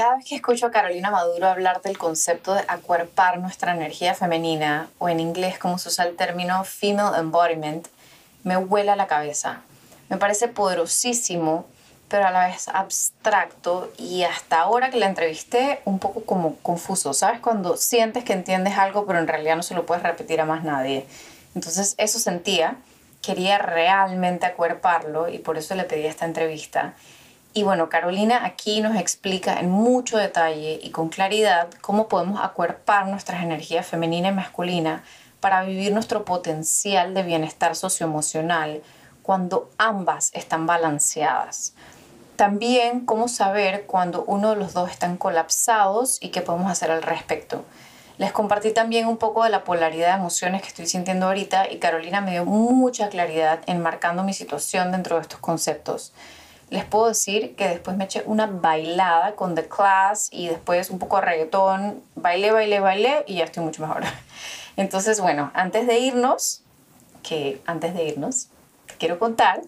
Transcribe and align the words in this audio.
Cada 0.00 0.16
vez 0.16 0.24
que 0.24 0.36
escucho 0.36 0.64
a 0.64 0.70
Carolina 0.70 1.10
Maduro 1.10 1.46
hablar 1.46 1.82
del 1.82 1.98
concepto 1.98 2.54
de 2.54 2.64
acuerpar 2.68 3.38
nuestra 3.38 3.74
energía 3.74 4.14
femenina, 4.14 4.88
o 4.98 5.10
en 5.10 5.20
inglés 5.20 5.58
como 5.58 5.76
se 5.76 5.90
usa 5.90 6.06
el 6.06 6.16
término 6.16 6.64
female 6.64 7.18
embodiment, 7.18 7.86
me 8.42 8.56
vuela 8.56 8.96
la 8.96 9.06
cabeza. 9.06 9.60
Me 10.08 10.16
parece 10.16 10.48
poderosísimo, 10.48 11.66
pero 12.08 12.26
a 12.26 12.30
la 12.30 12.46
vez 12.46 12.68
abstracto 12.68 13.92
y 13.98 14.22
hasta 14.22 14.60
ahora 14.60 14.88
que 14.88 14.96
la 14.96 15.04
entrevisté 15.04 15.82
un 15.84 15.98
poco 15.98 16.24
como 16.24 16.56
confuso. 16.62 17.12
¿Sabes? 17.12 17.40
Cuando 17.40 17.76
sientes 17.76 18.24
que 18.24 18.32
entiendes 18.32 18.78
algo, 18.78 19.04
pero 19.04 19.18
en 19.18 19.28
realidad 19.28 19.56
no 19.56 19.62
se 19.62 19.74
lo 19.74 19.84
puedes 19.84 20.02
repetir 20.02 20.40
a 20.40 20.46
más 20.46 20.64
nadie. 20.64 21.04
Entonces 21.54 21.94
eso 21.98 22.18
sentía, 22.18 22.76
quería 23.20 23.58
realmente 23.58 24.46
acuerparlo 24.46 25.28
y 25.28 25.36
por 25.36 25.58
eso 25.58 25.74
le 25.74 25.84
pedí 25.84 26.06
esta 26.06 26.24
entrevista. 26.24 26.94
Y 27.52 27.64
bueno, 27.64 27.88
Carolina 27.88 28.44
aquí 28.44 28.80
nos 28.80 28.96
explica 28.96 29.58
en 29.58 29.70
mucho 29.70 30.18
detalle 30.18 30.78
y 30.80 30.90
con 30.90 31.08
claridad 31.08 31.66
cómo 31.80 32.06
podemos 32.06 32.40
acuerpar 32.40 33.08
nuestras 33.08 33.42
energías 33.42 33.86
femenina 33.86 34.28
y 34.28 34.32
masculina 34.32 35.02
para 35.40 35.64
vivir 35.64 35.92
nuestro 35.92 36.24
potencial 36.24 37.12
de 37.12 37.24
bienestar 37.24 37.74
socioemocional 37.74 38.82
cuando 39.24 39.68
ambas 39.78 40.30
están 40.32 40.66
balanceadas. 40.66 41.74
También 42.36 43.04
cómo 43.04 43.26
saber 43.26 43.84
cuando 43.84 44.22
uno 44.24 44.50
de 44.50 44.56
los 44.56 44.72
dos 44.72 44.88
están 44.88 45.16
colapsados 45.16 46.18
y 46.22 46.28
qué 46.28 46.42
podemos 46.42 46.70
hacer 46.70 46.92
al 46.92 47.02
respecto. 47.02 47.64
Les 48.16 48.32
compartí 48.32 48.70
también 48.72 49.08
un 49.08 49.16
poco 49.16 49.42
de 49.42 49.50
la 49.50 49.64
polaridad 49.64 50.10
de 50.10 50.20
emociones 50.20 50.62
que 50.62 50.68
estoy 50.68 50.86
sintiendo 50.86 51.26
ahorita 51.26 51.68
y 51.70 51.78
Carolina 51.78 52.20
me 52.20 52.30
dio 52.30 52.44
mucha 52.44 53.08
claridad 53.08 53.60
enmarcando 53.66 54.22
mi 54.22 54.34
situación 54.34 54.92
dentro 54.92 55.16
de 55.16 55.22
estos 55.22 55.40
conceptos 55.40 56.12
les 56.70 56.84
puedo 56.84 57.08
decir 57.08 57.56
que 57.56 57.68
después 57.68 57.96
me 57.96 58.04
eché 58.04 58.22
una 58.26 58.46
bailada 58.46 59.34
con 59.34 59.54
The 59.54 59.66
Class 59.68 60.28
y 60.30 60.48
después 60.48 60.90
un 60.90 61.00
poco 61.00 61.16
de 61.16 61.22
reggaetón, 61.22 62.02
bailé, 62.14 62.52
bailé, 62.52 62.80
bailé 62.80 63.24
y 63.26 63.36
ya 63.36 63.44
estoy 63.44 63.64
mucho 63.64 63.82
mejor. 63.82 64.02
Entonces, 64.76 65.20
bueno, 65.20 65.50
antes 65.52 65.86
de 65.86 65.98
irnos, 65.98 66.62
que 67.22 67.60
antes 67.66 67.92
de 67.94 68.04
irnos, 68.04 68.48
quiero 68.98 69.18
contar 69.18 69.62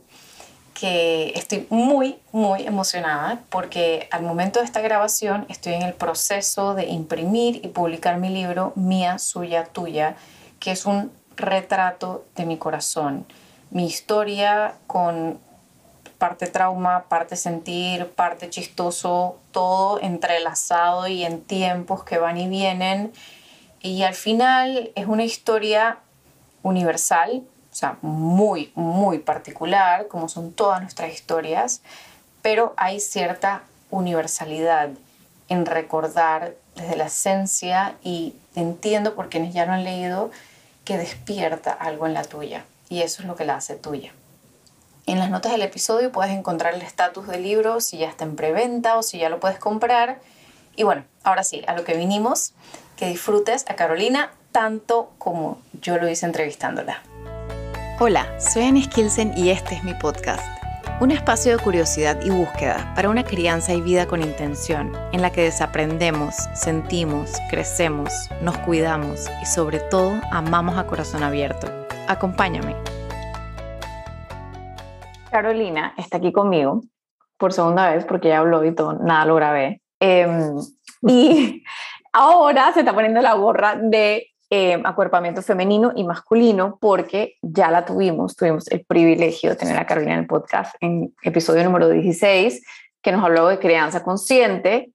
que 0.74 1.32
estoy 1.34 1.66
muy, 1.70 2.18
muy 2.30 2.66
emocionada 2.66 3.40
porque 3.50 4.08
al 4.10 4.22
momento 4.22 4.60
de 4.60 4.64
esta 4.64 4.80
grabación 4.80 5.44
estoy 5.48 5.74
en 5.74 5.82
el 5.82 5.94
proceso 5.94 6.74
de 6.74 6.86
imprimir 6.86 7.64
y 7.64 7.68
publicar 7.68 8.18
mi 8.18 8.30
libro 8.30 8.72
Mía, 8.76 9.18
Suya, 9.18 9.64
Tuya, 9.64 10.16
que 10.60 10.70
es 10.70 10.86
un 10.86 11.12
retrato 11.36 12.24
de 12.36 12.46
mi 12.46 12.58
corazón, 12.58 13.26
mi 13.70 13.86
historia 13.86 14.74
con 14.86 15.40
parte 16.22 16.46
trauma, 16.46 17.06
parte 17.08 17.34
sentir, 17.34 18.06
parte 18.06 18.48
chistoso, 18.48 19.40
todo 19.50 19.98
entrelazado 20.00 21.08
y 21.08 21.24
en 21.24 21.42
tiempos 21.42 22.04
que 22.04 22.18
van 22.18 22.36
y 22.36 22.46
vienen. 22.46 23.12
Y 23.80 24.04
al 24.04 24.14
final 24.14 24.92
es 24.94 25.08
una 25.08 25.24
historia 25.24 25.98
universal, 26.62 27.42
o 27.72 27.74
sea, 27.74 27.98
muy, 28.02 28.70
muy 28.76 29.18
particular, 29.18 30.06
como 30.06 30.28
son 30.28 30.52
todas 30.52 30.80
nuestras 30.80 31.12
historias, 31.12 31.82
pero 32.40 32.72
hay 32.76 33.00
cierta 33.00 33.62
universalidad 33.90 34.90
en 35.48 35.66
recordar 35.66 36.54
desde 36.76 36.94
la 36.94 37.06
esencia 37.06 37.96
y 38.04 38.36
entiendo 38.54 39.16
por 39.16 39.28
quienes 39.28 39.52
ya 39.54 39.66
lo 39.66 39.72
han 39.72 39.82
leído 39.82 40.30
que 40.84 40.98
despierta 40.98 41.72
algo 41.72 42.06
en 42.06 42.14
la 42.14 42.22
tuya 42.22 42.64
y 42.88 43.02
eso 43.02 43.22
es 43.22 43.26
lo 43.26 43.34
que 43.34 43.44
la 43.44 43.56
hace 43.56 43.74
tuya. 43.74 44.12
En 45.04 45.18
las 45.18 45.30
notas 45.30 45.50
del 45.50 45.62
episodio 45.62 46.12
puedes 46.12 46.32
encontrar 46.32 46.74
el 46.74 46.82
estatus 46.82 47.26
del 47.26 47.42
libro, 47.42 47.80
si 47.80 47.98
ya 47.98 48.08
está 48.08 48.24
en 48.24 48.36
preventa 48.36 48.96
o 48.96 49.02
si 49.02 49.18
ya 49.18 49.28
lo 49.28 49.40
puedes 49.40 49.58
comprar. 49.58 50.20
Y 50.76 50.84
bueno, 50.84 51.04
ahora 51.24 51.42
sí, 51.42 51.62
a 51.66 51.74
lo 51.74 51.82
que 51.84 51.96
vinimos, 51.96 52.52
que 52.96 53.08
disfrutes 53.08 53.64
a 53.68 53.74
Carolina 53.74 54.30
tanto 54.52 55.10
como 55.18 55.60
yo 55.80 55.98
lo 55.98 56.08
hice 56.08 56.24
entrevistándola. 56.26 57.02
Hola, 57.98 58.28
soy 58.38 58.62
Anne 58.62 58.84
Skilsen 58.84 59.36
y 59.36 59.50
este 59.50 59.74
es 59.74 59.82
mi 59.82 59.94
podcast. 59.94 60.44
Un 61.00 61.10
espacio 61.10 61.56
de 61.56 61.62
curiosidad 61.62 62.20
y 62.22 62.30
búsqueda 62.30 62.92
para 62.94 63.08
una 63.08 63.24
crianza 63.24 63.72
y 63.72 63.80
vida 63.80 64.06
con 64.06 64.22
intención, 64.22 64.96
en 65.12 65.20
la 65.20 65.32
que 65.32 65.42
desaprendemos, 65.42 66.36
sentimos, 66.54 67.32
crecemos, 67.50 68.12
nos 68.40 68.56
cuidamos 68.58 69.26
y 69.42 69.46
sobre 69.46 69.80
todo 69.80 70.20
amamos 70.30 70.78
a 70.78 70.86
corazón 70.86 71.24
abierto. 71.24 71.66
Acompáñame. 72.06 73.01
Carolina 75.32 75.94
está 75.96 76.18
aquí 76.18 76.30
conmigo 76.30 76.82
por 77.38 77.54
segunda 77.54 77.90
vez 77.90 78.04
porque 78.04 78.28
ya 78.28 78.38
habló 78.38 78.64
y 78.64 78.74
todo, 78.74 78.92
nada 78.92 79.24
lo 79.24 79.34
grabé. 79.34 79.80
Em, 79.98 80.56
y 81.08 81.64
ahora 82.12 82.72
se 82.72 82.80
está 82.80 82.92
poniendo 82.92 83.22
la 83.22 83.34
gorra 83.34 83.76
de 83.76 84.28
em, 84.50 84.84
acuerpamiento 84.84 85.40
femenino 85.42 85.92
y 85.96 86.04
masculino 86.04 86.78
porque 86.80 87.36
ya 87.40 87.70
la 87.70 87.84
tuvimos, 87.84 88.36
tuvimos 88.36 88.70
el 88.70 88.84
privilegio 88.84 89.50
de 89.50 89.56
tener 89.56 89.78
a 89.78 89.86
Carolina 89.86 90.12
en 90.12 90.20
el 90.20 90.26
podcast 90.26 90.74
en 90.80 91.14
episodio 91.22 91.64
número 91.64 91.88
16 91.88 92.62
que 93.00 93.10
nos 93.10 93.24
habló 93.24 93.48
de 93.48 93.58
crianza 93.58 94.04
consciente 94.04 94.92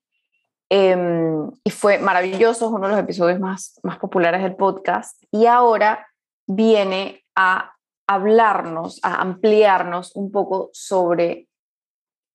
em, 0.70 1.50
y 1.64 1.72
fue 1.72 1.98
maravilloso, 1.98 2.68
es 2.68 2.72
uno 2.72 2.88
de 2.88 2.94
los 2.94 3.02
episodios 3.02 3.40
más, 3.40 3.80
más 3.82 3.98
populares 3.98 4.44
del 4.44 4.56
podcast 4.56 5.22
y 5.32 5.48
ahora 5.48 6.08
viene 6.46 7.24
a 7.36 7.74
hablarnos, 8.08 9.00
a 9.04 9.22
ampliarnos 9.22 10.16
un 10.16 10.32
poco 10.32 10.70
sobre, 10.74 11.48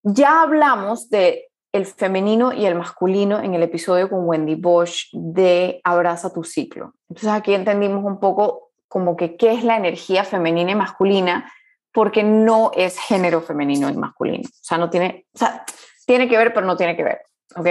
ya 0.02 0.42
hablamos 0.42 1.08
de 1.08 1.48
el 1.72 1.86
femenino 1.86 2.52
y 2.52 2.66
el 2.66 2.74
masculino 2.74 3.40
en 3.40 3.54
el 3.54 3.62
episodio 3.62 4.10
con 4.10 4.28
Wendy 4.28 4.56
Bosch 4.56 5.08
de 5.12 5.80
Abraza 5.84 6.32
tu 6.32 6.44
ciclo. 6.44 6.92
Entonces 7.08 7.30
aquí 7.30 7.54
entendimos 7.54 8.04
un 8.04 8.20
poco 8.20 8.72
como 8.88 9.16
que 9.16 9.36
qué 9.36 9.52
es 9.52 9.64
la 9.64 9.78
energía 9.78 10.22
femenina 10.22 10.72
y 10.72 10.74
masculina, 10.74 11.50
porque 11.94 12.22
no 12.22 12.72
es 12.74 12.98
género 12.98 13.40
femenino 13.40 13.88
y 13.88 13.96
masculino. 13.96 14.46
O 14.46 14.64
sea, 14.64 14.76
no 14.76 14.90
tiene, 14.90 15.26
o 15.34 15.38
sea, 15.38 15.64
tiene 16.06 16.28
que 16.28 16.36
ver, 16.36 16.52
pero 16.52 16.66
no 16.66 16.76
tiene 16.76 16.94
que 16.94 17.04
ver. 17.04 17.22
¿Ok? 17.56 17.66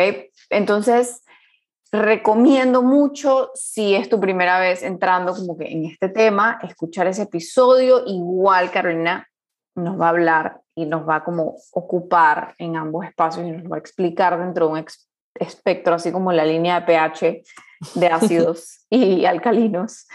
Entonces, 0.50 1.24
recomiendo 1.92 2.82
mucho 2.82 3.52
si 3.54 3.96
es 3.96 4.08
tu 4.08 4.20
primera 4.20 4.60
vez 4.60 4.82
entrando 4.82 5.36
como 5.36 5.58
que 5.58 5.66
en 5.66 5.86
este 5.86 6.10
tema, 6.10 6.60
escuchar 6.64 7.08
ese 7.08 7.24
episodio. 7.24 8.04
Igual 8.06 8.72
Carolina 8.72 9.28
nos 9.76 10.00
va 10.00 10.08
a 10.08 10.10
hablar 10.10 10.62
y 10.76 10.86
nos 10.86 11.08
va 11.08 11.18
a 11.18 11.24
como 11.24 11.58
ocupar 11.72 12.56
en 12.58 12.78
ambos 12.78 13.06
espacios 13.06 13.46
y 13.46 13.52
nos 13.52 13.72
va 13.72 13.76
a 13.76 13.80
explicar 13.80 14.40
dentro 14.40 14.68
de 14.68 14.74
un 14.74 14.86
espectro, 15.36 15.96
así 15.96 16.12
como 16.12 16.32
la 16.32 16.46
línea 16.46 16.80
de 16.80 16.86
pH 16.86 17.44
de 17.96 18.08
ácidos 18.12 18.86
y 18.90 19.26
alcalinos. 19.26 20.08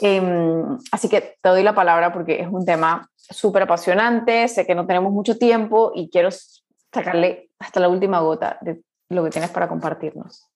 Em, 0.00 0.78
así 0.90 1.08
que 1.08 1.36
te 1.40 1.48
doy 1.48 1.62
la 1.62 1.74
palabra 1.74 2.12
porque 2.12 2.40
es 2.40 2.48
un 2.48 2.64
tema 2.64 3.08
súper 3.14 3.62
apasionante, 3.62 4.48
sé 4.48 4.66
que 4.66 4.74
no 4.74 4.86
tenemos 4.86 5.12
mucho 5.12 5.38
tiempo 5.38 5.92
y 5.94 6.10
quiero 6.10 6.30
sacarle 6.92 7.50
hasta 7.60 7.78
la 7.78 7.88
última 7.88 8.20
gota 8.20 8.58
de 8.62 8.82
lo 9.10 9.22
que 9.22 9.30
tienes 9.30 9.50
para 9.50 9.68
compartirnos. 9.68 10.49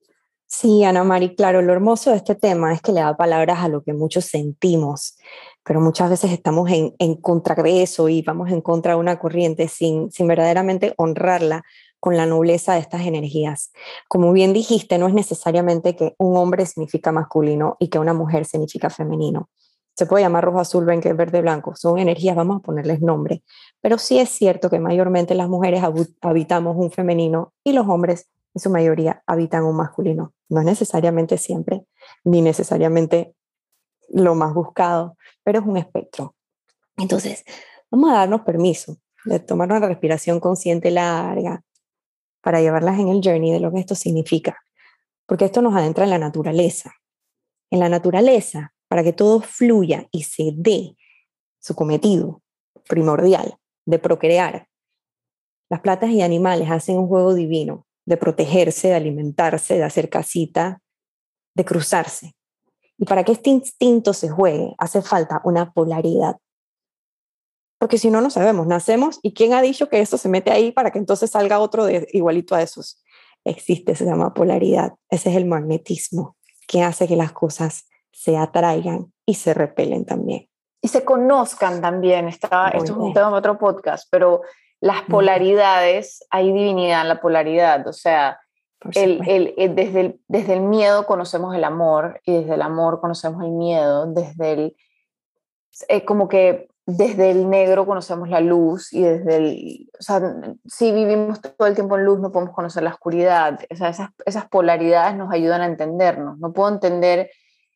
Sí, 0.56 0.84
Ana 0.84 1.02
Mari, 1.02 1.34
claro, 1.34 1.62
lo 1.62 1.72
hermoso 1.72 2.10
de 2.10 2.16
este 2.16 2.36
tema 2.36 2.72
es 2.72 2.80
que 2.80 2.92
le 2.92 3.00
da 3.00 3.16
palabras 3.16 3.58
a 3.58 3.66
lo 3.68 3.82
que 3.82 3.92
muchos 3.92 4.26
sentimos, 4.26 5.16
pero 5.64 5.80
muchas 5.80 6.08
veces 6.08 6.30
estamos 6.30 6.70
en, 6.70 6.94
en 7.00 7.16
contra 7.16 7.60
de 7.60 7.82
eso 7.82 8.08
y 8.08 8.22
vamos 8.22 8.52
en 8.52 8.60
contra 8.60 8.92
de 8.92 9.00
una 9.00 9.18
corriente 9.18 9.66
sin, 9.66 10.12
sin 10.12 10.28
verdaderamente 10.28 10.94
honrarla 10.96 11.64
con 11.98 12.16
la 12.16 12.24
nobleza 12.24 12.74
de 12.74 12.80
estas 12.80 13.04
energías. 13.04 13.72
Como 14.06 14.32
bien 14.32 14.52
dijiste, 14.52 14.96
no 14.96 15.08
es 15.08 15.14
necesariamente 15.14 15.96
que 15.96 16.14
un 16.18 16.36
hombre 16.36 16.66
significa 16.66 17.10
masculino 17.10 17.76
y 17.80 17.88
que 17.88 17.98
una 17.98 18.14
mujer 18.14 18.44
significa 18.44 18.90
femenino. 18.90 19.50
Se 19.96 20.06
puede 20.06 20.22
llamar 20.22 20.44
rojo, 20.44 20.60
azul, 20.60 20.84
verde, 20.84 21.40
blanco. 21.40 21.74
Son 21.74 21.98
energías, 21.98 22.36
vamos 22.36 22.58
a 22.58 22.62
ponerles 22.62 23.00
nombre. 23.00 23.42
Pero 23.80 23.98
sí 23.98 24.20
es 24.20 24.28
cierto 24.28 24.70
que 24.70 24.78
mayormente 24.78 25.34
las 25.34 25.48
mujeres 25.48 25.82
habitamos 26.20 26.76
un 26.76 26.92
femenino 26.92 27.52
y 27.64 27.72
los 27.72 27.88
hombres 27.88 28.28
en 28.54 28.60
su 28.60 28.70
mayoría 28.70 29.22
habitan 29.26 29.64
un 29.64 29.76
masculino. 29.76 30.32
No 30.48 30.60
es 30.60 30.66
necesariamente 30.66 31.38
siempre, 31.38 31.84
ni 32.24 32.42
necesariamente 32.42 33.34
lo 34.08 34.34
más 34.34 34.54
buscado, 34.54 35.16
pero 35.42 35.60
es 35.60 35.66
un 35.66 35.76
espectro. 35.76 36.34
Entonces, 36.96 37.44
vamos 37.90 38.10
a 38.10 38.14
darnos 38.14 38.42
permiso 38.42 38.98
de 39.24 39.40
tomar 39.40 39.68
una 39.70 39.86
respiración 39.86 40.40
consciente 40.40 40.90
larga 40.90 41.62
para 42.42 42.60
llevarlas 42.60 42.98
en 42.98 43.08
el 43.08 43.20
journey 43.24 43.52
de 43.52 43.60
lo 43.60 43.72
que 43.72 43.80
esto 43.80 43.94
significa, 43.94 44.58
porque 45.26 45.46
esto 45.46 45.62
nos 45.62 45.74
adentra 45.74 46.04
en 46.04 46.10
la 46.10 46.18
naturaleza. 46.18 46.92
En 47.70 47.80
la 47.80 47.88
naturaleza, 47.88 48.74
para 48.88 49.02
que 49.02 49.12
todo 49.12 49.40
fluya 49.40 50.06
y 50.12 50.24
se 50.24 50.52
dé 50.54 50.96
su 51.58 51.74
cometido 51.74 52.42
primordial 52.86 53.56
de 53.86 53.98
procrear, 53.98 54.68
las 55.70 55.80
plantas 55.80 56.10
y 56.10 56.20
animales 56.20 56.70
hacen 56.70 56.98
un 56.98 57.08
juego 57.08 57.34
divino 57.34 57.86
de 58.06 58.16
protegerse, 58.16 58.88
de 58.88 58.94
alimentarse, 58.94 59.74
de 59.74 59.84
hacer 59.84 60.08
casita, 60.08 60.80
de 61.54 61.64
cruzarse. 61.64 62.34
Y 62.98 63.06
para 63.06 63.24
que 63.24 63.32
este 63.32 63.50
instinto 63.50 64.12
se 64.12 64.28
juegue, 64.28 64.74
hace 64.78 65.02
falta 65.02 65.40
una 65.44 65.72
polaridad. 65.72 66.36
Porque 67.78 67.98
si 67.98 68.10
no, 68.10 68.20
no 68.20 68.30
sabemos, 68.30 68.66
nacemos 68.66 69.18
y 69.22 69.34
quién 69.34 69.52
ha 69.52 69.62
dicho 69.62 69.88
que 69.88 70.00
eso 70.00 70.16
se 70.16 70.28
mete 70.28 70.50
ahí 70.50 70.72
para 70.72 70.90
que 70.90 70.98
entonces 70.98 71.30
salga 71.30 71.58
otro 71.58 71.84
de, 71.84 72.06
igualito 72.12 72.54
a 72.54 72.62
esos. 72.62 73.02
existe, 73.44 73.94
se 73.94 74.04
llama 74.04 74.32
polaridad. 74.32 74.94
Ese 75.10 75.30
es 75.30 75.36
el 75.36 75.44
magnetismo 75.44 76.36
que 76.66 76.82
hace 76.82 77.06
que 77.06 77.16
las 77.16 77.32
cosas 77.32 77.86
se 78.10 78.36
atraigan 78.36 79.12
y 79.26 79.34
se 79.34 79.52
repelen 79.52 80.06
también. 80.06 80.48
Y 80.80 80.88
se 80.88 81.04
conozcan 81.04 81.80
también. 81.80 82.28
Está, 82.28 82.68
esto 82.68 82.92
es 82.92 82.98
un 82.98 83.12
tema 83.12 83.30
de 83.30 83.36
otro 83.36 83.58
podcast, 83.58 84.06
pero 84.10 84.42
las 84.84 85.00
polaridades, 85.04 86.26
hay 86.28 86.52
divinidad 86.52 87.00
en 87.00 87.08
la 87.08 87.20
polaridad. 87.22 87.86
O 87.88 87.94
sea, 87.94 88.38
el, 88.94 89.22
el, 89.56 89.74
desde, 89.74 90.00
el, 90.00 90.20
desde 90.28 90.52
el 90.52 90.60
miedo 90.60 91.06
conocemos 91.06 91.54
el 91.54 91.64
amor 91.64 92.20
y 92.26 92.34
desde 92.34 92.52
el 92.52 92.60
amor 92.60 93.00
conocemos 93.00 93.42
el 93.42 93.52
miedo. 93.52 94.12
Desde 94.12 94.52
el. 94.52 94.76
Eh, 95.88 96.04
como 96.04 96.28
que 96.28 96.68
desde 96.84 97.30
el 97.30 97.48
negro 97.48 97.86
conocemos 97.86 98.28
la 98.28 98.40
luz 98.40 98.92
y 98.92 99.00
desde 99.00 99.36
el, 99.36 99.88
o 99.98 100.02
sea, 100.02 100.20
si 100.66 100.92
vivimos 100.92 101.40
todo 101.40 101.66
el 101.66 101.74
tiempo 101.74 101.96
en 101.96 102.04
luz 102.04 102.20
no 102.20 102.30
podemos 102.30 102.54
conocer 102.54 102.82
la 102.82 102.90
oscuridad, 102.90 103.58
o 103.70 103.74
sea, 103.74 103.88
esas, 103.88 104.10
esas 104.26 104.50
polaridades 104.50 105.16
nos 105.16 105.32
ayudan 105.32 105.62
a 105.62 105.66
entendernos, 105.66 106.38
no 106.38 106.52
puedo 106.52 106.68
entender 106.68 107.30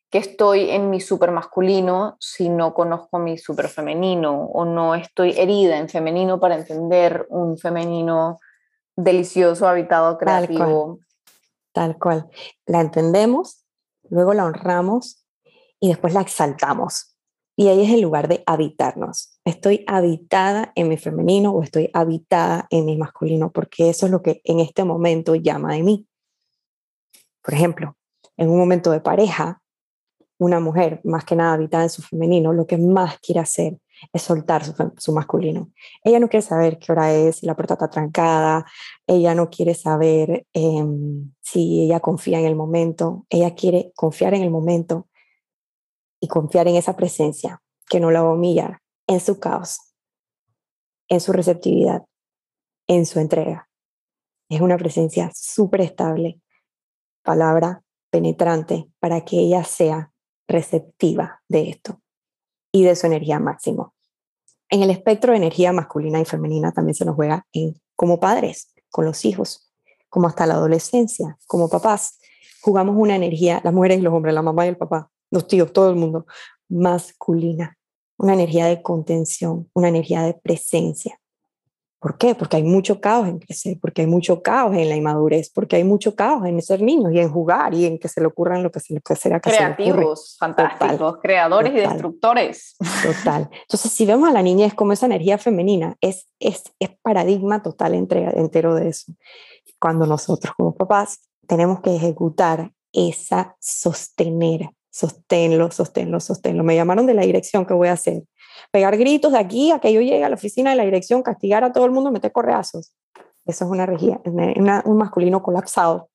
que 0.09 0.17
estoy 0.17 0.69
en 0.71 0.89
mi 0.89 0.99
super 0.99 1.31
masculino 1.31 2.17
si 2.19 2.49
no 2.49 2.73
conozco 2.73 3.19
mi 3.19 3.37
super 3.37 3.67
femenino 3.67 4.45
o 4.45 4.65
no 4.65 4.95
estoy 4.95 5.33
herida 5.37 5.77
en 5.77 5.87
femenino 5.87 6.39
para 6.39 6.55
entender 6.55 7.27
un 7.29 7.57
femenino 7.57 8.39
delicioso, 8.95 9.67
habitado, 9.67 10.17
creativo. 10.17 10.99
Tal 11.71 11.97
cual. 11.97 12.23
Tal 12.23 12.25
cual. 12.25 12.29
La 12.65 12.81
entendemos, 12.81 13.63
luego 14.09 14.33
la 14.33 14.45
honramos 14.45 15.23
y 15.79 15.89
después 15.89 16.13
la 16.13 16.21
exaltamos. 16.21 17.15
Y 17.55 17.67
ahí 17.67 17.83
es 17.83 17.91
el 17.91 18.01
lugar 18.01 18.29
de 18.29 18.41
habitarnos. 18.45 19.37
Estoy 19.43 19.83
habitada 19.85 20.71
en 20.75 20.87
mi 20.87 20.97
femenino 20.97 21.51
o 21.51 21.61
estoy 21.61 21.89
habitada 21.93 22.67
en 22.69 22.85
mi 22.85 22.97
masculino, 22.97 23.51
porque 23.51 23.89
eso 23.89 24.05
es 24.05 24.11
lo 24.11 24.21
que 24.21 24.41
en 24.45 24.61
este 24.61 24.85
momento 24.85 25.35
llama 25.35 25.73
de 25.73 25.83
mí. 25.83 26.07
Por 27.43 27.53
ejemplo, 27.53 27.97
en 28.37 28.49
un 28.49 28.57
momento 28.57 28.91
de 28.91 29.01
pareja, 29.01 29.61
una 30.39 30.59
mujer 30.59 31.01
más 31.03 31.25
que 31.25 31.35
nada 31.35 31.53
habitada 31.53 31.83
en 31.83 31.89
su 31.89 32.01
femenino, 32.01 32.53
lo 32.53 32.65
que 32.65 32.77
más 32.77 33.19
quiere 33.19 33.41
hacer 33.41 33.77
es 34.13 34.21
soltar 34.21 34.63
su, 34.97 35.11
masculino. 35.11 35.71
Ella 36.03 36.19
no 36.19 36.29
quiere 36.29 36.41
saber 36.41 36.79
qué 36.79 36.93
hora 36.93 37.13
es, 37.13 37.37
si 37.37 37.45
la 37.45 37.55
puerta 37.55 37.73
está 37.73 37.89
trancada, 37.89 38.65
ella 39.05 39.35
no 39.35 39.49
quiere 39.49 39.73
saber 39.73 40.47
em, 40.53 41.33
si 41.41 41.81
ella 41.83 41.99
confía 41.99 42.39
en 42.39 42.45
el 42.45 42.55
momento, 42.55 43.25
ella 43.29 43.53
quiere 43.53 43.91
confiar 43.95 44.33
en 44.33 44.43
el 44.43 44.49
momento 44.49 45.09
y 46.21 46.29
confiar 46.29 46.69
en 46.69 46.75
esa 46.75 46.95
presencia 46.95 47.61
que 47.89 47.99
no 47.99 48.09
la 48.09 48.21
va 48.21 48.29
a 48.29 48.33
humillar 48.33 48.79
en 49.07 49.19
su 49.19 49.39
caos, 49.39 49.93
en 51.09 51.19
su 51.19 51.33
receptividad, 51.33 52.05
en 52.87 53.05
su 53.05 53.19
entrega. 53.19 53.69
Es 54.47 54.61
una 54.61 54.77
presencia 54.77 55.31
súper 55.35 55.81
estable, 55.81 56.39
palabra 57.23 57.83
penetrante 58.09 58.89
para 58.99 59.25
que 59.25 59.37
ella 59.37 59.63
sea 59.63 60.13
receptiva 60.49 61.41
de 61.47 61.69
esto 61.69 62.01
y 62.73 62.83
de 62.83 62.95
su 62.95 63.07
energía 63.07 63.39
máximo. 63.39 63.93
En 64.69 64.83
el 64.83 64.89
espectro 64.89 65.31
de 65.31 65.37
energía 65.37 65.71
masculina 65.71 66.19
y 66.19 66.25
femenina 66.25 66.71
también 66.71 66.95
se 66.95 67.05
nos 67.05 67.15
juega 67.15 67.45
en, 67.53 67.79
como 67.95 68.19
padres, 68.19 68.73
con 68.89 69.05
los 69.05 69.23
hijos, 69.25 69.71
como 70.09 70.27
hasta 70.27 70.45
la 70.45 70.55
adolescencia, 70.55 71.37
como 71.47 71.69
papás. 71.69 72.19
Jugamos 72.61 72.95
una 72.97 73.15
energía, 73.15 73.61
las 73.63 73.73
mujeres 73.73 73.99
y 73.99 74.01
los 74.01 74.13
hombres, 74.13 74.33
la 74.33 74.41
mamá 74.41 74.65
y 74.65 74.69
el 74.69 74.77
papá, 74.77 75.09
los 75.31 75.47
tíos, 75.47 75.71
todo 75.71 75.89
el 75.89 75.95
mundo, 75.95 76.25
masculina, 76.67 77.77
una 78.17 78.33
energía 78.33 78.65
de 78.65 78.81
contención, 78.81 79.69
una 79.73 79.87
energía 79.87 80.23
de 80.23 80.33
presencia. 80.33 81.18
¿Por 81.99 82.17
qué? 82.17 82.33
Porque 82.33 82.55
hay 82.55 82.63
mucho 82.63 83.01
caos 83.01 83.27
en 83.27 83.39
crecer, 83.39 83.77
porque 83.81 84.01
hay 84.01 84.07
mucho 84.07 84.41
caos 84.41 84.73
en 84.73 84.87
la 84.87 84.95
inmadurez, 84.95 85.51
porque 85.53 85.75
hay 85.75 85.83
mucho 85.83 86.15
caos 86.15 86.45
en 86.45 86.61
ser 86.61 86.81
niños 86.81 87.11
y 87.13 87.19
en 87.19 87.29
jugar 87.29 87.73
y 87.73 87.85
en 87.85 87.99
que 87.99 88.07
se 88.07 88.21
le 88.21 88.27
ocurran 88.27 88.63
lo 88.63 88.71
que 88.71 88.79
se 88.79 88.93
le 88.93 89.01
será 89.15 89.41
que 89.41 89.49
Creativos, 89.49 90.37
fantásticos, 90.39 91.17
creadores 91.21 91.73
y 91.73 91.75
destructores. 91.75 92.77
Total. 93.03 93.49
Entonces, 93.51 93.91
si 93.91 94.05
vemos 94.05 94.29
a 94.29 94.31
la 94.31 94.41
niña 94.41 94.65
es 94.65 94.73
como 94.73 94.93
esa 94.93 95.07
energía 95.07 95.37
femenina, 95.37 95.97
es, 95.99 96.29
es, 96.39 96.63
es 96.79 96.89
paradigma 97.01 97.61
total 97.61 97.93
entre, 97.95 98.23
entero 98.39 98.75
de 98.75 98.89
eso. 98.89 99.11
Cuando 99.77 100.05
nosotros 100.05 100.53
como 100.57 100.75
papás 100.75 101.19
tenemos 101.47 101.81
que 101.81 101.95
ejecutar 101.95 102.71
esa 102.93 103.57
sostener 103.59 104.69
sosténlo, 104.89 105.71
sosténlo, 105.71 106.19
sosténlo. 106.19 106.63
Me 106.63 106.75
llamaron 106.75 107.05
de 107.05 107.13
la 107.13 107.23
dirección, 107.23 107.65
¿qué 107.65 107.73
voy 107.73 107.89
a 107.89 107.93
hacer? 107.93 108.23
Pegar 108.71 108.97
gritos 108.97 109.31
de 109.31 109.37
aquí 109.37 109.71
a 109.71 109.79
que 109.79 109.93
yo 109.93 110.01
llegue 110.01 110.23
a 110.23 110.29
la 110.29 110.35
oficina 110.35 110.71
de 110.71 110.75
la 110.75 110.83
dirección, 110.83 111.23
castigar 111.23 111.63
a 111.63 111.71
todo 111.71 111.85
el 111.85 111.91
mundo, 111.91 112.11
meter 112.11 112.31
correazos. 112.31 112.93
Eso 113.45 113.65
es 113.65 113.71
una 113.71 113.85
regía, 113.85 114.21
un 114.25 114.97
masculino 114.97 115.41
colapsado. 115.41 116.09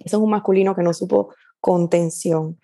Eso 0.00 0.16
es 0.16 0.22
un 0.22 0.30
masculino 0.30 0.74
que 0.74 0.82
no 0.82 0.92
supo 0.92 1.34
contención 1.60 2.58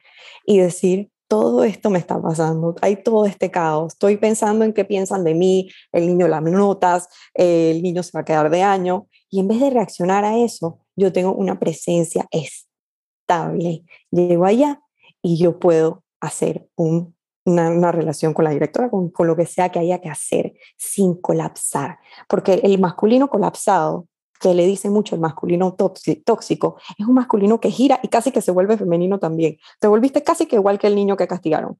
y 0.44 0.58
decir, 0.58 1.10
todo 1.28 1.64
esto 1.64 1.88
me 1.88 1.98
está 1.98 2.20
pasando, 2.20 2.74
hay 2.82 2.96
todo 2.96 3.24
este 3.24 3.50
caos, 3.50 3.94
estoy 3.94 4.18
pensando 4.18 4.66
en 4.66 4.74
qué 4.74 4.84
piensan 4.84 5.24
de 5.24 5.34
mí, 5.34 5.70
el 5.90 6.06
niño 6.06 6.28
las 6.28 6.42
notas, 6.42 7.08
el 7.32 7.82
niño 7.82 8.02
se 8.02 8.10
va 8.14 8.20
a 8.20 8.24
quedar 8.24 8.50
de 8.50 8.62
año, 8.62 9.08
y 9.30 9.40
en 9.40 9.48
vez 9.48 9.60
de 9.60 9.70
reaccionar 9.70 10.26
a 10.26 10.36
eso, 10.36 10.80
yo 10.94 11.10
tengo 11.10 11.32
una 11.32 11.58
presencia 11.58 12.28
estable. 12.30 13.84
Llego 14.10 14.44
allá 14.44 14.82
y 15.22 15.38
yo 15.38 15.58
puedo 15.58 16.02
hacer 16.20 16.68
una, 16.76 17.92
relación 17.92 18.34
con 18.34 18.44
la 18.44 18.50
directora, 18.50 18.90
con, 18.90 19.10
con 19.10 19.26
lo 19.26 19.36
que 19.36 19.46
sea 19.46 19.70
que 19.70 19.78
haya 19.78 20.00
que 20.00 20.08
hacer, 20.08 20.54
sin 20.76 21.14
colapsar. 21.14 21.98
Porque 22.28 22.54
el 22.62 22.78
masculino 22.78 23.28
colapsado, 23.28 24.06
que 24.40 24.54
le 24.54 24.66
dice 24.66 24.90
mucho 24.90 25.14
el 25.14 25.20
masculino 25.20 25.74
tóxico, 25.74 26.76
es 26.98 27.06
un 27.06 27.14
masculino 27.14 27.60
que 27.60 27.70
gira 27.70 28.00
y 28.02 28.08
casi 28.08 28.32
que 28.32 28.42
se 28.42 28.50
vuelve 28.50 28.76
femenino 28.76 29.18
también. 29.18 29.56
Te 29.80 29.86
volviste 29.86 30.22
casi 30.22 30.46
que 30.46 30.56
igual 30.56 30.78
que 30.78 30.88
el 30.88 30.96
niño 30.96 31.16
que 31.16 31.28
castigaron 31.28 31.78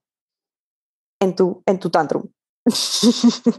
en 1.19 1.35
tu, 1.35 1.61
en 1.65 1.79
tu 1.79 1.89
tantrum. 1.89 2.23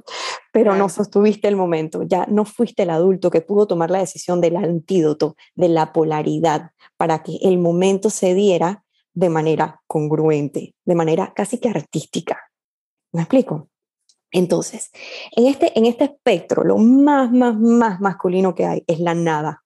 Pero 0.52 0.74
no 0.76 0.88
sostuviste 0.88 1.48
el 1.48 1.56
momento, 1.56 2.02
ya 2.04 2.26
no 2.26 2.44
fuiste 2.44 2.84
el 2.84 2.90
adulto 2.90 3.30
que 3.30 3.42
pudo 3.42 3.66
tomar 3.66 3.90
la 3.90 3.98
decisión 3.98 4.40
del 4.40 4.56
antídoto, 4.56 5.36
de 5.54 5.68
la 5.68 5.92
polaridad, 5.92 6.70
para 6.96 7.22
que 7.22 7.38
el 7.42 7.58
momento 7.58 8.08
se 8.08 8.34
diera 8.34 8.83
de 9.14 9.28
manera 9.30 9.80
congruente, 9.86 10.74
de 10.84 10.94
manera 10.94 11.32
casi 11.34 11.58
que 11.58 11.68
artística. 11.68 12.38
¿Me 13.12 13.22
explico? 13.22 13.68
Entonces, 14.32 14.90
en 15.36 15.46
este, 15.46 15.78
en 15.78 15.86
este 15.86 16.04
espectro, 16.04 16.64
lo 16.64 16.76
más, 16.76 17.30
más, 17.30 17.56
más 17.56 18.00
masculino 18.00 18.54
que 18.54 18.66
hay 18.66 18.84
es 18.86 18.98
la 18.98 19.14
nada. 19.14 19.62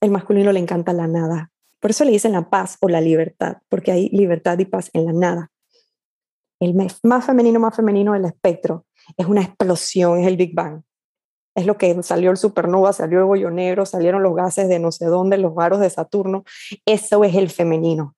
El 0.00 0.12
masculino 0.12 0.52
le 0.52 0.60
encanta 0.60 0.92
la 0.92 1.08
nada. 1.08 1.50
Por 1.80 1.90
eso 1.90 2.04
le 2.04 2.12
dicen 2.12 2.32
la 2.32 2.48
paz 2.48 2.76
o 2.80 2.88
la 2.88 3.00
libertad, 3.00 3.56
porque 3.68 3.90
hay 3.90 4.08
libertad 4.10 4.58
y 4.58 4.66
paz 4.66 4.90
en 4.92 5.06
la 5.06 5.12
nada. 5.12 5.50
El 6.60 6.74
más 6.74 7.26
femenino, 7.26 7.58
más 7.58 7.74
femenino 7.74 8.12
del 8.12 8.26
espectro 8.26 8.86
es 9.16 9.26
una 9.26 9.42
explosión, 9.42 10.20
es 10.20 10.26
el 10.26 10.36
Big 10.36 10.54
Bang. 10.54 10.82
Es 11.56 11.66
lo 11.66 11.76
que 11.76 12.02
salió 12.02 12.30
el 12.30 12.36
supernova, 12.36 12.92
salió 12.92 13.18
el 13.18 13.24
bollo 13.24 13.50
negro, 13.50 13.84
salieron 13.84 14.22
los 14.22 14.36
gases 14.36 14.68
de 14.68 14.78
no 14.78 14.92
sé 14.92 15.06
dónde, 15.06 15.38
los 15.38 15.54
varos 15.54 15.80
de 15.80 15.90
Saturno. 15.90 16.44
Eso 16.86 17.24
es 17.24 17.34
el 17.34 17.50
femenino. 17.50 18.14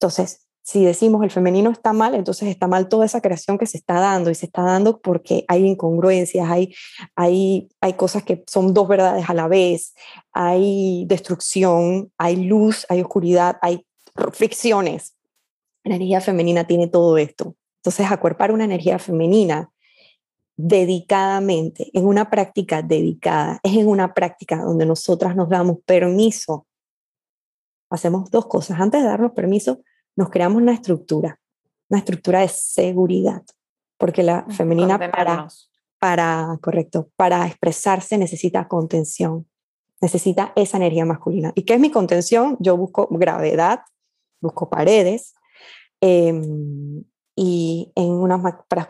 Entonces, 0.00 0.46
si 0.62 0.82
decimos 0.82 1.22
el 1.22 1.30
femenino 1.30 1.70
está 1.70 1.92
mal, 1.92 2.14
entonces 2.14 2.48
está 2.48 2.66
mal 2.66 2.88
toda 2.88 3.04
esa 3.04 3.20
creación 3.20 3.58
que 3.58 3.66
se 3.66 3.76
está 3.76 4.00
dando 4.00 4.30
y 4.30 4.34
se 4.34 4.46
está 4.46 4.62
dando 4.62 5.00
porque 5.00 5.44
hay 5.46 5.66
incongruencias, 5.66 6.48
hay, 6.48 6.74
hay, 7.16 7.68
hay 7.82 7.92
cosas 7.94 8.22
que 8.22 8.42
son 8.46 8.72
dos 8.72 8.88
verdades 8.88 9.28
a 9.28 9.34
la 9.34 9.46
vez, 9.46 9.94
hay 10.32 11.04
destrucción, 11.06 12.10
hay 12.16 12.36
luz, 12.36 12.86
hay 12.88 13.02
oscuridad, 13.02 13.58
hay 13.60 13.86
fricciones. 14.32 15.16
La 15.84 15.96
energía 15.96 16.20
femenina 16.20 16.66
tiene 16.66 16.86
todo 16.88 17.18
esto. 17.18 17.56
Entonces, 17.80 18.10
acuerpar 18.10 18.52
una 18.52 18.64
energía 18.64 18.98
femenina 18.98 19.70
dedicadamente, 20.56 21.90
en 21.92 22.06
una 22.06 22.30
práctica 22.30 22.80
dedicada, 22.80 23.60
es 23.62 23.76
en 23.76 23.88
una 23.88 24.14
práctica 24.14 24.62
donde 24.62 24.86
nosotras 24.86 25.36
nos 25.36 25.48
damos 25.48 25.78
permiso. 25.84 26.66
Hacemos 27.90 28.30
dos 28.30 28.46
cosas. 28.46 28.78
Antes 28.78 29.02
de 29.02 29.08
darnos 29.08 29.32
permiso, 29.32 29.80
nos 30.20 30.28
creamos 30.28 30.60
una 30.60 30.74
estructura, 30.74 31.40
una 31.88 31.98
estructura 31.98 32.40
de 32.40 32.48
seguridad, 32.48 33.42
porque 33.96 34.22
la 34.22 34.44
femenina 34.50 34.98
para, 34.98 35.48
para, 35.98 36.58
correcto, 36.60 37.08
para 37.16 37.46
expresarse 37.46 38.18
necesita 38.18 38.68
contención, 38.68 39.48
necesita 39.98 40.52
esa 40.56 40.76
energía 40.76 41.06
masculina. 41.06 41.52
¿Y 41.54 41.62
qué 41.62 41.72
es 41.72 41.80
mi 41.80 41.90
contención? 41.90 42.58
Yo 42.60 42.76
busco 42.76 43.08
gravedad, 43.10 43.80
busco 44.42 44.68
paredes, 44.68 45.32
em, 46.02 47.02
y 47.34 47.90
en 47.94 48.10
unas 48.10 48.42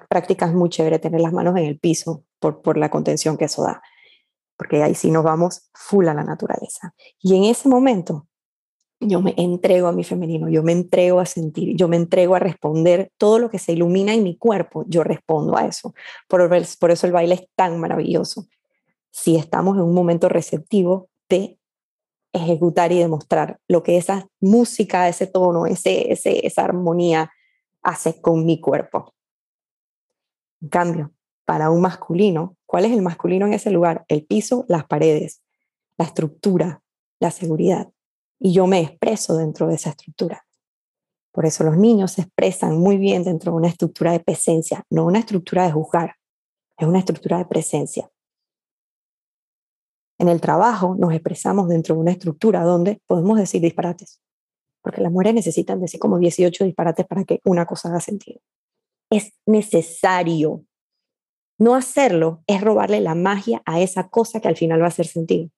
prácticas 0.08 0.52
muy 0.52 0.68
chévere 0.68 0.98
tener 0.98 1.20
las 1.20 1.32
manos 1.32 1.56
en 1.56 1.64
el 1.66 1.78
piso 1.78 2.24
por, 2.40 2.60
por 2.60 2.76
la 2.76 2.90
contención 2.90 3.36
que 3.36 3.44
eso 3.44 3.62
da, 3.62 3.80
porque 4.56 4.82
ahí 4.82 4.96
sí 4.96 5.12
nos 5.12 5.22
vamos 5.22 5.70
full 5.74 6.08
a 6.08 6.14
la 6.14 6.24
naturaleza. 6.24 6.92
Y 7.20 7.36
en 7.36 7.44
ese 7.44 7.68
momento 7.68 8.26
yo 9.00 9.22
me 9.22 9.34
entrego 9.38 9.88
a 9.88 9.92
mi 9.92 10.04
femenino, 10.04 10.48
yo 10.50 10.62
me 10.62 10.72
entrego 10.72 11.20
a 11.20 11.26
sentir, 11.26 11.74
yo 11.74 11.88
me 11.88 11.96
entrego 11.96 12.34
a 12.34 12.38
responder 12.38 13.10
todo 13.16 13.38
lo 13.38 13.50
que 13.50 13.58
se 13.58 13.72
ilumina 13.72 14.12
en 14.12 14.22
mi 14.22 14.36
cuerpo, 14.36 14.84
yo 14.86 15.02
respondo 15.02 15.56
a 15.56 15.66
eso. 15.66 15.94
Por, 16.28 16.52
eso 16.52 17.06
el 17.06 17.12
baile 17.12 17.34
es 17.34 17.48
tan 17.56 17.80
maravilloso. 17.80 18.46
Si 19.10 19.36
estamos 19.36 19.76
en 19.76 19.84
un 19.84 19.94
momento 19.94 20.28
receptivo, 20.28 21.08
de 21.30 21.58
ejecutar 22.32 22.92
y 22.92 22.98
demostrar 22.98 23.58
lo 23.68 23.82
que 23.82 23.96
esa 23.96 24.28
música, 24.40 25.08
ese 25.08 25.26
tono, 25.26 25.66
ese, 25.66 26.12
ese, 26.12 26.46
esa 26.46 26.64
armonía 26.64 27.30
hace 27.82 28.20
con 28.20 28.44
mi 28.44 28.60
cuerpo. 28.60 29.14
En 30.60 30.68
cambio, 30.68 31.12
para 31.44 31.70
un 31.70 31.80
masculino, 31.80 32.56
¿cuál 32.66 32.84
es 32.84 32.92
el 32.92 33.02
masculino 33.02 33.46
en 33.46 33.54
ese 33.54 33.70
lugar? 33.70 34.04
El 34.08 34.26
piso, 34.26 34.64
las 34.68 34.84
paredes, 34.84 35.42
la 35.96 36.04
estructura, 36.04 36.82
la 37.18 37.30
seguridad. 37.30 37.90
Y 38.40 38.52
yo 38.54 38.66
me 38.66 38.80
expreso 38.80 39.36
dentro 39.36 39.68
de 39.68 39.74
esa 39.74 39.90
estructura. 39.90 40.44
Por 41.32 41.46
eso 41.46 41.62
los 41.62 41.76
niños 41.76 42.12
se 42.12 42.22
expresan 42.22 42.78
muy 42.78 42.96
bien 42.96 43.22
dentro 43.22 43.52
de 43.52 43.58
una 43.58 43.68
estructura 43.68 44.12
de 44.12 44.20
presencia, 44.20 44.84
no 44.90 45.06
una 45.06 45.20
estructura 45.20 45.64
de 45.64 45.72
juzgar, 45.72 46.16
es 46.76 46.88
una 46.88 46.98
estructura 46.98 47.38
de 47.38 47.44
presencia. 47.44 48.10
En 50.18 50.28
el 50.28 50.40
trabajo 50.40 50.96
nos 50.98 51.12
expresamos 51.12 51.68
dentro 51.68 51.94
de 51.94 52.00
una 52.00 52.10
estructura 52.10 52.62
donde 52.62 53.00
podemos 53.06 53.38
decir 53.38 53.60
disparates, 53.60 54.20
porque 54.82 55.00
las 55.00 55.12
mujeres 55.12 55.34
necesitan 55.34 55.80
decir 55.80 56.00
como 56.00 56.18
18 56.18 56.64
disparates 56.64 57.06
para 57.06 57.24
que 57.24 57.40
una 57.44 57.64
cosa 57.64 57.88
haga 57.88 58.00
sentido. 58.00 58.40
Es 59.10 59.32
necesario. 59.46 60.64
No 61.58 61.74
hacerlo 61.74 62.42
es 62.46 62.60
robarle 62.60 63.00
la 63.00 63.14
magia 63.14 63.62
a 63.66 63.80
esa 63.80 64.08
cosa 64.08 64.40
que 64.40 64.48
al 64.48 64.56
final 64.56 64.80
va 64.80 64.86
a 64.86 64.88
hacer 64.88 65.06
sentido. 65.06 65.50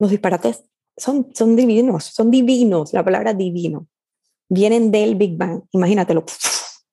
Los 0.00 0.10
disparates 0.10 0.64
son, 0.96 1.30
son 1.34 1.54
divinos, 1.54 2.04
son 2.04 2.30
divinos, 2.30 2.92
la 2.92 3.04
palabra 3.04 3.34
divino. 3.34 3.86
Vienen 4.48 4.90
del 4.90 5.14
Big 5.14 5.36
Bang, 5.36 5.62
imagínatelo. 5.70 6.24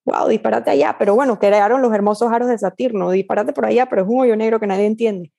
Wow, 0.05 0.29
disparate 0.29 0.69
allá, 0.69 0.95
pero 0.97 1.15
bueno, 1.15 1.39
crearon 1.39 1.81
los 1.81 1.93
hermosos 1.93 2.31
aros 2.31 2.47
de 2.47 2.57
Saturno, 2.57 3.11
disparate 3.11 3.51
por 3.51 3.65
allá, 3.65 3.89
pero 3.89 4.03
es 4.03 4.07
un 4.07 4.21
hoyo 4.21 4.35
negro 4.37 4.59
que 4.59 4.67
nadie 4.67 4.85
entiende. 4.85 5.33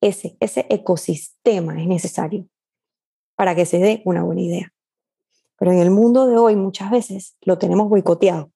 Ese, 0.00 0.36
ese 0.40 0.66
ecosistema 0.70 1.80
es 1.80 1.86
necesario 1.86 2.46
para 3.34 3.54
que 3.54 3.66
se 3.66 3.78
dé 3.78 4.02
una 4.04 4.22
buena 4.22 4.42
idea. 4.42 4.72
Pero 5.58 5.72
en 5.72 5.78
el 5.78 5.90
mundo 5.90 6.26
de 6.26 6.36
hoy 6.36 6.56
muchas 6.56 6.90
veces 6.90 7.36
lo 7.42 7.58
tenemos 7.58 7.88
boicoteado, 7.88 8.50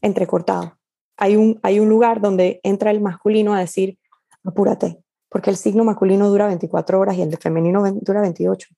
entrecortado. 0.00 0.78
Hay 1.16 1.36
un, 1.36 1.58
hay 1.62 1.78
un 1.78 1.88
lugar 1.88 2.20
donde 2.20 2.60
entra 2.62 2.90
el 2.90 3.00
masculino 3.00 3.54
a 3.54 3.60
decir, 3.60 3.98
apúrate, 4.44 5.02
porque 5.28 5.50
el 5.50 5.56
signo 5.56 5.84
masculino 5.84 6.28
dura 6.28 6.46
24 6.46 7.00
horas 7.00 7.16
y 7.16 7.22
el 7.22 7.30
de 7.30 7.36
femenino 7.36 7.82
dura 8.00 8.20
28. 8.20 8.68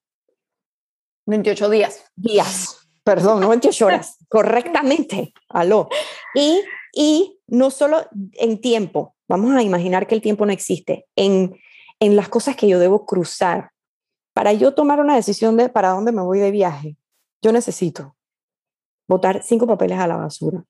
28 1.27 1.71
días. 1.71 2.05
Días, 2.17 2.89
perdón, 3.05 3.41
no 3.41 3.49
28 3.49 3.87
horas, 3.87 4.17
correctamente, 4.29 5.33
aló. 5.49 5.89
Y, 6.35 6.63
y 6.93 7.41
no 7.47 7.71
solo 7.71 8.07
en 8.35 8.61
tiempo, 8.61 9.15
vamos 9.29 9.55
a 9.55 9.63
imaginar 9.63 10.07
que 10.07 10.15
el 10.15 10.23
tiempo 10.23 10.47
no 10.47 10.53
existe, 10.53 11.07
en, 11.17 11.59
en 12.01 12.17
las 12.17 12.29
cosas 12.29 12.57
que 12.57 12.69
yo 12.69 12.79
debo 12.79 13.05
cruzar. 13.07 13.71
Para 14.33 14.53
yo 14.53 14.73
tomar 14.73 15.01
una 15.01 15.17
decisión 15.17 15.57
de 15.57 15.69
para 15.69 15.91
dónde 15.91 16.13
me 16.13 16.23
voy 16.23 16.39
de 16.39 16.51
viaje, 16.51 16.97
yo 17.43 17.53
necesito 17.53 18.17
botar 19.09 19.43
cinco 19.43 19.67
papeles 19.67 19.99
a 19.99 20.07
la 20.07 20.17
basura, 20.17 20.65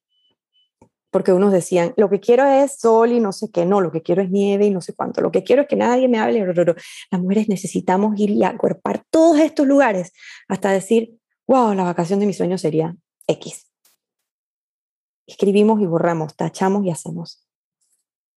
porque 1.10 1.32
unos 1.32 1.52
decían, 1.52 1.94
lo 1.96 2.10
que 2.10 2.20
quiero 2.20 2.44
es 2.44 2.78
sol 2.78 3.12
y 3.12 3.20
no 3.20 3.32
sé 3.32 3.50
qué, 3.50 3.64
no, 3.64 3.80
lo 3.80 3.90
que 3.90 4.02
quiero 4.02 4.22
es 4.22 4.30
nieve 4.30 4.66
y 4.66 4.70
no 4.70 4.80
sé 4.80 4.94
cuánto, 4.94 5.20
lo 5.20 5.30
que 5.30 5.42
quiero 5.42 5.62
es 5.62 5.68
que 5.68 5.76
nadie 5.76 6.08
me 6.08 6.18
hable, 6.18 6.44
las 6.44 7.20
mujeres 7.20 7.48
necesitamos 7.48 8.18
ir 8.20 8.30
y 8.30 8.44
acuerpar 8.44 9.04
todos 9.10 9.38
estos 9.40 9.66
lugares 9.66 10.12
hasta 10.48 10.70
decir, 10.70 11.18
wow, 11.46 11.74
la 11.74 11.84
vacación 11.84 12.20
de 12.20 12.26
mi 12.26 12.34
sueño 12.34 12.58
sería 12.58 12.94
X. 13.26 13.70
Escribimos 15.26 15.80
y 15.80 15.86
borramos, 15.86 16.36
tachamos 16.36 16.84
y 16.84 16.90
hacemos. 16.90 17.46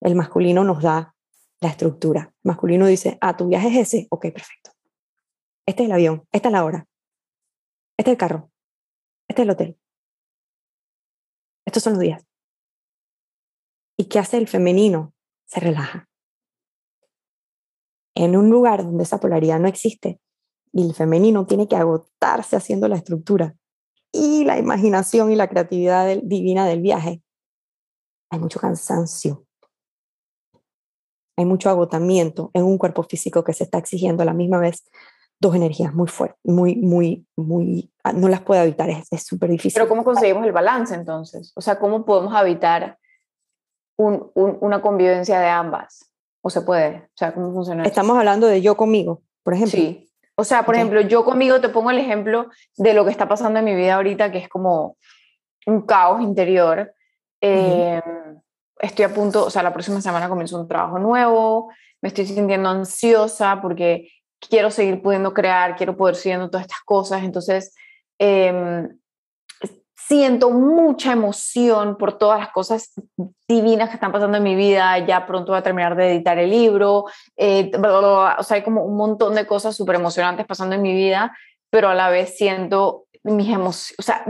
El 0.01 0.15
masculino 0.15 0.63
nos 0.63 0.81
da 0.81 1.15
la 1.61 1.69
estructura. 1.69 2.33
El 2.43 2.49
masculino 2.49 2.85
dice, 2.85 3.17
ah, 3.21 3.37
tu 3.37 3.47
viaje 3.47 3.67
es 3.67 3.87
ese, 3.87 4.07
ok, 4.09 4.23
perfecto. 4.33 4.71
Este 5.65 5.83
es 5.83 5.87
el 5.87 5.93
avión, 5.93 6.27
esta 6.31 6.49
es 6.49 6.51
la 6.53 6.65
hora, 6.65 6.87
este 7.97 8.11
es 8.11 8.13
el 8.15 8.17
carro, 8.17 8.51
este 9.27 9.41
es 9.41 9.45
el 9.45 9.51
hotel. 9.51 9.77
Estos 11.65 11.83
son 11.83 11.93
los 11.93 12.01
días 12.01 12.30
¿Y 14.01 14.05
qué 14.05 14.17
hace 14.17 14.37
el 14.37 14.47
femenino? 14.47 15.13
Se 15.45 15.59
relaja. 15.59 16.09
En 18.15 18.35
un 18.35 18.49
lugar 18.49 18.83
donde 18.83 19.03
esa 19.03 19.19
polaridad 19.19 19.59
no 19.59 19.67
existe 19.67 20.19
y 20.73 20.87
el 20.87 20.95
femenino 20.95 21.45
tiene 21.45 21.67
que 21.67 21.75
agotarse 21.75 22.55
haciendo 22.55 22.87
la 22.87 22.95
estructura 22.95 23.55
y 24.11 24.43
la 24.43 24.57
imaginación 24.57 25.31
y 25.31 25.35
la 25.35 25.49
creatividad 25.49 26.17
divina 26.23 26.65
del 26.65 26.81
viaje, 26.81 27.21
hay 28.31 28.39
mucho 28.39 28.59
cansancio. 28.59 29.45
Hay 31.37 31.45
mucho 31.45 31.69
agotamiento 31.69 32.49
en 32.55 32.63
un 32.63 32.79
cuerpo 32.79 33.03
físico 33.03 33.43
que 33.43 33.53
se 33.53 33.65
está 33.65 33.77
exigiendo 33.77 34.23
a 34.23 34.25
la 34.25 34.33
misma 34.33 34.57
vez 34.57 34.83
dos 35.39 35.53
energías 35.53 35.93
muy 35.93 36.07
fuertes, 36.07 36.39
muy, 36.43 36.75
muy, 36.75 37.27
muy, 37.35 37.93
ah, 38.03 38.13
no 38.13 38.29
las 38.29 38.41
puede 38.41 38.61
habitar, 38.61 38.89
es 38.89 39.23
súper 39.23 39.51
difícil. 39.51 39.73
Pero 39.75 39.87
¿cómo 39.87 40.03
conseguimos 40.03 40.43
el 40.47 40.53
balance 40.53 40.95
entonces? 40.95 41.51
O 41.55 41.61
sea, 41.61 41.77
¿cómo 41.77 42.03
podemos 42.03 42.33
habitar 42.33 42.97
una 44.33 44.81
convivencia 44.81 45.39
de 45.39 45.47
ambas? 45.47 46.11
¿O 46.41 46.49
se 46.49 46.61
puede? 46.61 46.97
O 46.97 47.17
sea, 47.17 47.33
¿cómo 47.33 47.53
funciona? 47.53 47.83
Estamos 47.83 48.17
hablando 48.17 48.47
de 48.47 48.61
yo 48.61 48.75
conmigo, 48.75 49.21
por 49.43 49.53
ejemplo. 49.53 49.79
Sí. 49.79 50.09
O 50.35 50.43
sea, 50.43 50.65
por 50.65 50.75
ejemplo, 50.75 51.01
yo 51.01 51.23
conmigo 51.23 51.61
te 51.61 51.69
pongo 51.69 51.91
el 51.91 51.99
ejemplo 51.99 52.49
de 52.77 52.93
lo 52.93 53.05
que 53.05 53.11
está 53.11 53.27
pasando 53.27 53.59
en 53.59 53.65
mi 53.65 53.75
vida 53.75 53.95
ahorita, 53.95 54.31
que 54.31 54.39
es 54.39 54.49
como 54.49 54.97
un 55.67 55.81
caos 55.81 56.21
interior. 56.21 56.93
Em, 57.39 58.01
estoy 58.79 59.05
a 59.05 59.13
punto, 59.13 59.45
o 59.45 59.49
sea, 59.49 59.61
la 59.61 59.73
próxima 59.73 60.01
semana 60.01 60.29
comienzo 60.29 60.59
un 60.59 60.67
trabajo 60.67 60.97
nuevo, 60.97 61.71
me 62.01 62.07
estoy 62.09 62.25
sintiendo 62.25 62.69
ansiosa 62.69 63.61
porque 63.61 64.09
quiero 64.39 64.71
seguir 64.71 65.01
pudiendo 65.01 65.33
crear, 65.33 65.75
quiero 65.75 65.95
poder 65.95 66.15
seguir 66.15 66.39
todas 66.49 66.63
estas 66.63 66.81
cosas. 66.85 67.23
Entonces, 67.23 67.75
eh, 68.17 68.87
siento 70.11 70.49
mucha 70.49 71.13
emoción 71.13 71.95
por 71.95 72.17
todas 72.17 72.37
las 72.37 72.49
cosas 72.49 72.91
divinas 73.47 73.87
que 73.87 73.95
están 73.95 74.11
pasando 74.11 74.35
en 74.35 74.43
mi 74.43 74.55
vida. 74.55 74.99
Ya 74.99 75.25
pronto 75.25 75.53
voy 75.53 75.59
a 75.59 75.63
terminar 75.63 75.95
de 75.95 76.11
editar 76.11 76.37
el 76.37 76.49
libro. 76.49 77.05
Eh, 77.37 77.71
o 77.81 78.43
sea, 78.43 78.57
hay 78.57 78.63
como 78.63 78.83
un 78.83 78.97
montón 78.97 79.35
de 79.35 79.47
cosas 79.47 79.73
súper 79.73 79.95
emocionantes 79.95 80.45
pasando 80.45 80.75
en 80.75 80.81
mi 80.81 80.93
vida, 80.93 81.33
pero 81.69 81.87
a 81.87 81.95
la 81.95 82.09
vez 82.09 82.35
siento 82.35 83.05
mis 83.23 83.47
emociones. 83.47 83.95
O 83.99 84.01
sea, 84.01 84.25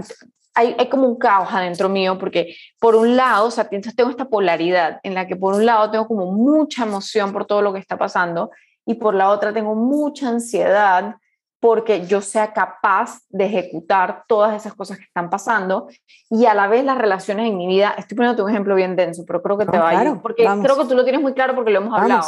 hay, 0.54 0.76
hay, 0.78 0.88
como 0.88 1.08
un 1.08 1.18
caos 1.18 1.50
adentro 1.52 1.90
mío 1.90 2.20
porque 2.20 2.56
por 2.80 2.96
un 2.96 3.18
lado, 3.18 3.48
o 3.48 3.52
sea, 3.52 3.68
tengo 3.68 4.12
esta 4.12 4.26
polaridad 4.26 5.00
en 5.02 5.16
la 5.16 5.26
que 5.26 5.36
por 5.36 5.56
un 5.56 5.66
lado 5.66 5.90
tengo 5.90 6.08
como 6.08 6.32
mucha 6.32 6.84
emoción 6.84 7.34
por 7.34 7.46
todo 7.46 7.64
lo 7.64 7.74
que 7.74 7.80
está 7.80 7.98
pasando 7.98 8.52
y 8.86 8.96
por 8.96 9.16
la 9.16 9.32
otra 9.32 9.52
tengo 9.52 9.74
mucha 9.74 10.30
ansiedad 10.30 11.16
porque 11.62 12.08
yo 12.08 12.22
sea 12.22 12.54
capaz 12.54 13.20
de 13.30 13.46
ejecutar 13.46 14.26
todas 14.28 14.56
esas 14.56 14.74
cosas 14.74 14.98
que 14.98 15.04
están 15.04 15.30
pasando 15.30 15.88
y 16.28 16.48
a 16.48 16.56
la 16.56 16.68
vez 16.68 16.84
las 16.84 16.98
relaciones 16.98 17.48
en 17.48 17.56
mi 17.56 17.68
vida, 17.68 17.94
estoy 18.00 18.18
poniendo 18.18 18.44
un 18.44 18.50
ejemplo 18.50 18.74
bien 18.74 18.96
denso, 18.96 19.24
pero 19.28 19.44
creo 19.44 19.60
que 19.60 19.68
te 19.68 19.78
va 19.78 19.90
a 19.90 20.04
ir, 20.04 20.20
porque 20.24 20.44
creo 20.44 20.76
que 20.76 20.86
tú 20.86 20.96
lo 20.96 21.04
tienes 21.04 21.22
muy 21.22 21.34
claro 21.34 21.54
porque 21.54 21.70
lo 21.70 21.80
hemos 21.80 21.98
hablado. 21.98 22.28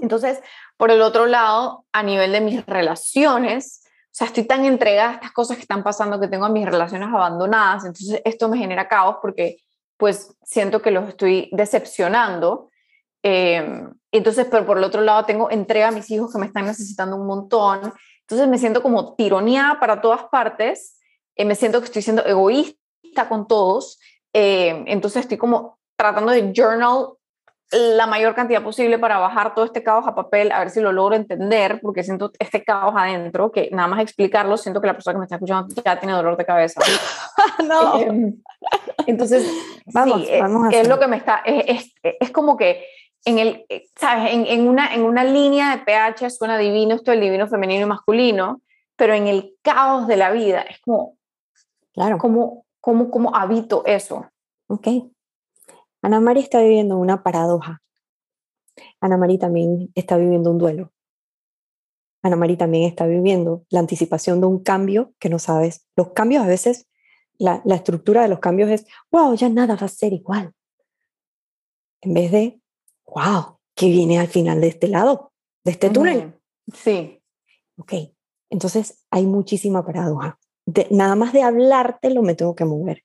Entonces, 0.00 0.40
por 0.76 0.92
el 0.92 1.02
otro 1.02 1.26
lado, 1.26 1.84
a 1.92 2.04
nivel 2.04 2.30
de 2.30 2.40
mis 2.40 2.64
relaciones, 2.64 3.82
o 3.84 4.10
sea, 4.12 4.28
estoy 4.28 4.44
tan 4.44 4.64
entregada 4.64 5.10
a 5.10 5.14
estas 5.14 5.32
cosas 5.32 5.56
que 5.56 5.62
están 5.62 5.82
pasando 5.82 6.20
que 6.20 6.28
tengo 6.28 6.46
a 6.46 6.48
mis 6.48 6.64
relaciones 6.64 7.08
abandonadas, 7.08 7.84
entonces 7.86 8.22
esto 8.24 8.48
me 8.48 8.56
genera 8.56 8.86
caos 8.86 9.16
porque 9.20 9.58
pues 9.96 10.36
siento 10.44 10.80
que 10.80 10.92
los 10.92 11.08
estoy 11.08 11.50
decepcionando. 11.50 12.70
Eh, 13.24 13.84
entonces, 14.12 14.46
pero 14.48 14.64
por 14.64 14.78
el 14.78 14.84
otro 14.84 15.00
lado 15.00 15.24
tengo 15.24 15.50
entrega 15.50 15.88
a 15.88 15.90
mis 15.90 16.08
hijos 16.12 16.32
que 16.32 16.38
me 16.38 16.46
están 16.46 16.66
necesitando 16.66 17.16
un 17.16 17.26
montón 17.26 17.92
entonces 18.28 18.46
me 18.46 18.58
siento 18.58 18.82
como 18.82 19.14
tironía 19.14 19.78
para 19.80 20.02
todas 20.02 20.24
partes, 20.24 21.00
eh, 21.34 21.46
me 21.46 21.54
siento 21.54 21.78
que 21.78 21.86
estoy 21.86 22.02
siendo 22.02 22.22
egoísta 22.26 23.26
con 23.26 23.48
todos, 23.48 23.98
eh, 24.34 24.84
entonces 24.86 25.22
estoy 25.22 25.38
como 25.38 25.78
tratando 25.96 26.32
de 26.32 26.52
journal 26.54 27.14
la 27.70 28.06
mayor 28.06 28.34
cantidad 28.34 28.62
posible 28.62 28.98
para 28.98 29.18
bajar 29.18 29.54
todo 29.54 29.64
este 29.64 29.82
caos 29.82 30.06
a 30.06 30.14
papel, 30.14 30.52
a 30.52 30.58
ver 30.58 30.68
si 30.68 30.80
lo 30.80 30.92
logro 30.92 31.16
entender, 31.16 31.80
porque 31.80 32.04
siento 32.04 32.30
este 32.38 32.62
caos 32.62 32.94
adentro, 32.94 33.50
que 33.50 33.70
nada 33.72 33.88
más 33.88 34.00
explicarlo, 34.00 34.58
siento 34.58 34.82
que 34.82 34.88
la 34.88 34.94
persona 34.94 35.14
que 35.14 35.18
me 35.20 35.24
está 35.24 35.36
escuchando 35.36 35.74
ya 35.82 35.98
tiene 35.98 36.12
dolor 36.12 36.36
de 36.36 36.44
cabeza. 36.44 36.82
no. 37.66 37.98
Eh, 37.98 38.34
entonces, 39.06 39.50
vamos, 39.86 40.26
sí, 40.26 40.38
vamos 40.38 40.74
es, 40.74 40.86
lo 40.86 40.98
que 40.98 41.06
me 41.06 41.16
está, 41.16 41.40
es, 41.46 41.64
es, 41.66 42.16
es 42.20 42.30
como 42.30 42.58
que 42.58 42.84
en, 43.24 43.38
el, 43.38 43.64
eh, 43.68 43.86
¿sabes? 43.96 44.32
En, 44.32 44.46
en, 44.46 44.68
una, 44.68 44.94
en 44.94 45.02
una 45.02 45.24
línea 45.24 45.76
de 45.76 45.84
pH 45.84 46.30
suena 46.30 46.58
divino 46.58 46.94
esto 46.94 47.12
el 47.12 47.20
divino 47.20 47.48
femenino 47.48 47.82
y 47.82 47.88
masculino, 47.88 48.62
pero 48.96 49.14
en 49.14 49.26
el 49.26 49.56
caos 49.62 50.06
de 50.06 50.16
la 50.16 50.30
vida 50.30 50.62
es 50.62 50.80
como, 50.80 51.16
claro. 51.92 52.18
¿cómo, 52.18 52.66
cómo, 52.80 53.10
cómo 53.10 53.34
habito 53.34 53.84
eso? 53.86 54.26
Ok. 54.68 54.88
Ana 56.02 56.20
María 56.20 56.42
está 56.42 56.60
viviendo 56.60 56.98
una 56.98 57.22
paradoja. 57.22 57.82
Ana 59.00 59.16
María 59.16 59.38
también 59.38 59.90
está 59.94 60.16
viviendo 60.16 60.50
un 60.50 60.58
duelo. 60.58 60.92
Ana 62.22 62.36
María 62.36 62.58
también 62.58 62.84
está 62.84 63.06
viviendo 63.06 63.64
la 63.70 63.80
anticipación 63.80 64.40
de 64.40 64.46
un 64.46 64.62
cambio 64.62 65.12
que 65.18 65.28
no 65.28 65.38
sabes. 65.38 65.86
Los 65.96 66.12
cambios 66.12 66.44
a 66.44 66.48
veces, 66.48 66.88
la, 67.38 67.62
la 67.64 67.76
estructura 67.76 68.22
de 68.22 68.28
los 68.28 68.40
cambios 68.40 68.70
es, 68.70 68.86
wow, 69.10 69.34
ya 69.34 69.48
nada 69.48 69.76
va 69.76 69.86
a 69.86 69.88
ser 69.88 70.12
igual. 70.12 70.52
En 72.00 72.14
vez 72.14 72.30
de, 72.30 72.60
wow, 73.14 73.58
¿qué 73.74 73.88
viene 73.88 74.18
al 74.18 74.28
final 74.28 74.60
de 74.60 74.68
este 74.68 74.88
lado? 74.88 75.32
de 75.68 75.72
este 75.72 75.90
túnel. 75.90 76.40
Sí. 76.72 77.22
Ok, 77.76 77.92
entonces 78.50 79.04
hay 79.10 79.26
muchísima 79.26 79.84
paradoja. 79.84 80.38
nada 80.90 81.14
más 81.14 81.32
de 81.32 81.42
hablarte 81.42 82.10
lo 82.10 82.22
me 82.22 82.34
tengo 82.34 82.54
que 82.54 82.64
mover. 82.64 83.04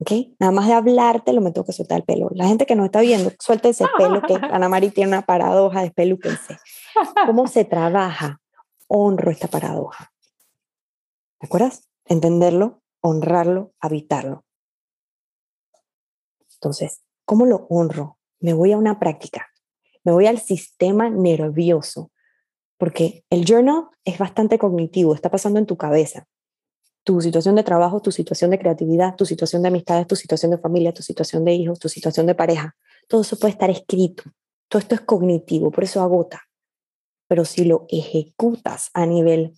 ¿ok? 0.00 0.12
Nada 0.38 0.52
más 0.52 0.66
de 0.66 0.74
hablarte 0.74 1.32
lo 1.32 1.40
me 1.40 1.50
tengo 1.50 1.64
que 1.64 1.72
soltar 1.72 1.98
el 1.98 2.04
pelo. 2.04 2.28
La 2.32 2.46
gente 2.46 2.66
que 2.66 2.76
nos 2.76 2.86
está 2.86 3.00
viendo, 3.00 3.32
suelta 3.40 3.68
ese 3.68 3.86
pelo 3.96 4.22
que 4.22 4.34
Ana 4.52 4.68
María 4.68 4.90
tiene 4.90 5.08
una 5.08 5.22
paradoja, 5.22 5.82
despelúquense. 5.82 6.58
¿Cómo 7.26 7.46
se 7.46 7.64
trabaja? 7.64 8.40
Honro 8.86 9.30
esta 9.30 9.48
paradoja. 9.48 10.12
¿De 11.40 11.46
acuerdas? 11.46 11.88
Entenderlo, 12.04 12.82
honrarlo, 13.00 13.72
habitarlo. 13.80 14.44
Entonces, 16.54 17.02
¿cómo 17.24 17.46
lo 17.46 17.66
honro? 17.70 18.17
Me 18.40 18.52
voy 18.52 18.72
a 18.72 18.78
una 18.78 18.98
práctica. 18.98 19.48
Me 20.04 20.12
voy 20.12 20.26
al 20.26 20.38
sistema 20.38 21.10
nervioso, 21.10 22.10
porque 22.78 23.24
el 23.30 23.44
journal 23.44 23.88
es 24.04 24.18
bastante 24.18 24.58
cognitivo, 24.58 25.14
está 25.14 25.30
pasando 25.30 25.58
en 25.58 25.66
tu 25.66 25.76
cabeza 25.76 26.26
tu 27.08 27.22
situación 27.22 27.54
de 27.54 27.62
trabajo, 27.62 28.02
tu 28.02 28.12
situación 28.12 28.50
de 28.50 28.58
creatividad, 28.58 29.16
tu 29.16 29.24
situación 29.24 29.62
de 29.62 29.68
amistades, 29.68 30.06
tu 30.06 30.14
situación 30.14 30.50
de 30.50 30.58
familia, 30.58 30.92
tu 30.92 31.02
situación 31.02 31.42
de 31.42 31.54
hijos, 31.54 31.78
tu 31.78 31.88
situación 31.88 32.26
de 32.26 32.34
pareja. 32.34 32.76
Todo 33.08 33.22
eso 33.22 33.38
puede 33.38 33.52
estar 33.52 33.70
escrito. 33.70 34.24
Todo 34.68 34.78
esto 34.80 34.94
es 34.94 35.00
cognitivo, 35.00 35.70
por 35.70 35.84
eso 35.84 36.02
agota. 36.02 36.42
Pero 37.26 37.46
si 37.46 37.64
lo 37.64 37.86
ejecutas 37.88 38.90
a 38.92 39.06
nivel 39.06 39.54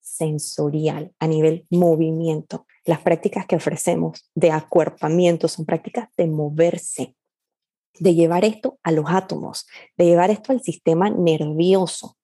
sensorial, 0.00 1.12
a 1.18 1.26
nivel 1.26 1.66
movimiento, 1.68 2.64
las 2.84 3.00
prácticas 3.00 3.44
que 3.46 3.56
ofrecemos 3.56 4.30
de 4.36 4.52
acuerpamiento 4.52 5.48
son 5.48 5.66
prácticas 5.66 6.10
de 6.16 6.28
moverse, 6.28 7.16
de 8.00 8.14
llevar 8.14 8.44
esto 8.44 8.78
a 8.82 8.92
los 8.92 9.06
átomos, 9.08 9.66
de 9.96 10.06
llevar 10.06 10.30
esto 10.30 10.52
al 10.52 10.60
sistema 10.60 11.10
nervioso. 11.10 12.16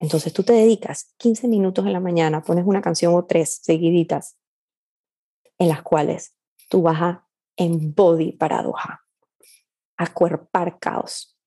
Entonces 0.00 0.32
tú 0.32 0.42
te 0.42 0.52
dedicas 0.52 1.14
15 1.18 1.46
minutos 1.48 1.86
en 1.86 1.92
la 1.92 2.00
mañana, 2.00 2.42
pones 2.42 2.66
una 2.66 2.82
canción 2.82 3.14
o 3.14 3.24
tres 3.24 3.60
seguiditas 3.62 4.36
en 5.58 5.68
las 5.68 5.82
cuales 5.82 6.34
tú 6.68 6.82
vas 6.82 7.00
a 7.00 7.26
embody 7.56 8.32
paradoja, 8.32 9.04
a 9.96 10.12
cuerpar 10.12 10.78
caos. 10.78 11.38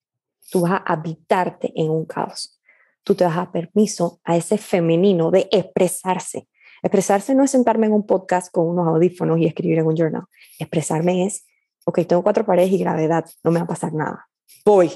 Tú 0.50 0.62
vas 0.62 0.72
a 0.74 0.94
habitarte 0.94 1.74
en 1.75 1.89
un 1.89 2.06
caos. 2.06 2.60
Tú 3.04 3.15
te 3.15 3.24
das 3.24 3.38
a 3.38 3.51
permiso 3.51 4.20
a 4.24 4.38
ese 4.38 4.58
femenino 4.58 5.32
de 5.32 5.50
expresarse. 5.51 6.48
Expresarse 6.82 7.36
no 7.36 7.44
es 7.44 7.51
sentarme 7.51 7.88
en 7.88 7.94
un 7.94 8.06
podcast 8.06 8.51
con 8.51 8.68
unos 8.68 8.88
audífonos 8.88 9.39
y 9.39 9.48
escribir 9.48 9.80
en 9.80 9.88
un 9.88 9.96
journal. 9.96 10.25
Expresarme 10.60 11.25
es, 11.25 11.46
ok, 11.86 12.00
tengo 12.08 12.24
cuatro 12.24 12.46
paredes 12.46 12.72
y 12.72 12.77
gravedad, 12.77 13.25
no 13.44 13.51
me 13.51 13.60
va 13.60 13.65
a 13.65 13.70
pasar 13.70 13.94
nada. 13.94 14.27
Voy, 14.65 14.92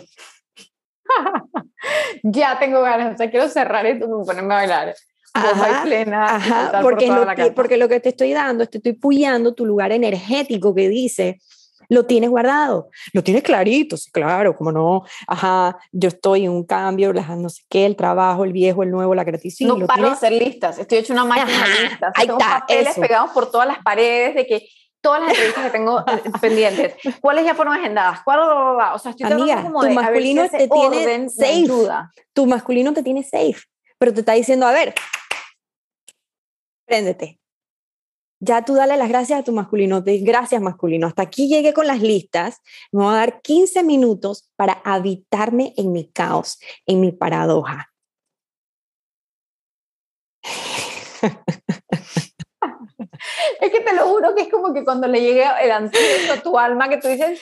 ya 2.24 2.58
tengo 2.60 2.82
ganas, 2.82 3.14
o 3.14 3.18
sea, 3.18 3.30
quiero 3.30 3.48
cerrar 3.48 3.86
esto 3.86 4.06
y 4.06 4.26
ponerme 4.26 4.54
a 4.54 4.58
bailar. 4.58 4.96
Ajá, 5.34 5.84
plena, 5.84 6.36
ajá, 6.36 6.80
porque, 6.82 7.08
lo 7.08 7.26
que, 7.36 7.52
porque 7.52 7.78
lo 7.78 7.88
que 7.88 8.00
te 8.00 8.10
estoy 8.10 8.34
dando, 8.34 8.66
te 8.66 8.78
estoy 8.78 8.94
puyando 8.94 9.54
tu 9.54 9.66
lugar 9.66 9.92
energético 9.92 10.74
que 10.74 10.90
dice, 10.90 11.40
lo 11.88 12.06
tienes 12.06 12.32
guardado, 12.32 12.90
lo 13.14 13.24
tienes 13.24 13.44
clarito, 13.44 13.96
sí, 13.96 14.10
claro, 14.12 14.56
como 14.56 14.72
no, 14.72 15.04
ajá, 15.28 15.78
yo 15.92 16.10
estoy 16.10 16.46
en 16.46 16.52
un 16.52 16.64
cambio, 16.64 17.14
no 17.14 17.50
sé 17.50 17.62
qué, 17.70 17.86
el 17.86 17.96
trabajo, 17.96 18.44
el 18.44 18.54
viejo, 18.54 18.82
el 18.82 18.90
nuevo, 18.90 19.14
la 19.14 19.24
creatividad. 19.24 19.76
No 19.76 19.86
paro 19.86 20.08
de 20.08 20.12
hacer 20.12 20.32
listas, 20.32 20.80
estoy 20.80 20.98
hecho 20.98 21.14
una 21.14 21.26
máquina 21.26 21.64
de 21.68 21.90
listas, 21.90 22.12
ahí 22.16 22.26
tengo 22.26 22.40
está, 22.40 22.60
papeles 22.62 22.98
pegados 22.98 23.32
por 23.32 23.52
todas 23.52 23.68
las 23.68 23.80
paredes 23.84 24.34
de 24.34 24.48
que 24.48 24.68
todas 25.02 25.22
las 25.22 25.30
entrevistas 25.30 25.66
que 25.66 25.72
tengo 25.72 26.00
eh, 26.00 26.04
pendientes, 26.42 26.96
cuáles 27.22 27.46
ya 27.46 27.56
fueron 27.56 27.76
agendadas, 27.76 28.22
cuál, 28.24 28.40
o 28.40 29.00
sea, 29.00 29.12
estoy 29.12 29.32
Amiga, 29.32 29.64
como 29.64 29.82
tu 29.82 29.90
masculino 29.92 30.50
te 30.50 30.68
tiene 30.68 31.30
safe, 31.30 31.68
tu 32.34 32.46
masculino 32.46 32.94
te 32.94 33.04
tiene 33.04 33.24
safe, 33.24 33.62
pero 33.98 34.14
te 34.14 34.22
está 34.22 34.34
diciendo, 34.34 34.68
a 34.68 34.72
ver, 34.72 34.94
préndete. 36.86 37.38
Ya 38.42 38.64
tú 38.64 38.74
dale 38.74 38.96
las 38.96 39.10
gracias 39.10 39.42
a 39.42 39.44
tu 39.44 39.52
masculino, 39.52 40.00
de 40.00 40.20
gracias 40.20 40.62
masculino, 40.62 41.08
hasta 41.08 41.24
aquí 41.24 41.50
llegué 41.50 41.74
con 41.74 41.88
las 41.88 42.02
listas, 42.02 42.62
me 42.92 43.04
voy 43.04 43.14
a 43.14 43.18
dar 43.18 43.42
15 43.42 43.84
minutos 43.84 44.50
para 44.56 44.82
habitarme 44.86 45.74
en 45.76 45.92
mi 45.92 46.10
caos, 46.10 46.58
en 46.86 47.02
mi 47.02 47.12
paradoja. 47.12 47.92
es 53.62 53.72
que 53.72 53.80
te 53.82 53.94
lo 53.94 54.08
juro 54.08 54.36
que 54.36 54.44
es 54.44 54.50
como 54.50 54.74
que 54.74 54.84
cuando 54.84 55.08
le 55.08 55.22
llegue 55.22 55.46
el 55.62 55.72
antídoto 55.72 56.34
a 56.34 56.42
tu 56.42 56.58
alma, 56.58 56.90
que 56.90 56.98
tú 56.98 57.08
dices, 57.08 57.42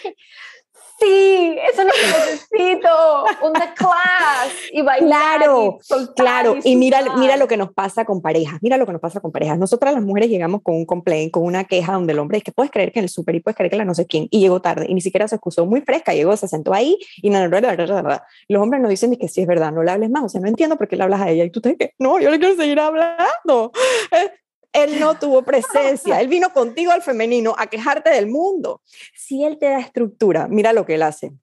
sí, 1.00 1.58
eso 1.72 1.82
es 1.82 1.88
lo 1.88 1.94
que 1.94 2.08
necesito, 2.08 3.26
un 3.44 3.54
The 3.54 3.74
Class 3.76 4.54
y 4.72 4.82
bailar. 4.82 5.38
Claro, 5.38 5.80
y 5.90 6.08
claro. 6.16 6.56
Y, 6.64 6.76
mira, 6.76 7.02
mira 7.18 7.38
lo 7.38 7.48
que 7.48 7.58
nos 7.58 7.72
pasa 7.74 8.06
con 8.06 8.22
parejas, 8.22 8.60
mira 8.62 8.78
lo 8.78 8.86
que 8.86 8.92
nos 8.92 9.02
pasa 9.02 9.20
con 9.20 9.32
parejas. 9.32 9.58
Nosotras 9.58 9.94
las 9.94 10.04
mujeres 10.04 10.30
llegamos 10.30 10.62
con 10.64 10.76
un 10.76 10.86
complaint, 10.86 11.32
con 11.32 11.44
una 11.44 11.66
queja 11.66 11.94
donde 11.94 12.14
el 12.14 12.20
hombre 12.20 12.40
es 12.40 12.44
que 12.44 12.52
puedes 12.52 12.72
creer 12.72 12.92
que 12.92 13.00
en 13.00 13.04
el 13.04 13.10
súper 13.10 13.36
y 13.36 13.40
puedes 13.40 13.56
creer 13.56 13.72
que 13.72 13.78
la 13.78 13.86
no 13.86 13.94
sé 13.94 14.06
quién, 14.06 14.28
y 14.32 14.40
llegó 14.40 14.62
tarde, 14.62 14.86
y 14.90 14.94
ni 14.94 15.02
siquiera 15.02 15.28
se 15.28 15.36
excusó 15.36 15.66
muy 15.66 15.82
fresca, 15.82 16.14
llegó, 16.14 16.36
se 16.36 16.48
sentó 16.48 16.74
ahí, 16.74 16.98
y 17.18 17.30
nada, 17.30 17.48
los 17.48 18.62
hombres 18.62 18.82
nos 18.82 18.90
dicen 18.90 19.16
que 19.16 19.28
sí 19.28 19.42
es 19.42 19.48
verdad, 19.48 19.72
no 19.72 19.84
le 19.84 19.92
hables 19.92 20.10
más, 20.10 20.24
o 20.24 20.30
sea, 20.30 20.42
no 20.42 20.48
entiendo 20.48 20.78
por 20.78 20.88
qué 20.88 20.96
le 20.96 21.04
hablas 21.04 21.22
a 21.22 21.30
ella, 21.30 21.44
y 21.44 21.52
tú 21.52 21.62
te 21.62 21.70
dices, 21.70 21.92
no, 22.00 22.20
yo 22.20 22.30
le 22.30 22.40
quiero 22.40 22.56
seguir 22.56 22.80
hablando. 22.80 23.72
Eh, 24.12 24.32
él 24.78 25.00
no 25.00 25.18
tuvo 25.18 25.44
presencia, 25.44 26.22
él 26.22 26.28
vino 26.28 26.52
contigo 26.54 26.92
al 26.92 27.02
femenino 27.02 27.56
a 27.58 27.68
quejarte 27.68 28.12
del 28.12 28.28
mundo. 28.28 28.82
Si 29.16 29.44
él 29.44 29.58
te 29.58 29.68
da 29.68 29.80
estructura, 29.80 30.48
mira 30.48 30.74
lo 30.74 30.86
que 30.86 30.96
él 30.96 31.04
hace. 31.04 31.34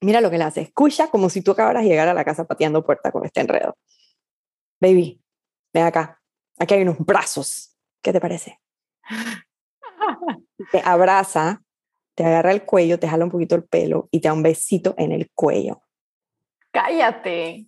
Mira 0.00 0.20
lo 0.20 0.30
que 0.30 0.36
él 0.36 0.42
hace. 0.42 0.60
Escucha 0.60 1.08
como 1.08 1.28
si 1.28 1.42
tú 1.42 1.50
acabaras 1.50 1.82
de 1.82 1.88
llegar 1.88 2.08
a 2.08 2.14
la 2.14 2.24
casa 2.24 2.44
pateando 2.44 2.84
puerta 2.84 3.10
con 3.10 3.24
este 3.24 3.40
enredo. 3.40 3.76
Baby, 4.80 5.20
ven 5.74 5.84
acá. 5.84 6.20
Aquí 6.56 6.74
hay 6.74 6.82
unos 6.82 6.98
brazos. 6.98 7.76
¿Qué 8.00 8.12
te 8.12 8.20
parece? 8.20 8.60
Te 10.72 10.82
abraza, 10.84 11.62
te 12.16 12.24
agarra 12.24 12.50
el 12.50 12.64
cuello, 12.64 12.98
te 12.98 13.06
jala 13.06 13.24
un 13.24 13.30
poquito 13.30 13.54
el 13.54 13.62
pelo 13.62 14.08
y 14.10 14.20
te 14.20 14.26
da 14.26 14.34
un 14.34 14.42
besito 14.42 14.94
en 14.98 15.12
el 15.12 15.30
cuello. 15.30 15.82
Cállate. 16.72 17.66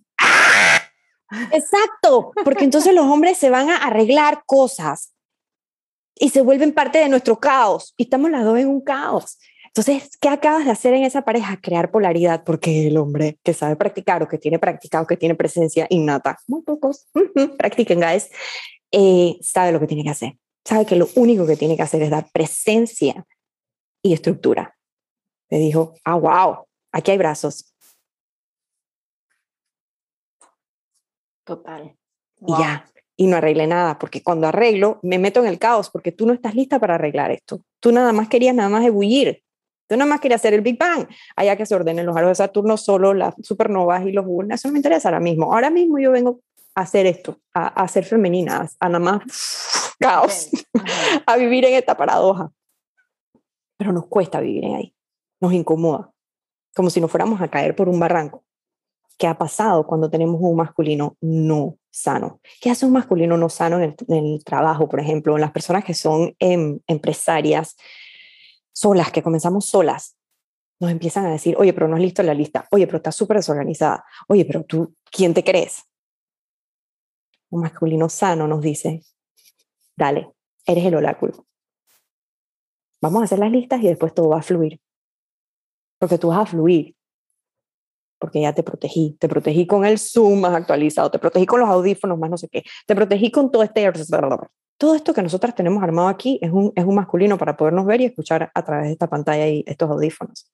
Exacto, 1.51 2.31
porque 2.43 2.65
entonces 2.65 2.93
los 2.93 3.05
hombres 3.05 3.37
se 3.37 3.49
van 3.49 3.69
a 3.69 3.77
arreglar 3.77 4.43
cosas 4.45 5.13
y 6.15 6.29
se 6.29 6.41
vuelven 6.41 6.73
parte 6.73 6.99
de 6.99 7.09
nuestro 7.09 7.39
caos 7.39 7.93
y 7.97 8.03
estamos 8.03 8.29
las 8.31 8.43
dos 8.43 8.59
en 8.59 8.67
un 8.67 8.81
caos. 8.81 9.37
Entonces, 9.73 10.17
¿qué 10.19 10.27
acabas 10.27 10.65
de 10.65 10.71
hacer 10.71 10.93
en 10.93 11.03
esa 11.03 11.21
pareja? 11.21 11.57
Crear 11.61 11.91
polaridad, 11.91 12.43
porque 12.43 12.87
el 12.87 12.97
hombre 12.97 13.39
que 13.41 13.53
sabe 13.53 13.77
practicar 13.77 14.21
o 14.21 14.27
que 14.27 14.37
tiene 14.37 14.59
practicado, 14.59 15.07
que 15.07 15.15
tiene 15.15 15.33
presencia 15.33 15.87
innata, 15.89 16.37
muy 16.47 16.61
pocos, 16.61 17.07
practiquen, 17.57 18.01
guys, 18.01 18.29
eh, 18.91 19.37
sabe 19.41 19.71
lo 19.71 19.79
que 19.79 19.87
tiene 19.87 20.03
que 20.03 20.09
hacer. 20.09 20.37
Sabe 20.65 20.85
que 20.85 20.97
lo 20.97 21.07
único 21.15 21.47
que 21.47 21.55
tiene 21.55 21.77
que 21.77 21.83
hacer 21.83 22.01
es 22.01 22.09
dar 22.09 22.29
presencia 22.33 23.25
y 24.03 24.11
estructura. 24.11 24.77
Le 25.49 25.59
dijo, 25.59 25.95
ah, 26.03 26.15
wow, 26.15 26.65
aquí 26.91 27.11
hay 27.11 27.17
brazos, 27.17 27.70
Total. 31.43 31.95
Y 32.45 32.51
ya, 32.57 32.85
y 33.21 33.27
no 33.27 33.37
arreglé 33.37 33.67
nada, 33.67 33.99
porque 33.99 34.23
cuando 34.23 34.47
arreglo 34.47 34.99
me 35.03 35.19
meto 35.19 35.41
en 35.41 35.45
el 35.45 35.59
caos, 35.59 35.91
porque 35.91 36.11
tú 36.11 36.25
no 36.25 36.33
estás 36.33 36.55
lista 36.55 36.79
para 36.79 36.95
arreglar 36.95 37.29
esto. 37.29 37.61
Tú 37.79 37.91
nada 37.91 38.13
más 38.13 38.29
querías 38.29 38.55
nada 38.55 38.69
más 38.69 38.83
ebullir. 38.83 39.43
Tú 39.87 39.95
nada 39.95 40.09
más 40.09 40.21
querías 40.21 40.41
hacer 40.41 40.53
el 40.53 40.61
Big 40.61 40.79
Bang. 40.79 41.07
Allá 41.35 41.55
que 41.55 41.65
se 41.65 41.75
ordenen 41.75 42.05
los 42.05 42.15
aros 42.15 42.29
de 42.29 42.35
Saturno 42.35 42.77
solo, 42.77 43.13
las 43.13 43.35
supernovas 43.43 44.05
y 44.07 44.11
los 44.11 44.25
bulls. 44.25 44.55
Eso 44.55 44.69
no 44.69 44.71
me 44.71 44.79
interesa 44.79 45.09
ahora 45.09 45.19
mismo. 45.19 45.53
Ahora 45.53 45.69
mismo 45.69 45.99
yo 45.99 46.11
vengo 46.11 46.39
a 46.73 46.81
hacer 46.81 47.05
esto, 47.05 47.37
a, 47.53 47.67
a 47.67 47.87
ser 47.87 48.05
femeninas, 48.05 48.75
a 48.79 48.89
nada 48.89 48.99
más 48.99 49.93
caos, 49.99 50.49
a 51.27 51.37
vivir 51.37 51.65
en 51.65 51.75
esta 51.75 51.95
paradoja. 51.95 52.51
Pero 53.77 53.91
nos 53.91 54.07
cuesta 54.07 54.39
vivir 54.39 54.65
en 54.65 54.75
ahí. 54.75 54.95
Nos 55.39 55.53
incomoda. 55.53 56.11
Como 56.73 56.89
si 56.89 57.01
nos 57.01 57.11
fuéramos 57.11 57.39
a 57.39 57.49
caer 57.49 57.75
por 57.75 57.87
un 57.87 57.99
barranco. 57.99 58.43
¿Qué 59.21 59.27
ha 59.27 59.37
pasado 59.37 59.85
cuando 59.85 60.09
tenemos 60.09 60.41
un 60.41 60.55
masculino 60.55 61.15
no 61.21 61.77
sano? 61.91 62.41
¿Qué 62.59 62.71
hace 62.71 62.87
un 62.87 62.93
masculino 62.93 63.37
no 63.37 63.49
sano 63.49 63.79
en 63.79 63.95
el, 64.07 64.43
trabajo, 64.43 64.89
por 64.89 64.99
ejemplo, 64.99 65.35
en 65.35 65.41
las 65.41 65.51
personas 65.51 65.85
que 65.85 65.93
son 65.93 66.35
em, 66.39 66.79
empresarias 66.87 67.75
solas, 68.73 69.11
que 69.11 69.21
comenzamos 69.21 69.67
solas? 69.67 70.17
Nos 70.79 70.89
empiezan 70.89 71.27
a 71.27 71.31
decir, 71.31 71.55
oye, 71.59 71.71
pero 71.71 71.87
no 71.87 71.97
es 71.97 72.01
listo 72.01 72.23
la 72.23 72.33
lista, 72.33 72.67
oye, 72.71 72.87
pero 72.87 72.97
está 72.97 73.11
súper 73.11 73.37
desorganizada, 73.37 74.03
oye, 74.27 74.43
pero 74.43 74.63
tú, 74.63 74.95
¿quién 75.11 75.35
te 75.35 75.43
crees? 75.43 75.83
Un 77.51 77.61
masculino 77.61 78.09
sano 78.09 78.47
nos 78.47 78.61
dice, 78.61 79.03
dale, 79.95 80.31
eres 80.65 80.83
el 80.83 80.95
oráculo. 80.95 81.45
Vamos 82.99 83.21
a 83.21 83.25
hacer 83.25 83.37
las 83.37 83.51
listas 83.51 83.83
y 83.83 83.87
después 83.87 84.15
todo 84.15 84.29
va 84.29 84.39
a 84.39 84.41
fluir. 84.41 84.81
Porque 85.99 86.17
tú 86.17 86.29
vas 86.29 86.39
a 86.39 86.45
fluir 86.47 86.95
porque 88.21 88.39
ya 88.39 88.53
te 88.53 88.61
protegí, 88.61 89.17
te 89.19 89.27
protegí 89.27 89.65
con 89.65 89.83
el 89.83 89.97
Zoom 89.97 90.41
más 90.41 90.53
actualizado, 90.53 91.09
te 91.09 91.17
protegí 91.17 91.47
con 91.47 91.59
los 91.59 91.67
audífonos 91.67 92.19
más 92.19 92.29
no 92.29 92.37
sé 92.37 92.47
qué, 92.47 92.63
te 92.85 92.95
protegí 92.95 93.31
con 93.31 93.51
todo 93.51 93.63
este... 93.63 93.91
Todo 94.77 94.95
esto 94.95 95.13
que 95.13 95.21
nosotras 95.21 95.53
tenemos 95.53 95.83
armado 95.83 96.07
aquí 96.07 96.39
es 96.41 96.51
un, 96.51 96.71
es 96.75 96.85
un 96.85 96.95
masculino 96.95 97.37
para 97.37 97.55
podernos 97.55 97.85
ver 97.85 98.01
y 98.01 98.05
escuchar 98.05 98.51
a 98.53 98.63
través 98.63 98.87
de 98.87 98.91
esta 98.93 99.07
pantalla 99.07 99.47
y 99.47 99.63
estos 99.67 99.89
audífonos. 99.89 100.51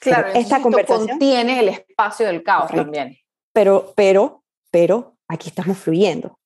Claro, 0.00 0.28
esta 0.34 0.60
conversación 0.60 1.08
contiene 1.08 1.60
el 1.60 1.68
espacio 1.68 2.26
del 2.26 2.42
caos 2.42 2.70
también. 2.70 3.16
Pero, 3.54 3.92
pero, 3.96 4.42
pero, 4.70 5.16
aquí 5.28 5.48
estamos 5.48 5.78
fluyendo. 5.78 6.38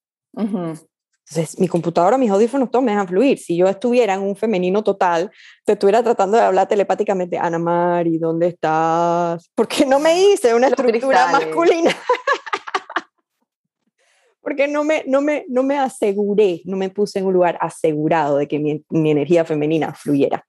Entonces, 1.31 1.61
mi 1.61 1.69
computadora, 1.69 2.17
mis 2.17 2.31
audífonos, 2.31 2.71
todos 2.71 2.83
me 2.83 2.93
dejan 2.93 3.07
fluir. 3.07 3.39
Si 3.39 3.55
yo 3.55 3.69
estuviera 3.69 4.15
en 4.15 4.23
un 4.23 4.35
femenino 4.35 4.83
total, 4.83 5.31
te 5.65 5.73
estuviera 5.73 6.03
tratando 6.03 6.39
de 6.39 6.45
hablar 6.45 6.67
telepáticamente, 6.69 7.37
Ana 7.37 7.59
Mari, 7.59 8.17
¿dónde 8.17 8.47
estás? 8.49 9.51
Porque 9.55 9.85
no 9.85 9.99
me 9.99 10.23
hice 10.23 10.55
una 10.55 10.69
estructura 10.69 11.31
masculina. 11.31 11.95
Porque 14.41 14.69
no 14.69 14.85
me, 14.85 15.05
no, 15.07 15.21
me, 15.21 15.45
no 15.49 15.63
me 15.63 15.79
aseguré, 15.79 16.63
no 16.65 16.79
me 16.79 16.89
puse 16.89 17.19
en 17.19 17.27
un 17.27 17.35
lugar 17.35 17.59
asegurado 17.61 18.39
de 18.39 18.49
que 18.49 18.59
mi, 18.59 18.83
mi 18.89 19.11
energía 19.11 19.45
femenina 19.45 19.93
fluyera. 19.93 20.47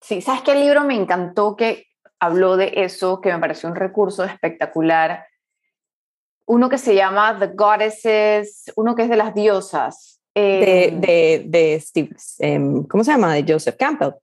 Sí, 0.00 0.20
¿sabes 0.20 0.42
qué 0.42 0.56
libro 0.56 0.82
me 0.82 0.96
encantó 0.96 1.54
que 1.54 1.84
habló 2.18 2.56
de 2.56 2.72
eso, 2.74 3.20
que 3.20 3.32
me 3.32 3.38
pareció 3.38 3.68
un 3.68 3.76
recurso 3.76 4.24
espectacular? 4.24 5.24
Uno 6.48 6.68
que 6.68 6.78
se 6.78 6.94
llama 6.94 7.38
The 7.38 7.48
Goddesses, 7.48 8.72
uno 8.76 8.94
que 8.94 9.02
es 9.02 9.08
de 9.08 9.16
las 9.16 9.34
diosas. 9.34 10.20
de, 10.34 10.84
em, 10.84 11.00
de, 11.00 11.42
de 11.46 11.80
Steve, 11.80 12.16
em, 12.38 12.84
¿cómo 12.84 13.02
se 13.02 13.10
llama? 13.10 13.34
De 13.34 13.44
Joseph 13.52 13.76
Campbell. 13.76 14.14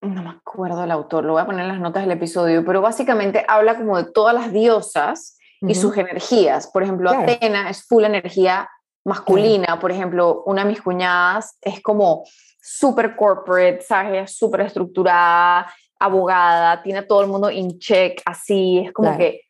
No 0.00 0.22
me 0.22 0.30
acuerdo 0.30 0.82
el 0.82 0.90
autor, 0.90 1.24
lo 1.24 1.34
voy 1.34 1.42
a 1.42 1.46
poner 1.46 1.62
en 1.62 1.68
las 1.68 1.80
notas 1.80 2.02
del 2.02 2.10
episodio, 2.12 2.64
pero 2.64 2.82
básicamente 2.82 3.44
habla 3.46 3.76
como 3.76 3.96
de 3.96 4.10
todas 4.10 4.34
las 4.34 4.52
diosas 4.52 5.38
y 5.60 5.74
sus 5.74 5.96
energías. 5.96 6.66
Por 6.66 6.82
ejemplo, 6.82 7.10
Atena 7.10 7.70
es 7.70 7.86
full 7.86 8.04
energía 8.04 8.68
masculina. 9.04 9.78
Por 9.80 9.92
ejemplo, 9.92 10.42
una 10.46 10.62
de 10.62 10.70
mis 10.70 10.82
cuñadas 10.82 11.56
es 11.62 11.80
como 11.80 12.24
súper 12.60 13.14
corporate, 13.16 13.80
¿sabes? 13.82 14.36
Súper 14.36 14.62
estructurada, 14.62 15.72
abogada, 15.98 16.82
tiene 16.82 16.98
a 16.98 17.06
todo 17.06 17.22
el 17.22 17.28
mundo 17.28 17.50
in 17.50 17.78
check, 17.78 18.20
así, 18.26 18.80
es 18.86 18.92
como 18.92 19.16
que 19.16 19.42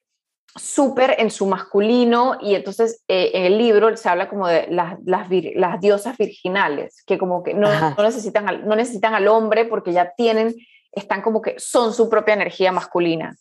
súper 0.56 1.16
en 1.18 1.30
su 1.30 1.46
masculino 1.46 2.36
y 2.40 2.54
entonces 2.54 3.02
eh, 3.08 3.32
en 3.34 3.44
el 3.44 3.58
libro 3.58 3.96
se 3.96 4.08
habla 4.08 4.28
como 4.28 4.46
de 4.46 4.68
las, 4.68 4.96
las, 5.04 5.28
las 5.56 5.80
diosas 5.80 6.16
virginales, 6.16 7.02
que 7.06 7.18
como 7.18 7.42
que 7.42 7.54
no, 7.54 7.68
no, 7.96 8.02
necesitan 8.02 8.48
al, 8.48 8.66
no 8.66 8.76
necesitan 8.76 9.14
al 9.14 9.26
hombre 9.26 9.64
porque 9.64 9.92
ya 9.92 10.12
tienen, 10.16 10.54
están 10.92 11.22
como 11.22 11.42
que 11.42 11.56
son 11.58 11.92
su 11.92 12.08
propia 12.08 12.34
energía 12.34 12.70
masculina. 12.70 13.36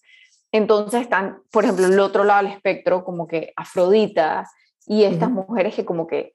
Entonces 0.52 1.02
están, 1.02 1.41
por 1.52 1.63
ejemplo, 1.63 1.86
el 1.86 1.99
otro 1.99 2.23
lado 2.23 2.43
del 2.43 2.54
espectro, 2.54 3.04
como 3.04 3.28
que 3.28 3.54
Afrodita 3.56 4.47
y 4.86 5.04
estas 5.04 5.30
mujeres 5.30 5.76
que 5.76 5.86
como 5.86 6.08
que 6.08 6.34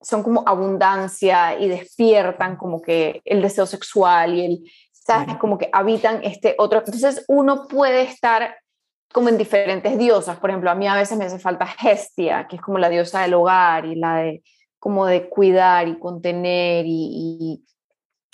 son 0.00 0.22
como 0.22 0.42
abundancia 0.46 1.58
y 1.58 1.68
despiertan 1.68 2.56
como 2.56 2.82
que 2.82 3.22
el 3.24 3.40
deseo 3.40 3.66
sexual 3.66 4.34
y 4.34 4.44
el, 4.44 4.72
¿sabes? 4.92 5.36
Como 5.36 5.58
que 5.58 5.68
habitan 5.72 6.20
este 6.22 6.54
otro. 6.58 6.80
Entonces 6.80 7.24
uno 7.28 7.66
puede 7.68 8.02
estar 8.02 8.56
como 9.12 9.28
en 9.28 9.38
diferentes 9.38 9.98
diosas. 9.98 10.38
Por 10.38 10.50
ejemplo, 10.50 10.70
a 10.70 10.74
mí 10.74 10.88
a 10.88 10.96
veces 10.96 11.16
me 11.18 11.26
hace 11.26 11.38
falta 11.38 11.68
Hestia, 11.82 12.46
que 12.48 12.56
es 12.56 12.62
como 12.62 12.78
la 12.78 12.88
diosa 12.88 13.22
del 13.22 13.34
hogar 13.34 13.84
y 13.84 13.94
la 13.94 14.16
de 14.16 14.42
como 14.78 15.06
de 15.06 15.28
cuidar 15.28 15.86
y 15.86 15.96
contener 16.00 16.84
y, 16.88 17.64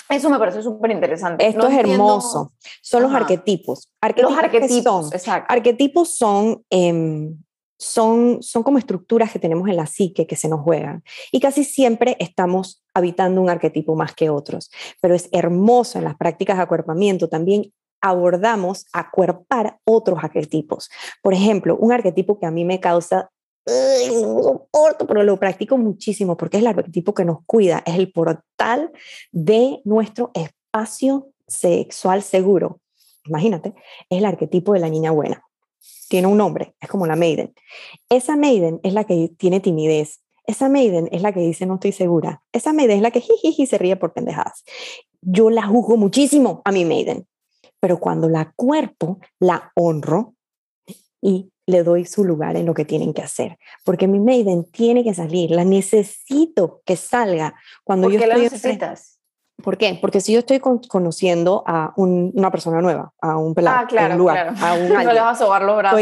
eso 0.09 0.31
me 0.31 0.39
parece 0.39 0.63
súper 0.63 0.91
interesante. 0.91 1.47
Esto 1.47 1.69
es 1.69 1.77
hermoso. 1.77 2.55
Son 2.81 3.03
los 3.03 3.13
arquetipos. 3.13 3.91
arquetipos. 4.01 4.31
Los 4.31 4.43
arquetipos, 4.43 5.05
son? 5.05 5.13
Exacto. 5.13 5.53
Arquetipos 5.53 6.17
son, 6.17 6.65
em, 6.71 7.37
son, 7.79 8.43
son 8.43 8.63
como 8.63 8.79
estructuras 8.79 9.31
que 9.31 9.39
tenemos 9.39 9.69
en 9.69 9.77
la 9.77 9.85
psique 9.85 10.27
que 10.27 10.37
se 10.37 10.49
nos 10.49 10.61
juegan. 10.61 11.05
Y 11.31 11.41
casi 11.41 11.63
siempre 11.63 12.17
estamos 12.21 12.83
habitando 12.95 13.43
un 13.43 13.51
arquetipo 13.51 13.97
más 13.97 14.15
que 14.15 14.31
otros. 14.31 14.71
Pero 15.03 15.15
es 15.15 15.29
hermoso 15.33 15.99
en 15.99 16.05
las 16.05 16.17
prácticas 16.17 16.57
de 16.57 16.63
acuerpamiento 16.63 17.29
también 17.29 17.75
abordamos 18.01 18.87
acuerpar 18.93 19.79
otros 19.85 20.19
arquetipos. 20.23 20.91
Por 21.23 21.35
ejemplo, 21.35 21.77
un 21.77 21.93
arquetipo 21.93 22.39
que 22.39 22.47
a 22.47 22.51
mí 22.51 22.65
me 22.65 22.81
causa 22.81 23.31
no 24.09 24.43
soporto, 24.43 25.07
pero 25.07 25.23
lo 25.23 25.39
practico 25.39 25.77
muchísimo 25.77 26.37
porque 26.37 26.57
es 26.57 26.63
el 26.63 26.69
arquetipo 26.69 27.15
que 27.15 27.25
nos 27.25 27.45
cuida, 27.45 27.83
es 27.87 27.97
el 27.97 28.13
portal 28.13 28.91
de 29.33 29.81
nuestro 29.85 30.31
espacio 30.35 31.29
sexual 31.47 32.23
seguro. 32.23 32.81
Imagínate, 33.27 33.75
es 34.09 34.19
el 34.19 34.25
arquetipo 34.25 34.73
de 34.73 34.81
la 34.81 34.89
niña 34.89 35.11
buena. 35.11 35.43
Tiene 36.09 36.29
un 36.29 36.39
nombre, 36.39 36.75
es 36.81 36.89
como 36.89 37.07
la 37.07 37.17
maiden. 37.17 37.55
Esa 38.09 38.37
maiden 38.37 38.81
es 38.83 38.95
la 38.95 39.05
que 39.05 39.31
tiene 39.37 39.61
timidez. 39.61 40.23
Esa 40.47 40.71
maiden 40.71 41.11
es 41.13 41.21
la 41.21 41.33
que 41.33 41.41
dice 41.41 41.67
no 41.67 41.75
estoy 41.75 41.93
segura. 41.93 42.43
Esa 42.53 42.73
maiden 42.73 42.97
es 42.97 43.03
la 43.03 43.11
que 43.11 43.21
jiji 43.21 43.67
se 43.67 43.77
ríe 43.77 43.97
por 43.97 44.15
pendejadas. 44.15 44.65
Yo 45.21 45.51
la 45.51 45.67
juzgo 45.67 45.99
muchísimo 45.99 46.63
a 46.65 46.73
mi 46.73 46.87
maiden 46.87 47.27
pero 47.81 47.99
cuando 47.99 48.29
la 48.29 48.53
cuerpo, 48.57 49.19
la 49.39 49.73
honro 49.75 50.35
y 51.21 51.51
le 51.67 51.83
doy 51.83 52.07
su 52.07 52.25
lugar 52.25 52.57
en 52.57 52.67
lo 52.67 52.75
que 52.75 52.85
tienen 52.85 53.13
que 53.13 53.23
hacer. 53.23 53.59
Porque 53.85 54.09
mi 54.09 54.21
maiden 54.21 54.65
tiene 54.71 55.05
que 55.05 55.15
salir, 55.15 55.51
la 55.51 55.65
necesito 55.65 56.81
que 56.85 56.97
salga. 56.97 57.55
Cuando 57.85 58.07
¿Por 58.07 58.15
yo 58.15 58.21
qué 58.21 58.27
la 58.27 58.37
necesitas? 58.37 59.19
¿Por 59.63 59.77
qué? 59.77 59.99
Porque 60.01 60.21
si 60.21 60.33
yo 60.33 60.39
estoy 60.39 60.61
conociendo 60.61 61.65
a 61.67 61.93
una 61.97 62.51
persona 62.51 62.81
nueva, 62.81 63.13
a 63.21 63.37
un 63.37 63.55
pelado, 63.55 63.79
ah, 63.81 63.87
claro, 63.89 64.15
un 64.15 64.19
lugar, 64.19 64.55
a 64.57 64.75
un 64.75 64.89
No 65.05 65.13
le 65.13 65.21
vas 65.21 65.41
a 65.41 65.45
sobar 65.45 65.63
los 65.63 65.77
brazos. 65.77 66.01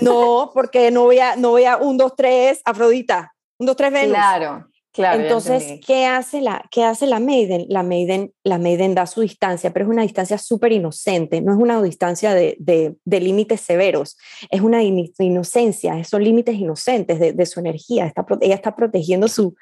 No, 0.00 0.50
porque 0.54 0.92
no 0.92 1.02
voy 1.02 1.18
a, 1.18 1.34
no 1.34 1.50
voy 1.50 1.64
a 1.64 1.76
un, 1.76 1.96
dos, 1.96 2.14
tres, 2.16 2.62
Afrodita, 2.64 3.34
un, 3.58 3.66
dos, 3.66 3.76
tres, 3.76 3.92
Venus. 3.92 4.14
Claro. 4.14 4.68
Entonces, 4.96 5.80
¿qué 5.84 6.06
hace, 6.06 6.40
la, 6.40 6.64
¿qué 6.70 6.84
hace 6.84 7.06
la 7.06 7.18
Maiden? 7.18 7.66
La 7.68 7.82
Maiden, 7.82 8.32
la 8.44 8.58
Maiden 8.58 8.94
da 8.94 9.06
su 9.06 9.22
distancia, 9.22 9.72
pero 9.72 9.86
es 9.86 9.90
una 9.90 10.02
distancia 10.02 10.38
súper 10.38 10.70
inocente, 10.70 11.40
no 11.40 11.52
es 11.52 11.58
una 11.58 11.82
distancia 11.82 12.32
de, 12.32 12.56
de, 12.58 13.20
límites 13.20 13.60
severos, 13.60 14.16
es 14.50 14.60
una 14.60 14.82
inocencia, 14.82 16.02
son 16.04 16.22
límites 16.22 16.54
inocentes 16.54 17.18
de, 17.18 17.32
de 17.32 17.46
su 17.46 17.58
energía. 17.58 18.06
Está, 18.06 18.24
ella 18.40 18.54
está 18.54 18.76
protegiendo 18.76 19.26
su, 19.26 19.56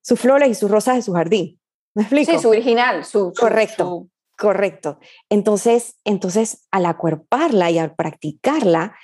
sus 0.00 0.18
flores 0.18 0.48
y 0.50 0.54
sus 0.54 0.70
rosas 0.70 0.96
de 0.96 1.02
su 1.02 1.12
jardín. 1.12 1.60
¿Me 1.94 2.02
explico? 2.02 2.32
Sí, 2.32 2.38
su 2.38 2.48
original, 2.48 3.04
su... 3.04 3.32
correcto, 3.38 4.08
correcto. 4.36 4.98
Entonces, 5.28 5.96
entonces, 6.04 6.66
al 6.72 6.86
acuerparla 6.86 7.70
y 7.70 7.78
al 7.78 7.94
practicarla, 7.94 8.96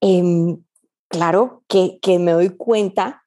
em, 0.00 0.58
claro 1.08 1.64
que, 1.66 1.98
que 2.00 2.20
me 2.20 2.32
doy 2.32 2.50
cuenta 2.50 3.24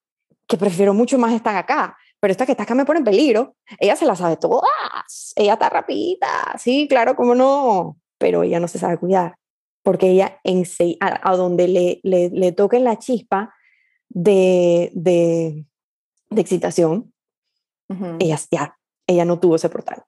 que 0.48 0.58
prefiero 0.58 0.94
mucho 0.94 1.18
más 1.18 1.34
estar 1.34 1.56
acá. 1.56 1.97
Pero 2.20 2.32
esta 2.32 2.46
que 2.46 2.54
está 2.54 2.64
acá 2.64 2.76
me 2.76 2.86
pone 2.86 3.00
en 3.00 3.06
peligro. 3.06 3.56
Ella 3.80 3.96
se 3.96 4.06
la 4.06 4.16
sabe 4.16 4.38
todas. 4.38 5.34
Ella 5.36 5.54
está 5.54 5.70
rapidita. 5.70 6.28
Sí, 6.58 6.88
claro, 6.88 7.16
cómo 7.16 7.36
no. 7.36 7.98
Pero 8.18 8.44
ella 8.44 8.60
no 8.60 8.68
se 8.68 8.80
sabe 8.80 8.98
cuidar. 8.98 9.36
Porque 9.84 10.10
ella, 10.10 10.40
en, 10.44 10.64
a, 11.00 11.30
a 11.32 11.36
donde 11.38 11.68
le, 11.68 12.00
le, 12.04 12.30
le 12.30 12.52
toque 12.52 12.80
la 12.80 12.98
chispa 12.98 13.54
de, 14.10 14.92
de, 14.94 15.66
de 16.30 16.42
excitación, 16.42 17.14
ella 18.20 18.38
ya, 18.52 18.78
ella 19.08 19.26
no 19.26 19.40
tuvo 19.40 19.56
ese 19.56 19.70
portal. 19.70 20.04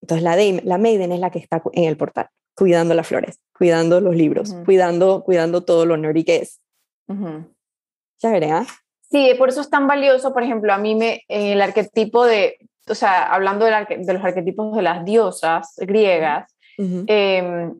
Entonces 0.00 0.22
la, 0.22 0.36
de, 0.36 0.62
la 0.64 0.78
Maiden 0.78 1.12
es 1.12 1.20
la 1.20 1.30
que 1.30 1.38
está 1.38 1.62
en 1.72 1.84
el 1.84 1.96
portal, 1.96 2.28
cuidando 2.54 2.94
las 2.94 3.06
flores, 3.06 3.40
cuidando 3.56 4.00
los 4.00 4.16
libros, 4.16 4.54
cuidando, 4.64 5.24
cuidando 5.24 5.64
todo 5.64 5.84
lo 5.84 5.96
nerdy 5.96 6.24
que 6.24 6.36
es. 6.36 6.60
Ya 7.08 8.30
veré, 8.30 8.50
¿ah? 8.52 8.66
Sí, 9.10 9.34
por 9.38 9.48
eso 9.48 9.60
es 9.62 9.70
tan 9.70 9.86
valioso, 9.86 10.32
por 10.34 10.42
ejemplo, 10.42 10.72
a 10.72 10.78
mí 10.78 10.94
me, 10.94 11.22
el 11.28 11.60
arquetipo 11.62 12.26
de, 12.26 12.58
o 12.88 12.94
sea, 12.94 13.24
hablando 13.32 13.64
de, 13.64 13.72
los 14.12 14.24
arquetipos 14.24 14.76
de 14.76 14.82
las 14.82 15.04
diosas 15.04 15.74
griegas, 15.78 16.54
em, 16.76 17.74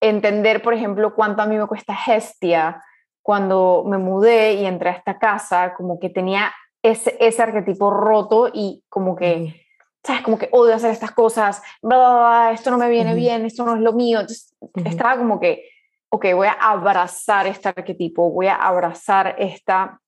entender, 0.00 0.62
por 0.62 0.74
ejemplo, 0.74 1.14
cuánto 1.14 1.42
a 1.42 1.46
mí 1.46 1.56
me 1.56 1.66
cuesta 1.66 1.96
Hestia 2.06 2.82
cuando 3.22 3.84
me 3.86 3.98
mudé 3.98 4.54
y 4.54 4.64
entré 4.64 4.90
a 4.90 4.94
esta 4.94 5.18
casa, 5.18 5.74
como 5.74 6.00
que 6.00 6.08
tenía 6.08 6.52
ese, 6.82 7.16
ese 7.20 7.42
arquetipo 7.42 7.90
roto 7.90 8.50
y 8.52 8.82
como 8.88 9.14
que, 9.14 9.66
¿sabes? 10.02 10.22
Como 10.22 10.38
que 10.38 10.48
odio 10.52 10.74
hacer 10.74 10.90
estas 10.90 11.12
cosas, 11.12 11.62
esto 11.82 12.70
no 12.70 12.78
me 12.78 12.88
viene 12.88 13.14
bien, 13.14 13.44
esto 13.44 13.64
no 13.64 13.74
es 13.74 13.82
lo 13.82 13.92
mío. 13.92 14.20
Entonces, 14.20 14.56
estaba 14.86 15.18
como 15.18 15.38
que, 15.38 15.68
ok, 16.08 16.26
voy 16.34 16.48
a 16.48 16.52
abrazar 16.52 17.46
este 17.46 17.68
arquetipo, 17.68 18.30
voy 18.30 18.46
a 18.46 18.56
abrazar 18.56 19.36
esta 19.38 20.00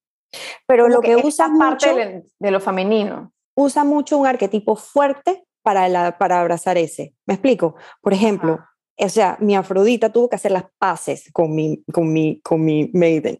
pero 0.65 0.87
lo 0.87 1.01
que, 1.01 1.15
usa 1.15 1.47
mucho 1.47 1.95
de, 1.95 2.51
lo 2.51 2.59
femenino. 2.59 3.31
Usa 3.55 3.83
mucho 3.83 4.17
un 4.17 4.27
arquetipo 4.27 4.75
fuerte 4.75 5.45
para, 5.61 5.87
la, 5.87 6.17
para 6.17 6.41
abrazar 6.41 6.77
ese. 6.77 7.13
¿Me 7.25 7.35
explico? 7.35 7.75
Por 8.01 8.13
ejemplo, 8.13 8.59
o 8.97 9.09
sea, 9.09 9.37
mi 9.39 9.55
Afrodita 9.55 10.11
tuvo 10.11 10.29
que 10.29 10.35
hacer 10.35 10.51
las 10.51 10.65
paces 10.77 11.29
con 11.31 11.53
mi, 11.53 11.83
con 11.91 12.11
mi, 12.11 12.39
con 12.41 12.63
mi 12.63 12.89
maiden, 12.93 13.39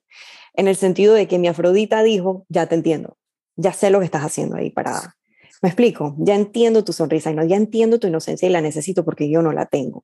en 0.54 0.68
el 0.68 0.76
sentido 0.76 1.14
de 1.14 1.28
que 1.28 1.40
mi 1.40 1.48
Afrodita 1.48 2.04
dijo, 2.04 2.46
ya 2.50 2.68
te 2.68 2.76
entiendo, 2.76 3.18
ya 3.56 3.74
sé 3.74 3.90
lo 3.90 4.00
que 4.00 4.06
estás 4.06 4.24
haciendo 4.24 4.56
ahí 4.56 4.70
para... 4.70 5.16
Me 5.62 5.70
explico, 5.70 6.14
ya 6.18 6.36
entiendo 6.36 6.84
tu 6.84 6.92
sonrisa 6.92 7.32
y 7.32 7.36
no, 7.36 7.46
ya 7.46 7.56
entiendo 7.56 7.98
tu 7.98 8.08
inocencia 8.08 8.50
y 8.50 8.52
la 8.52 8.60
necesito 8.60 9.06
porque 9.06 9.30
yo 9.30 9.42
no 9.42 9.54
la 9.54 9.66
tengo. 9.66 10.04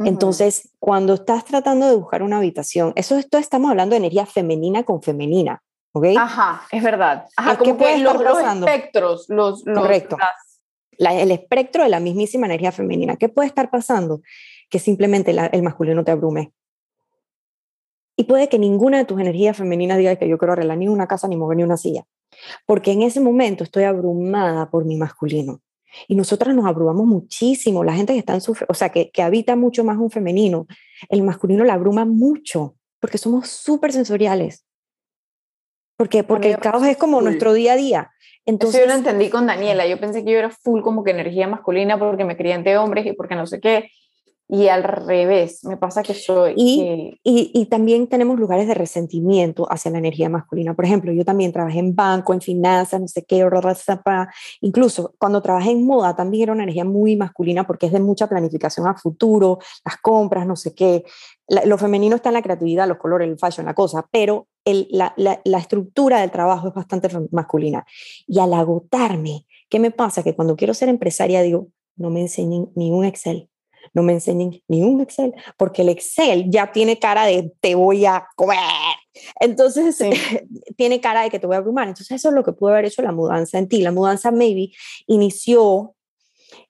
Entonces, 0.00 0.70
cuando 0.78 1.14
estás 1.14 1.46
tratando 1.46 1.88
de 1.88 1.96
buscar 1.96 2.22
una 2.22 2.36
habitación, 2.36 2.92
eso 2.94 3.16
esto 3.16 3.38
estamos 3.38 3.70
hablando 3.70 3.94
de 3.94 3.98
energía 3.98 4.26
femenina 4.26 4.84
con 4.84 5.02
femenina. 5.02 5.62
Ajá, 6.16 6.62
es 6.70 6.82
verdad. 6.82 7.26
Ajá, 7.36 7.58
como 7.58 7.76
que 7.76 7.98
los, 7.98 8.14
los, 8.20 8.38
espectros, 8.38 9.26
los, 9.28 9.62
Correcto. 9.64 10.16
el 10.98 11.30
espectro 11.30 11.82
de 11.82 11.90
la 11.90 12.00
mismísima 12.00 12.46
energía 12.46 12.72
femenina. 12.72 13.16
¿Qué 13.16 13.28
puede 13.28 13.48
estar 13.48 13.70
pasando? 13.70 14.22
que 14.72 14.78
simplemente 14.78 15.36
el 15.52 15.62
masculino 15.62 16.02
te 16.02 16.12
abrume. 16.12 16.50
Y 18.16 18.24
puede 18.24 18.48
que 18.48 18.58
ninguna 18.58 18.96
de 18.96 19.04
tus 19.04 19.20
energías 19.20 19.54
femeninas 19.54 19.98
diga 19.98 20.16
que 20.16 20.26
yo 20.26 20.38
quiero 20.38 20.54
arreglar 20.54 20.78
ni 20.78 20.88
una 20.88 21.06
casa 21.06 21.28
ni 21.28 21.36
mover 21.36 21.58
ni 21.58 21.62
una 21.62 21.76
silla, 21.76 22.04
porque 22.64 22.90
en 22.92 23.02
ese 23.02 23.20
momento 23.20 23.64
estoy 23.64 23.84
abrumada 23.84 24.70
por 24.70 24.86
mi 24.86 24.96
masculino. 24.96 25.60
Y 26.08 26.14
nosotras 26.14 26.56
nos 26.56 26.64
abrumamos 26.64 27.04
muchísimo. 27.04 27.84
La 27.84 27.92
gente 27.92 28.14
que 28.14 28.18
está 28.18 28.32
en 28.32 28.40
su, 28.40 28.56
o 28.66 28.72
sea, 28.72 28.88
que, 28.88 29.10
que 29.10 29.20
habita 29.20 29.56
mucho 29.56 29.84
más 29.84 29.98
un 29.98 30.10
femenino, 30.10 30.66
el 31.10 31.22
masculino 31.22 31.64
la 31.64 31.74
abruma 31.74 32.06
mucho, 32.06 32.76
porque 32.98 33.18
somos 33.18 33.48
súper 33.48 33.92
sensoriales. 33.92 34.64
Porque, 36.02 36.24
porque 36.24 36.50
el 36.50 36.58
caos 36.58 36.84
es 36.84 36.96
como 36.96 37.20
nuestro 37.20 37.52
día 37.52 37.74
a 37.74 37.76
día. 37.76 38.10
Entonces, 38.44 38.80
Eso 38.80 38.88
yo 38.88 38.92
lo 38.92 38.98
entendí 38.98 39.30
con 39.30 39.46
Daniela. 39.46 39.86
Yo 39.86 40.00
pensé 40.00 40.24
que 40.24 40.32
yo 40.32 40.38
era 40.38 40.50
full 40.50 40.80
como 40.80 41.04
que 41.04 41.12
energía 41.12 41.46
masculina 41.46 41.96
porque 41.96 42.24
me 42.24 42.36
crié 42.36 42.54
entre 42.54 42.76
hombres 42.76 43.06
y 43.06 43.12
porque 43.12 43.36
no 43.36 43.46
sé 43.46 43.60
qué 43.60 43.88
y 44.54 44.68
al 44.68 44.82
revés, 44.82 45.64
me 45.64 45.78
pasa 45.78 46.02
que 46.02 46.12
soy... 46.12 46.52
Y, 46.58 47.18
y, 47.24 47.50
y, 47.54 47.66
también 47.66 48.06
tenemos 48.06 48.38
lugares 48.38 48.68
de 48.68 48.74
resentimiento 48.74 49.66
hacia 49.72 49.90
la 49.90 49.96
energía 49.96 50.28
masculina. 50.28 50.74
Por 50.74 50.84
ejemplo, 50.84 51.10
yo 51.10 51.24
también 51.24 51.52
trabajé 51.52 51.78
en 51.78 51.96
banco, 51.96 52.34
en 52.34 52.42
finanzas, 52.42 53.00
no 53.00 53.08
sé 53.08 53.24
qué, 53.24 53.48
incluso 54.60 55.14
cuando 55.16 55.40
trabajé 55.40 55.70
en 55.70 55.86
moda 55.86 56.14
también 56.14 56.42
era 56.42 56.52
una 56.52 56.64
energía 56.64 56.84
muy 56.84 57.16
masculina 57.16 57.66
porque 57.66 57.86
es 57.86 57.92
de 57.92 58.00
mucha 58.00 58.26
planificación 58.26 58.86
a 58.86 58.94
futuro, 58.94 59.58
las 59.86 59.96
compras, 60.02 60.46
no 60.46 60.54
sé 60.54 60.74
qué. 60.74 61.02
lo 61.64 61.78
femenino 61.78 62.16
está 62.16 62.28
en 62.28 62.34
la 62.34 62.42
creatividad, 62.42 62.86
los 62.86 62.98
colores, 62.98 63.30
el 63.30 63.38
fashion, 63.38 63.64
la 63.64 63.72
cosa, 63.72 64.06
pero 64.12 64.48
el, 64.66 64.86
la, 64.90 65.14
la, 65.16 65.40
la 65.46 65.58
estructura 65.60 66.20
del 66.20 66.30
trabajo 66.30 66.68
es 66.68 66.74
bastante 66.74 67.08
masculina. 67.30 67.86
Y 68.26 68.38
al 68.38 68.52
agotarme, 68.52 69.46
¿qué 69.70 69.78
me 69.78 69.92
pasa? 69.92 70.22
Que 70.22 70.34
cuando 70.34 70.56
quiero 70.56 70.74
ser 70.74 70.90
empresaria 70.90 71.40
digo, 71.40 71.68
no 71.96 72.10
me 72.10 72.20
enseñen 72.20 72.70
ni 72.74 72.90
un 72.90 73.06
Excel 73.06 73.48
no 73.94 74.02
me 74.02 74.12
enseñen 74.12 74.62
ni 74.68 74.82
un 74.82 75.00
Excel, 75.00 75.34
porque 75.56 75.82
el 75.82 75.90
Excel 75.90 76.50
ya 76.50 76.72
tiene 76.72 76.98
cara 76.98 77.26
de 77.26 77.52
te 77.60 77.74
voy 77.74 78.06
a 78.06 78.26
comer. 78.36 78.58
Entonces, 79.40 79.98
tiene 80.76 81.00
cara 81.00 81.22
de 81.22 81.30
que 81.30 81.38
te 81.38 81.46
voy 81.46 81.56
a 81.56 81.58
abrumar. 81.58 81.88
Entonces, 81.88 82.12
eso 82.12 82.28
es 82.28 82.34
lo 82.34 82.44
que 82.44 82.52
pudo 82.52 82.70
haber 82.70 82.86
hecho 82.86 83.02
la 83.02 83.12
mudanza 83.12 83.58
en 83.58 83.68
ti. 83.68 83.82
La 83.82 83.92
mudanza, 83.92 84.30
maybe, 84.30 84.72
inició, 85.06 85.94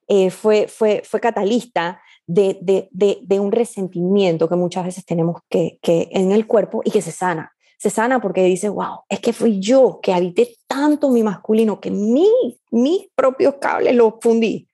eh, 0.08 0.30
fue, 0.30 0.68
fue, 0.68 1.02
fue 1.04 1.20
catalista 1.20 2.00
de, 2.26 2.58
de, 2.60 2.88
de, 2.90 3.18
de, 3.22 3.40
un 3.40 3.52
resentimiento 3.52 4.48
que 4.48 4.56
muchas 4.56 4.84
veces 4.84 5.04
tenemos 5.04 5.40
que, 5.48 5.78
que 5.82 6.08
en 6.12 6.32
el 6.32 6.46
cuerpo 6.46 6.82
y 6.84 6.90
que 6.90 7.02
se 7.02 7.12
sana. 7.12 7.52
Se 7.78 7.90
sana 7.90 8.20
porque 8.20 8.44
dice, 8.44 8.68
wow, 8.68 9.00
es 9.08 9.20
que 9.20 9.32
fui 9.32 9.58
yo 9.58 10.00
que 10.00 10.12
habité 10.12 10.56
tanto 10.68 11.10
mi 11.10 11.22
masculino 11.22 11.80
que 11.80 11.90
mi, 11.90 12.28
mis 12.70 13.08
propios 13.14 13.56
cables 13.60 13.94
los 13.96 14.14
fundí. 14.20 14.68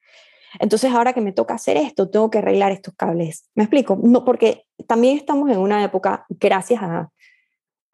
Entonces, 0.58 0.92
ahora 0.92 1.12
que 1.12 1.20
me 1.20 1.32
toca 1.32 1.54
hacer 1.54 1.76
esto, 1.76 2.08
tengo 2.08 2.30
que 2.30 2.38
arreglar 2.38 2.72
estos 2.72 2.94
cables. 2.94 3.48
¿Me 3.54 3.64
explico? 3.64 3.98
No, 4.02 4.24
porque 4.24 4.64
también 4.86 5.16
estamos 5.16 5.50
en 5.50 5.58
una 5.58 5.82
época, 5.84 6.26
gracias 6.28 6.82
a, 6.82 7.10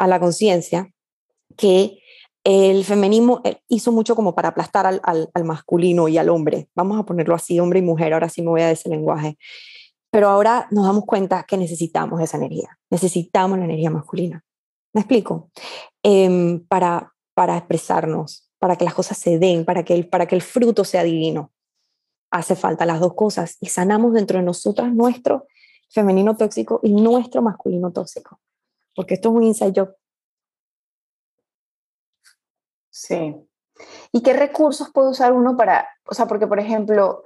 la 0.06 0.20
conciencia, 0.20 0.90
que 1.56 1.98
el 2.44 2.84
feminismo 2.84 3.40
eh, 3.44 3.58
hizo 3.68 3.90
mucho 3.90 4.14
como 4.14 4.34
para 4.34 4.50
aplastar 4.50 4.86
al, 4.86 5.30
masculino 5.44 6.08
y 6.08 6.18
al 6.18 6.28
hombre. 6.28 6.68
Vamos 6.74 6.98
a 6.98 7.04
ponerlo 7.04 7.34
así, 7.34 7.58
hombre 7.58 7.78
y 7.78 7.82
mujer, 7.82 8.12
ahora 8.12 8.28
sí 8.28 8.42
me 8.42 8.48
voy 8.48 8.60
a 8.60 8.70
ese 8.70 8.88
lenguaje. 8.88 9.38
Pero 10.10 10.28
ahora 10.28 10.68
nos 10.70 10.84
damos 10.84 11.04
cuenta 11.06 11.44
que 11.44 11.56
necesitamos 11.56 12.20
esa 12.20 12.36
energía, 12.36 12.78
necesitamos 12.90 13.58
la 13.58 13.64
energía 13.64 13.90
masculina. 13.90 14.44
¿Me 14.92 15.00
explico? 15.00 15.50
Eh, 16.02 16.60
para, 16.68 17.12
para 17.34 17.56
expresarnos, 17.56 18.48
para 18.58 18.76
que 18.76 18.84
las 18.84 18.94
cosas 18.94 19.18
se 19.18 19.38
den, 19.38 19.64
para 19.64 19.84
que 19.84 19.94
el, 19.94 20.08
para 20.08 20.26
que 20.26 20.36
el 20.36 20.42
fruto 20.42 20.84
sea 20.84 21.02
divino 21.02 21.52
hace 22.34 22.56
falta 22.56 22.84
las 22.84 22.98
dos 22.98 23.14
cosas 23.14 23.56
y 23.60 23.66
sanamos 23.66 24.12
dentro 24.12 24.38
de 24.38 24.44
nosotras 24.44 24.92
nuestro 24.92 25.46
femenino 25.88 26.36
tóxico 26.36 26.80
y 26.82 26.92
nuestro 26.92 27.42
masculino 27.42 27.92
tóxico, 27.92 28.40
porque 28.96 29.14
esto 29.14 29.28
es 29.28 29.34
un 29.36 29.42
inside 29.44 29.72
job. 29.76 29.94
Sí. 32.90 33.36
¿Y 34.10 34.22
qué 34.22 34.32
recursos 34.32 34.90
puede 34.92 35.10
usar 35.10 35.32
uno 35.32 35.56
para, 35.56 35.88
o 36.08 36.14
sea, 36.14 36.26
porque 36.26 36.48
por 36.48 36.58
ejemplo, 36.58 37.22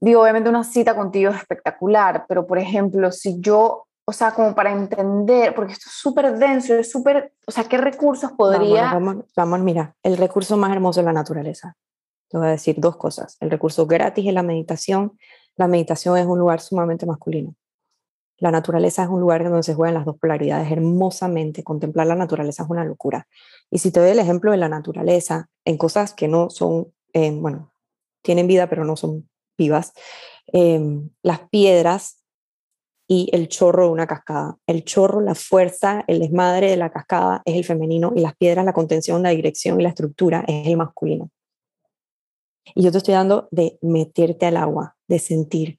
digo, 0.00 0.22
obviamente 0.22 0.48
una 0.48 0.64
cita 0.64 0.96
contigo 0.96 1.30
es 1.30 1.36
espectacular, 1.36 2.24
pero 2.26 2.46
por 2.46 2.58
ejemplo, 2.58 3.12
si 3.12 3.38
yo, 3.40 3.86
o 4.06 4.12
sea, 4.12 4.32
como 4.32 4.54
para 4.54 4.72
entender, 4.72 5.54
porque 5.54 5.74
esto 5.74 5.90
es 5.90 5.96
súper 5.96 6.38
denso, 6.38 6.74
es 6.74 6.90
súper, 6.90 7.34
o 7.46 7.50
sea, 7.50 7.64
¿qué 7.64 7.76
recursos 7.76 8.32
podría... 8.32 8.84
Vamos, 8.84 9.04
vamos, 9.04 9.24
vamos, 9.36 9.60
mira, 9.60 9.94
el 10.02 10.16
recurso 10.16 10.56
más 10.56 10.72
hermoso 10.72 11.00
es 11.00 11.06
la 11.06 11.12
naturaleza. 11.12 11.76
Te 12.28 12.38
voy 12.38 12.46
a 12.46 12.50
decir 12.50 12.76
dos 12.78 12.96
cosas. 12.96 13.36
El 13.40 13.50
recurso 13.50 13.86
gratis 13.86 14.26
es 14.26 14.34
la 14.34 14.42
meditación. 14.42 15.18
La 15.56 15.68
meditación 15.68 16.18
es 16.18 16.26
un 16.26 16.38
lugar 16.38 16.60
sumamente 16.60 17.06
masculino. 17.06 17.54
La 18.38 18.50
naturaleza 18.50 19.02
es 19.02 19.08
un 19.08 19.20
lugar 19.20 19.42
donde 19.44 19.62
se 19.62 19.74
juegan 19.74 19.94
las 19.94 20.04
dos 20.04 20.18
polaridades 20.18 20.70
hermosamente. 20.70 21.64
Contemplar 21.64 22.06
la 22.06 22.16
naturaleza 22.16 22.64
es 22.64 22.70
una 22.70 22.84
locura. 22.84 23.26
Y 23.70 23.78
si 23.78 23.90
te 23.90 24.00
doy 24.00 24.10
el 24.10 24.18
ejemplo 24.18 24.50
de 24.50 24.58
la 24.58 24.68
naturaleza 24.68 25.48
en 25.64 25.78
cosas 25.78 26.12
que 26.12 26.28
no 26.28 26.50
son, 26.50 26.92
eh, 27.14 27.30
bueno, 27.30 27.72
tienen 28.22 28.46
vida 28.46 28.68
pero 28.68 28.84
no 28.84 28.96
son 28.96 29.28
vivas, 29.56 29.92
eh, 30.52 30.80
las 31.22 31.48
piedras 31.48 32.22
y 33.08 33.30
el 33.32 33.48
chorro 33.48 33.84
de 33.84 33.90
una 33.90 34.06
cascada. 34.06 34.58
El 34.66 34.84
chorro, 34.84 35.20
la 35.20 35.34
fuerza, 35.34 36.04
el 36.08 36.20
desmadre 36.20 36.70
de 36.70 36.76
la 36.76 36.90
cascada 36.90 37.42
es 37.44 37.54
el 37.54 37.64
femenino 37.64 38.12
y 38.14 38.20
las 38.20 38.36
piedras, 38.36 38.64
la 38.64 38.72
contención, 38.72 39.22
la 39.22 39.30
dirección 39.30 39.80
y 39.80 39.84
la 39.84 39.90
estructura 39.90 40.44
es 40.46 40.66
el 40.66 40.76
masculino. 40.76 41.30
Y 42.74 42.82
yo 42.82 42.92
te 42.92 42.98
estoy 42.98 43.14
dando 43.14 43.48
de 43.50 43.78
meterte 43.82 44.46
al 44.46 44.56
agua, 44.56 44.96
de 45.08 45.18
sentir, 45.18 45.78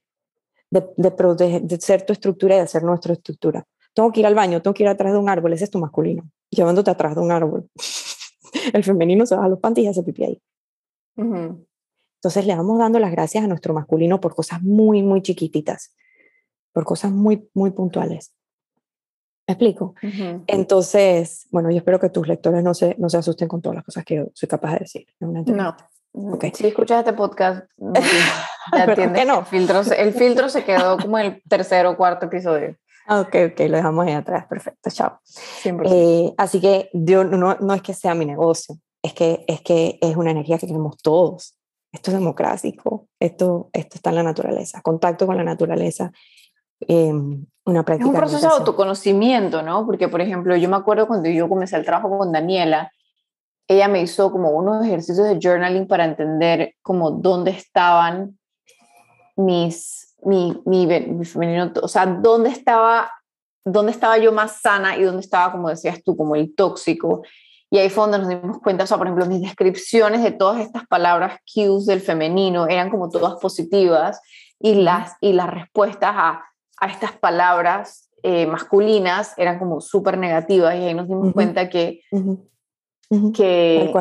de, 0.69 0.85
de, 0.97 1.59
de 1.61 1.81
ser 1.81 2.05
tu 2.05 2.13
estructura 2.13 2.55
y 2.55 2.57
de 2.57 2.63
hacer 2.63 2.83
nuestra 2.83 3.13
estructura. 3.13 3.65
Tengo 3.93 4.11
que 4.11 4.19
ir 4.19 4.27
al 4.27 4.35
baño, 4.35 4.61
tengo 4.61 4.73
que 4.73 4.83
ir 4.83 4.89
atrás 4.89 5.11
de 5.11 5.19
un 5.19 5.29
árbol, 5.29 5.53
ese 5.53 5.65
es 5.65 5.71
tu 5.71 5.79
masculino, 5.79 6.29
llevándote 6.49 6.91
atrás 6.91 7.15
de 7.15 7.21
un 7.21 7.31
árbol. 7.31 7.69
El 8.73 8.83
femenino 8.83 9.25
se 9.25 9.35
baja 9.35 9.49
los 9.49 9.59
panties 9.59 9.85
y 9.85 9.89
hace 9.89 10.03
pipí 10.03 10.23
ahí. 10.23 10.41
Entonces 11.17 12.45
le 12.45 12.55
vamos 12.55 12.79
dando 12.79 12.99
las 12.99 13.11
gracias 13.11 13.43
a 13.43 13.47
nuestro 13.47 13.73
masculino 13.73 14.19
por 14.19 14.35
cosas 14.35 14.61
muy, 14.61 15.03
muy 15.03 15.21
chiquititas, 15.21 15.95
por 16.73 16.85
cosas 16.85 17.11
muy, 17.11 17.49
muy 17.53 17.71
puntuales. 17.71 18.33
¿Me 19.47 19.53
explico? 19.53 19.95
Entonces, 20.45 21.47
bueno, 21.51 21.71
yo 21.71 21.77
espero 21.77 21.99
que 21.99 22.09
tus 22.09 22.27
lectores 22.27 22.63
no 22.63 22.73
se, 22.73 22.95
no 22.97 23.09
se 23.09 23.17
asusten 23.17 23.47
con 23.47 23.61
todas 23.61 23.77
las 23.77 23.85
cosas 23.85 24.03
que 24.03 24.15
yo 24.15 24.25
soy 24.33 24.49
capaz 24.49 24.73
de 24.73 24.79
decir. 24.79 25.07
no. 25.19 25.75
Si 26.53 26.67
escuchas 26.67 26.99
este 26.99 27.13
podcast, 27.13 27.65
ya 28.73 28.83
entiendes. 28.85 29.27
No? 29.27 29.39
El, 29.39 29.45
filtro, 29.45 29.81
el 29.81 30.13
filtro 30.13 30.49
se 30.49 30.63
quedó 30.63 30.97
como 30.97 31.19
el 31.19 31.41
tercer 31.47 31.85
o 31.85 31.95
cuarto 31.95 32.25
episodio. 32.25 32.75
Ah, 33.07 33.21
ok, 33.21 33.35
ok, 33.53 33.59
lo 33.69 33.77
dejamos 33.77 34.05
ahí 34.05 34.13
atrás, 34.13 34.45
perfecto, 34.47 34.89
chao. 34.89 35.21
Eh, 35.85 36.33
así 36.37 36.59
que 36.59 36.89
yo, 36.91 37.23
no, 37.23 37.55
no 37.55 37.73
es 37.73 37.81
que 37.81 37.93
sea 37.93 38.13
mi 38.13 38.25
negocio, 38.25 38.75
es 39.01 39.13
que, 39.13 39.45
es 39.47 39.61
que 39.61 39.97
es 40.01 40.15
una 40.17 40.31
energía 40.31 40.57
que 40.57 40.67
tenemos 40.67 40.97
todos. 40.97 41.57
Esto 41.93 42.11
es 42.11 42.17
democrático, 42.17 43.07
esto, 43.17 43.69
esto 43.71 43.95
está 43.95 44.09
en 44.09 44.17
la 44.17 44.23
naturaleza, 44.23 44.81
contacto 44.81 45.25
con 45.25 45.37
la 45.37 45.45
naturaleza, 45.45 46.11
eh, 46.81 47.13
una 47.65 47.85
práctica. 47.85 48.09
Es 48.09 48.13
un 48.13 48.19
proceso 48.19 48.47
de 48.47 48.53
autoconocimiento, 48.53 49.61
¿no? 49.61 49.85
Porque, 49.85 50.09
por 50.09 50.19
ejemplo, 50.19 50.55
yo 50.57 50.67
me 50.67 50.75
acuerdo 50.75 51.07
cuando 51.07 51.29
yo 51.29 51.47
comencé 51.47 51.77
el 51.77 51.85
trabajo 51.85 52.17
con 52.17 52.33
Daniela, 52.33 52.91
ella 53.67 53.87
me 53.87 54.01
hizo 54.01 54.31
como 54.31 54.51
unos 54.51 54.85
ejercicios 54.85 55.27
de 55.27 55.39
journaling 55.41 55.87
para 55.87 56.05
entender 56.05 56.75
como 56.81 57.11
dónde 57.11 57.51
estaban 57.51 58.37
mis, 59.35 60.15
mi, 60.23 60.61
mi, 60.65 61.25
femenino, 61.25 61.71
o 61.81 61.87
sea, 61.87 62.05
dónde 62.05 62.49
estaba, 62.49 63.11
dónde 63.65 63.91
estaba 63.91 64.17
yo 64.17 64.31
más 64.31 64.61
sana 64.61 64.97
y 64.97 65.03
dónde 65.03 65.21
estaba, 65.21 65.51
como 65.51 65.69
decías 65.69 66.01
tú, 66.03 66.15
como 66.15 66.35
el 66.35 66.55
tóxico. 66.55 67.23
Y 67.69 67.77
ahí 67.77 67.89
fue 67.89 68.03
donde 68.07 68.19
nos 68.19 68.29
dimos 68.29 68.59
cuenta, 68.59 68.85
o 68.85 68.87
sea, 68.87 68.97
por 68.97 69.07
ejemplo, 69.07 69.25
mis 69.25 69.41
descripciones 69.41 70.23
de 70.23 70.31
todas 70.31 70.61
estas 70.61 70.87
palabras 70.87 71.39
cues 71.53 71.85
del 71.85 71.99
femenino 71.99 72.67
eran 72.67 72.89
como 72.89 73.09
todas 73.09 73.35
positivas 73.35 74.21
y 74.59 74.75
las, 74.75 75.15
y 75.19 75.33
las 75.33 75.49
respuestas 75.49 76.13
a, 76.15 76.45
a 76.79 76.87
estas 76.87 77.11
palabras 77.11 78.09
eh, 78.23 78.47
masculinas 78.47 79.33
eran 79.37 79.59
como 79.59 79.79
súper 79.81 80.17
negativas 80.17 80.75
y 80.75 80.79
ahí 80.79 80.93
nos 80.93 81.07
dimos 81.07 81.33
cuenta 81.33 81.69
que 81.69 82.01
que, 83.33 83.91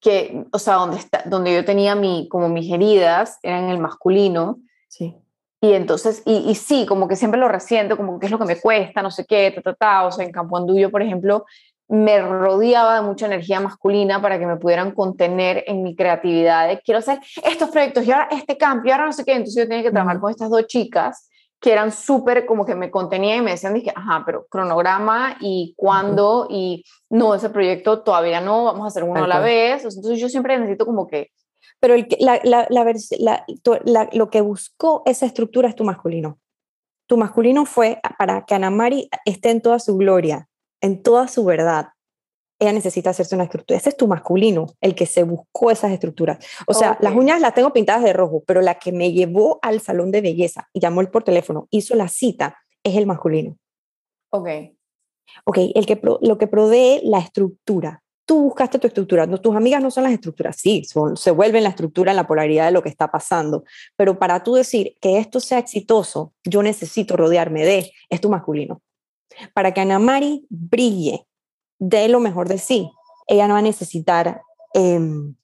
que, 0.00 0.44
o 0.52 0.58
sea, 0.58 0.74
donde, 0.74 0.96
está, 0.96 1.22
donde 1.26 1.54
yo 1.54 1.64
tenía 1.64 1.94
mi, 1.94 2.28
como 2.28 2.48
mis 2.48 2.70
heridas 2.72 3.38
eran 3.42 3.70
el 3.70 3.78
masculino. 3.78 4.58
Sí. 4.88 5.14
Y 5.60 5.72
entonces, 5.72 6.22
y, 6.26 6.50
y, 6.50 6.54
sí, 6.56 6.84
como 6.86 7.08
que 7.08 7.16
siempre 7.16 7.40
lo 7.40 7.48
resiento, 7.48 7.96
como 7.96 8.18
que 8.18 8.26
es 8.26 8.32
lo 8.32 8.38
que 8.38 8.44
me 8.44 8.60
cuesta, 8.60 9.02
no 9.02 9.10
sé 9.10 9.24
qué, 9.24 9.50
ta, 9.50 9.62
ta, 9.62 9.74
ta. 9.74 10.06
O 10.06 10.12
sea, 10.12 10.24
en 10.24 10.32
Campo 10.32 10.58
Andullo, 10.58 10.90
por 10.90 11.00
ejemplo, 11.00 11.46
me 11.88 12.20
rodeaba 12.20 12.96
de 12.96 13.02
mucha 13.02 13.26
energía 13.26 13.60
masculina 13.60 14.20
para 14.20 14.38
que 14.38 14.46
me 14.46 14.56
pudieran 14.56 14.92
contener 14.92 15.64
en 15.66 15.82
mi 15.82 15.94
creatividad 15.94 16.68
de 16.68 16.80
quiero 16.80 16.98
hacer 16.98 17.20
estos 17.42 17.70
proyectos 17.70 18.06
y 18.06 18.12
ahora 18.12 18.28
este 18.30 18.56
cambio, 18.56 18.90
y 18.90 18.92
ahora 18.92 19.06
no 19.06 19.12
sé 19.12 19.24
qué. 19.24 19.32
Entonces 19.32 19.62
yo 19.62 19.68
tenía 19.68 19.82
que 19.82 19.90
trabajar 19.90 20.20
con 20.20 20.30
estas 20.30 20.50
dos 20.50 20.66
chicas 20.66 21.30
que 21.64 21.72
eran 21.72 21.92
súper 21.92 22.44
como 22.44 22.66
que 22.66 22.74
me 22.74 22.90
contenían 22.90 23.38
y 23.38 23.40
me 23.40 23.52
decían, 23.52 23.72
dije, 23.72 23.90
ajá, 23.96 24.22
pero 24.26 24.46
cronograma 24.50 25.38
y 25.40 25.72
cuándo 25.78 26.46
y 26.50 26.84
no, 27.08 27.34
ese 27.34 27.48
proyecto 27.48 28.02
todavía 28.02 28.42
no, 28.42 28.64
vamos 28.64 28.84
a 28.84 28.88
hacer 28.88 29.02
uno 29.02 29.24
a 29.24 29.26
la 29.26 29.40
vez. 29.40 29.82
Entonces 29.82 30.20
yo 30.20 30.28
siempre 30.28 30.58
necesito 30.58 30.84
como 30.84 31.06
que 31.06 31.30
pero 31.80 31.94
el, 31.94 32.06
la, 32.20 32.38
la, 32.44 32.66
la, 32.68 34.10
lo 34.12 34.28
que 34.28 34.42
buscó 34.42 35.02
esa 35.06 35.24
estructura 35.24 35.70
es 35.70 35.74
tu 35.74 35.84
masculino. 35.84 36.38
Tu 37.06 37.16
masculino 37.16 37.64
fue 37.64 37.98
para 38.18 38.44
que 38.44 38.54
Ana 38.54 38.68
Mari 38.68 39.08
esté 39.24 39.48
en 39.50 39.62
toda 39.62 39.78
su 39.78 39.96
gloria, 39.96 40.50
en 40.82 41.02
toda 41.02 41.28
su 41.28 41.46
verdad. 41.46 41.88
Ella 42.58 42.72
necesita 42.72 43.10
hacerse 43.10 43.34
una 43.34 43.44
estructura. 43.44 43.78
Ese 43.78 43.90
es 43.90 43.96
tu 43.96 44.06
masculino, 44.06 44.66
el 44.80 44.94
que 44.94 45.06
se 45.06 45.24
buscó 45.24 45.70
esas 45.70 45.92
estructuras. 45.92 46.38
O 46.66 46.74
sea, 46.74 46.96
las 47.00 47.14
uñas 47.14 47.40
las 47.40 47.54
tengo 47.54 47.72
pintadas 47.72 48.04
de 48.04 48.12
rojo, 48.12 48.42
pero 48.46 48.60
la 48.60 48.78
que 48.78 48.92
me 48.92 49.12
llevó 49.12 49.58
al 49.62 49.80
salón 49.80 50.12
de 50.12 50.20
belleza 50.20 50.68
y 50.72 50.80
llamó 50.80 51.02
por 51.10 51.24
teléfono, 51.24 51.66
hizo 51.70 51.96
la 51.96 52.08
cita, 52.08 52.56
es 52.84 52.96
el 52.96 53.06
masculino. 53.06 53.58
Ok. 54.30 54.48
Ok, 55.44 55.58
el 55.74 55.86
que 55.86 56.00
lo 56.20 56.38
que 56.38 56.46
provee 56.46 57.00
la 57.02 57.18
estructura. 57.18 58.02
Tú 58.26 58.40
buscaste 58.40 58.78
tu 58.78 58.86
estructura, 58.86 59.26
no, 59.26 59.38
tus 59.38 59.54
amigas 59.54 59.82
no 59.82 59.90
son 59.90 60.04
las 60.04 60.12
estructuras, 60.14 60.56
sí, 60.56 60.82
se 61.16 61.30
vuelven 61.30 61.62
la 61.62 61.68
estructura 61.68 62.10
en 62.10 62.16
la 62.16 62.26
polaridad 62.26 62.64
de 62.64 62.72
lo 62.72 62.82
que 62.82 62.88
está 62.88 63.10
pasando, 63.10 63.64
pero 63.96 64.18
para 64.18 64.42
tú 64.42 64.54
decir 64.54 64.96
que 65.02 65.18
esto 65.18 65.40
sea 65.40 65.58
exitoso, 65.58 66.32
yo 66.42 66.62
necesito 66.62 67.18
rodearme 67.18 67.66
de, 67.66 67.92
es 68.08 68.20
tu 68.22 68.30
masculino. 68.30 68.80
Para 69.52 69.74
que 69.74 69.82
Ana 69.82 69.98
Mari 69.98 70.46
brille, 70.48 71.26
dé 71.88 72.08
lo 72.08 72.20
mejor 72.20 72.48
de 72.48 72.58
sí, 72.58 72.90
ella 73.26 73.46
no 73.46 73.54
va 73.54 73.60
a 73.60 73.62
necesitar 73.62 74.42
em, 74.72 75.34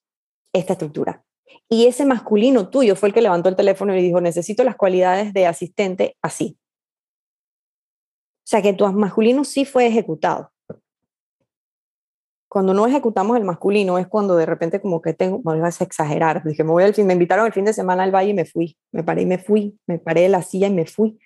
esta 0.52 0.72
estructura. 0.72 1.24
Y 1.68 1.86
ese 1.86 2.04
masculino 2.04 2.68
tuyo 2.68 2.96
fue 2.96 3.08
el 3.10 3.14
que 3.14 3.22
levantó 3.22 3.48
el 3.48 3.56
teléfono 3.56 3.94
y 3.94 4.02
dijo, 4.02 4.20
necesito 4.20 4.64
las 4.64 4.76
cualidades 4.76 5.32
de 5.32 5.46
asistente 5.46 6.16
así. 6.22 6.58
O 8.44 8.50
sea 8.50 8.62
que 8.62 8.72
tu 8.72 8.86
masculino 8.92 9.44
sí 9.44 9.64
fue 9.64 9.86
ejecutado. 9.86 10.50
Cuando 12.48 12.74
no 12.74 12.84
ejecutamos 12.86 13.36
el 13.36 13.44
masculino 13.44 13.98
es 13.98 14.08
cuando 14.08 14.34
de 14.34 14.44
repente 14.44 14.80
como 14.80 15.00
que 15.00 15.14
tengo, 15.14 15.40
me 15.44 15.60
vas 15.60 15.80
a 15.80 15.84
exagerar, 15.84 16.42
dije, 16.42 16.64
me 16.64 16.72
voy 16.72 16.82
me 17.04 17.12
invitaron 17.12 17.46
el 17.46 17.52
fin 17.52 17.64
de 17.64 17.72
semana 17.72 18.02
al 18.02 18.12
valle 18.12 18.30
y 18.30 18.34
me 18.34 18.44
fui, 18.44 18.76
me 18.90 19.04
paré 19.04 19.22
y 19.22 19.26
me 19.26 19.38
fui, 19.38 19.78
me 19.86 20.00
paré 20.00 20.22
de 20.22 20.30
la 20.30 20.42
silla 20.42 20.66
y 20.66 20.72
me 20.72 20.86
fui, 20.86 21.20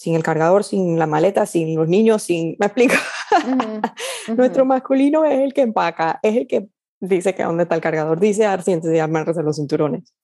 sin 0.00 0.14
el 0.14 0.22
cargador, 0.22 0.64
sin 0.64 0.98
la 0.98 1.06
maleta, 1.06 1.44
sin 1.44 1.76
los 1.76 1.86
niños, 1.86 2.22
sin, 2.22 2.56
me 2.58 2.64
explico. 2.64 2.94
Nuestro 4.34 4.64
masculino 4.64 5.26
es 5.26 5.40
el 5.40 5.52
que 5.52 5.60
empaca, 5.60 6.18
es 6.22 6.38
el 6.38 6.46
que 6.46 6.68
dice 7.00 7.34
que 7.34 7.42
dónde 7.42 7.64
está 7.64 7.74
el 7.74 7.82
cargador, 7.82 8.18
dice 8.18 8.46
arcientes 8.46 8.90
de 8.90 9.02
amarrarse 9.02 9.42
los 9.42 9.56
cinturones. 9.56 10.14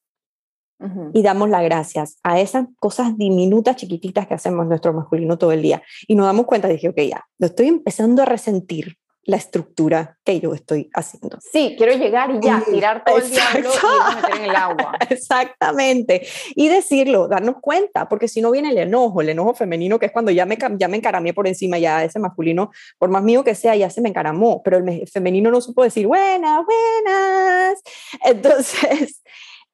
Y 1.12 1.22
damos 1.22 1.50
las 1.50 1.62
gracias 1.62 2.18
a 2.22 2.40
esas 2.40 2.68
cosas 2.78 3.18
diminutas, 3.18 3.76
chiquititas 3.76 4.26
que 4.26 4.32
hacemos 4.32 4.66
nuestro 4.66 4.94
masculino 4.94 5.36
todo 5.36 5.52
el 5.52 5.60
día. 5.60 5.82
Y 6.06 6.14
nos 6.14 6.24
damos 6.24 6.46
cuenta, 6.46 6.68
dije, 6.68 6.88
ok, 6.88 7.00
ya, 7.10 7.26
lo 7.38 7.46
estoy 7.46 7.68
empezando 7.68 8.22
a 8.22 8.24
resentir 8.24 8.96
la 9.26 9.36
estructura 9.36 10.18
que 10.24 10.38
yo 10.38 10.54
estoy 10.54 10.88
haciendo. 10.94 11.38
Sí, 11.52 11.74
quiero 11.76 11.92
llegar 11.94 12.30
y 12.30 12.40
ya, 12.40 12.62
tirar 12.64 13.02
todo 13.04 13.18
el 13.18 13.28
diablo 13.28 13.70
y 13.72 14.16
meter 14.16 14.36
en 14.36 14.44
el 14.44 14.56
agua. 14.56 14.96
Exactamente. 15.10 16.26
Y 16.54 16.68
decirlo, 16.68 17.26
darnos 17.26 17.56
cuenta, 17.60 18.08
porque 18.08 18.28
si 18.28 18.40
no 18.40 18.52
viene 18.52 18.70
el 18.70 18.78
enojo, 18.78 19.20
el 19.20 19.28
enojo 19.28 19.54
femenino, 19.54 19.98
que 19.98 20.06
es 20.06 20.12
cuando 20.12 20.30
ya 20.30 20.46
me, 20.46 20.56
ya 20.78 20.86
me 20.86 20.96
encaramé 20.96 21.34
por 21.34 21.48
encima, 21.48 21.76
ya 21.76 22.04
ese 22.04 22.20
masculino, 22.20 22.70
por 22.98 23.10
más 23.10 23.24
mío 23.24 23.42
que 23.42 23.56
sea, 23.56 23.74
ya 23.74 23.90
se 23.90 24.00
me 24.00 24.10
encaramó, 24.10 24.62
pero 24.62 24.78
el 24.78 25.08
femenino 25.08 25.50
no 25.50 25.60
supo 25.60 25.82
decir, 25.82 26.06
buenas, 26.06 26.64
buenas. 26.64 27.82
Entonces, 28.24 29.22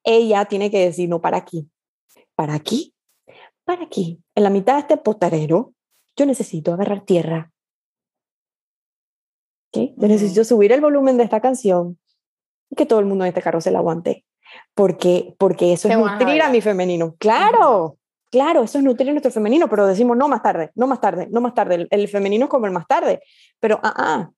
ella 0.02 0.46
tiene 0.46 0.70
que 0.70 0.86
decir, 0.86 1.10
no, 1.10 1.20
para 1.20 1.36
aquí, 1.36 1.68
para 2.34 2.54
aquí, 2.54 2.94
para 3.64 3.84
aquí. 3.84 4.18
En 4.34 4.44
la 4.44 4.50
mitad 4.50 4.74
de 4.74 4.80
este 4.80 4.96
potarero, 4.96 5.74
yo 6.16 6.24
necesito 6.24 6.72
agarrar 6.72 7.02
tierra 7.02 7.51
yo 9.72 10.08
necesito 10.08 10.44
subir 10.44 10.72
el 10.72 10.80
volumen 10.80 11.16
de 11.16 11.24
esta 11.24 11.40
canción 11.40 11.98
y 12.70 12.76
que 12.76 12.86
todo 12.86 13.00
el 13.00 13.06
mundo 13.06 13.24
en 13.24 13.28
este 13.28 13.42
carro 13.42 13.60
se 13.60 13.70
la 13.70 13.78
aguante. 13.78 14.24
Porque, 14.74 15.34
porque 15.38 15.72
eso 15.72 15.88
es 15.88 15.96
nutrir 15.96 16.42
a 16.42 16.50
mi 16.50 16.60
femenino. 16.60 17.14
Claro, 17.18 17.96
claro, 18.30 18.62
eso 18.62 18.78
es 18.78 18.84
nutrir 18.84 19.08
a 19.08 19.12
nuestro 19.12 19.32
femenino, 19.32 19.68
pero 19.68 19.86
decimos 19.86 20.16
no 20.16 20.28
más 20.28 20.42
tarde, 20.42 20.70
no 20.74 20.86
más 20.86 21.00
tarde, 21.00 21.28
no 21.30 21.40
más 21.40 21.54
tarde. 21.54 21.86
El, 21.90 22.08
femenino 22.08 22.44
es 22.44 22.50
como 22.50 22.66
el 22.66 22.72
más 22.72 22.86
tarde. 22.86 23.22
Pero, 23.60 23.80
ah, 23.82 23.94
ah, 23.96 24.30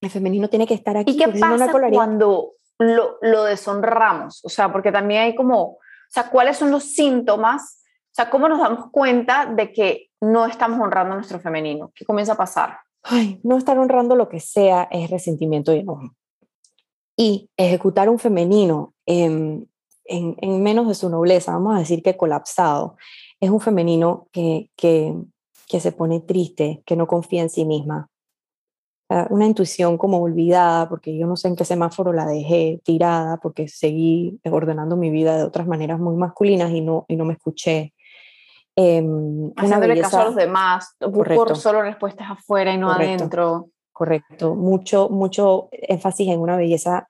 el 0.00 0.10
femenino 0.10 0.48
tiene 0.48 0.66
que 0.66 0.74
estar 0.74 0.96
aquí. 0.96 1.12
¿Y 1.12 1.16
qué 1.16 1.28
pasa 1.38 1.70
cuando 1.90 2.52
lo, 2.78 3.18
lo 3.20 3.44
deshonramos? 3.44 4.42
O 4.44 4.48
sea, 4.48 4.72
porque 4.72 4.90
también 4.90 5.22
hay 5.22 5.34
como, 5.34 5.62
o 5.62 5.78
sea, 6.08 6.30
¿cuáles 6.30 6.56
son 6.56 6.70
los 6.70 6.84
síntomas? 6.84 7.82
O 7.84 8.14
sea, 8.14 8.30
¿cómo 8.30 8.48
nos 8.48 8.58
damos 8.58 8.90
cuenta 8.90 9.46
de 9.46 9.72
que 9.72 10.10
no 10.20 10.46
estamos 10.46 10.80
honrando 10.80 11.12
a 11.12 11.16
nuestro 11.16 11.40
femenino? 11.40 11.92
¿Qué 11.94 12.04
comienza 12.04 12.32
a 12.32 12.36
pasar? 12.36 12.78
No 13.42 13.58
estar 13.58 13.78
honrando 13.78 14.16
lo 14.16 14.28
que 14.28 14.40
sea 14.40 14.88
es 14.90 15.10
resentimiento 15.10 15.74
y 15.74 15.80
enojo. 15.80 16.14
Y 17.16 17.50
ejecutar 17.56 18.08
un 18.08 18.18
femenino 18.18 18.94
en, 19.06 19.68
en, 20.04 20.62
menos 20.62 20.88
de 20.88 20.94
su 20.94 21.08
nobleza, 21.08 21.52
vamos 21.52 21.76
a 21.76 21.80
decir 21.80 22.02
que 22.02 22.16
colapsado, 22.16 22.96
es 23.40 23.50
un 23.50 23.60
femenino 23.60 24.28
que, 24.32 24.70
que, 24.76 25.14
se 25.68 25.92
pone 25.92 26.20
triste, 26.20 26.82
que 26.84 26.96
no 26.96 27.06
confía 27.06 27.40
en 27.40 27.48
sí 27.48 27.64
misma. 27.64 28.10
Una 29.30 29.46
intuición 29.46 29.98
como 29.98 30.18
olvidada, 30.20 30.88
porque 30.88 31.16
yo 31.16 31.26
no 31.26 31.36
sé 31.36 31.48
en 31.48 31.56
qué 31.56 31.64
semáforo 31.64 32.12
la 32.12 32.26
dejé 32.26 32.80
tirada, 32.84 33.38
porque 33.38 33.68
seguí 33.68 34.38
ordenando 34.44 34.96
mi 34.96 35.10
vida 35.10 35.36
de 35.36 35.44
otras 35.44 35.66
maneras 35.66 35.98
muy 35.98 36.14
masculinas 36.16 36.72
y 36.72 36.82
no, 36.82 37.06
y 37.08 37.16
no 37.16 37.24
me 37.24 37.34
escuché. 37.34 37.94
Eh, 38.76 39.04
Haciéndole 39.56 40.00
caso 40.00 40.20
a 40.20 40.24
los 40.24 40.36
demás, 40.36 40.96
por 40.98 41.56
solo 41.56 41.82
respuestas 41.82 42.30
afuera 42.30 42.72
y 42.72 42.78
no 42.78 42.90
adentro. 42.90 43.68
Correcto, 43.92 44.54
mucho, 44.54 45.10
mucho 45.10 45.68
énfasis 45.70 46.28
en 46.28 46.40
una 46.40 46.56
belleza 46.56 47.06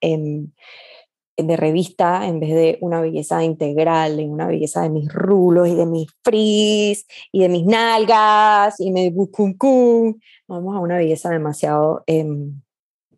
de 1.37 1.57
revista 1.57 2.27
en 2.27 2.40
vez 2.40 2.51
de 2.51 2.79
una 2.81 3.01
belleza 3.01 3.42
integral, 3.44 4.20
en 4.20 4.31
una 4.31 4.46
belleza 4.46 4.83
de 4.83 4.90
mis 4.90 5.12
rulos 5.12 5.68
y 5.68 5.75
de 5.75 5.87
mis 5.87 6.09
frizz 6.22 7.07
y 7.31 7.40
de 7.40 7.48
mis 7.48 7.64
nalgas 7.64 8.81
y 8.81 8.90
me 8.90 9.11
bucuncún. 9.11 10.20
Vamos 10.48 10.77
a 10.77 10.81
una 10.81 10.96
belleza 10.96 11.31
demasiado 11.31 12.03
em, 12.07 12.61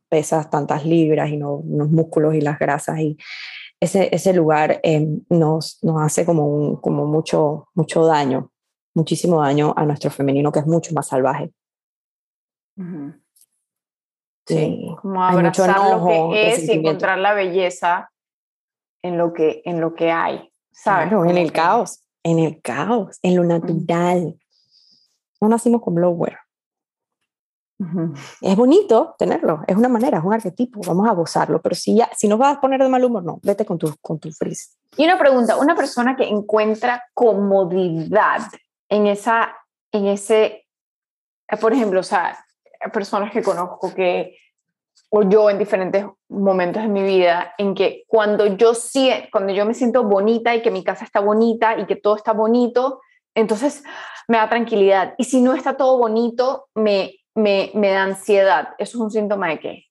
pesas 0.08 0.50
tantas 0.50 0.84
libras 0.84 1.30
y 1.30 1.36
no 1.36 1.62
los 1.66 1.90
músculos 1.90 2.34
y 2.34 2.40
las 2.40 2.58
grasas 2.58 3.00
y 3.00 3.16
ese, 3.84 4.08
ese 4.12 4.32
lugar 4.32 4.80
em, 4.82 5.20
nos, 5.28 5.78
nos 5.82 6.02
hace 6.02 6.24
como, 6.24 6.46
un, 6.46 6.76
como 6.76 7.06
mucho, 7.06 7.68
mucho 7.74 8.04
daño, 8.04 8.50
muchísimo 8.94 9.40
daño 9.40 9.72
a 9.76 9.84
nuestro 9.84 10.10
femenino 10.10 10.50
que 10.50 10.60
es 10.60 10.66
mucho 10.66 10.92
más 10.94 11.08
salvaje. 11.08 11.52
Sí, 14.46 14.94
como 15.00 15.22
abrazar 15.22 15.76
lo 15.90 16.06
que 16.06 16.52
es 16.52 16.68
y 16.68 16.72
encontrar 16.72 17.18
la 17.18 17.34
belleza 17.34 18.10
en 19.02 19.16
lo 19.16 19.32
que, 19.32 19.62
en 19.64 19.80
lo 19.80 19.94
que 19.94 20.10
hay, 20.10 20.52
¿sabes? 20.72 21.12
en 21.12 21.38
el 21.38 21.52
caos, 21.52 22.02
en 22.22 22.38
el 22.38 22.60
caos, 22.60 23.18
en 23.22 23.36
lo 23.36 23.44
natural. 23.44 24.38
No 25.40 25.48
nacimos 25.48 25.82
con 25.82 25.94
blower. 25.94 26.38
Es 28.40 28.56
bonito 28.56 29.14
tenerlo, 29.18 29.62
es 29.66 29.76
una 29.76 29.88
manera, 29.88 30.18
es 30.18 30.24
un 30.24 30.34
arquetipo, 30.34 30.80
vamos 30.86 31.08
a 31.08 31.12
gozarlo, 31.12 31.60
pero 31.60 31.74
si, 31.74 31.96
ya, 31.96 32.10
si 32.16 32.28
nos 32.28 32.38
vas 32.38 32.56
a 32.56 32.60
poner 32.60 32.82
de 32.82 32.88
mal 32.88 33.04
humor, 33.04 33.24
no, 33.24 33.40
vete 33.42 33.64
con 33.64 33.78
tu, 33.78 33.94
con 34.00 34.18
tu 34.18 34.30
frizz. 34.32 34.76
Y 34.96 35.04
una 35.04 35.18
pregunta, 35.18 35.56
una 35.56 35.74
persona 35.74 36.16
que 36.16 36.24
encuentra 36.24 37.04
comodidad 37.14 38.42
en, 38.88 39.06
esa, 39.06 39.54
en 39.92 40.06
ese, 40.06 40.66
eh, 41.48 41.56
por 41.60 41.72
ejemplo, 41.72 42.00
o 42.00 42.04
sea, 42.04 42.38
personas 42.92 43.32
que 43.32 43.42
conozco 43.42 43.92
que, 43.94 44.36
o 45.10 45.22
yo 45.22 45.50
en 45.50 45.58
diferentes 45.58 46.06
momentos 46.28 46.82
de 46.82 46.88
mi 46.88 47.02
vida, 47.02 47.54
en 47.58 47.74
que 47.74 48.04
cuando 48.06 48.46
yo, 48.46 48.72
cuando 49.32 49.52
yo 49.52 49.64
me 49.64 49.74
siento 49.74 50.04
bonita 50.04 50.54
y 50.54 50.62
que 50.62 50.70
mi 50.70 50.84
casa 50.84 51.04
está 51.04 51.20
bonita 51.20 51.78
y 51.78 51.86
que 51.86 51.96
todo 51.96 52.16
está 52.16 52.32
bonito, 52.32 53.00
entonces 53.34 53.82
me 54.28 54.38
da 54.38 54.48
tranquilidad. 54.48 55.14
Y 55.18 55.24
si 55.24 55.40
no 55.40 55.54
está 55.54 55.76
todo 55.76 55.98
bonito, 55.98 56.68
me 56.74 57.14
me, 57.34 57.70
me 57.74 57.90
da 57.90 58.04
ansiedad. 58.04 58.68
¿Eso 58.78 58.98
es 58.98 59.02
un 59.02 59.10
síntoma 59.10 59.48
de 59.48 59.60
qué? 59.60 59.84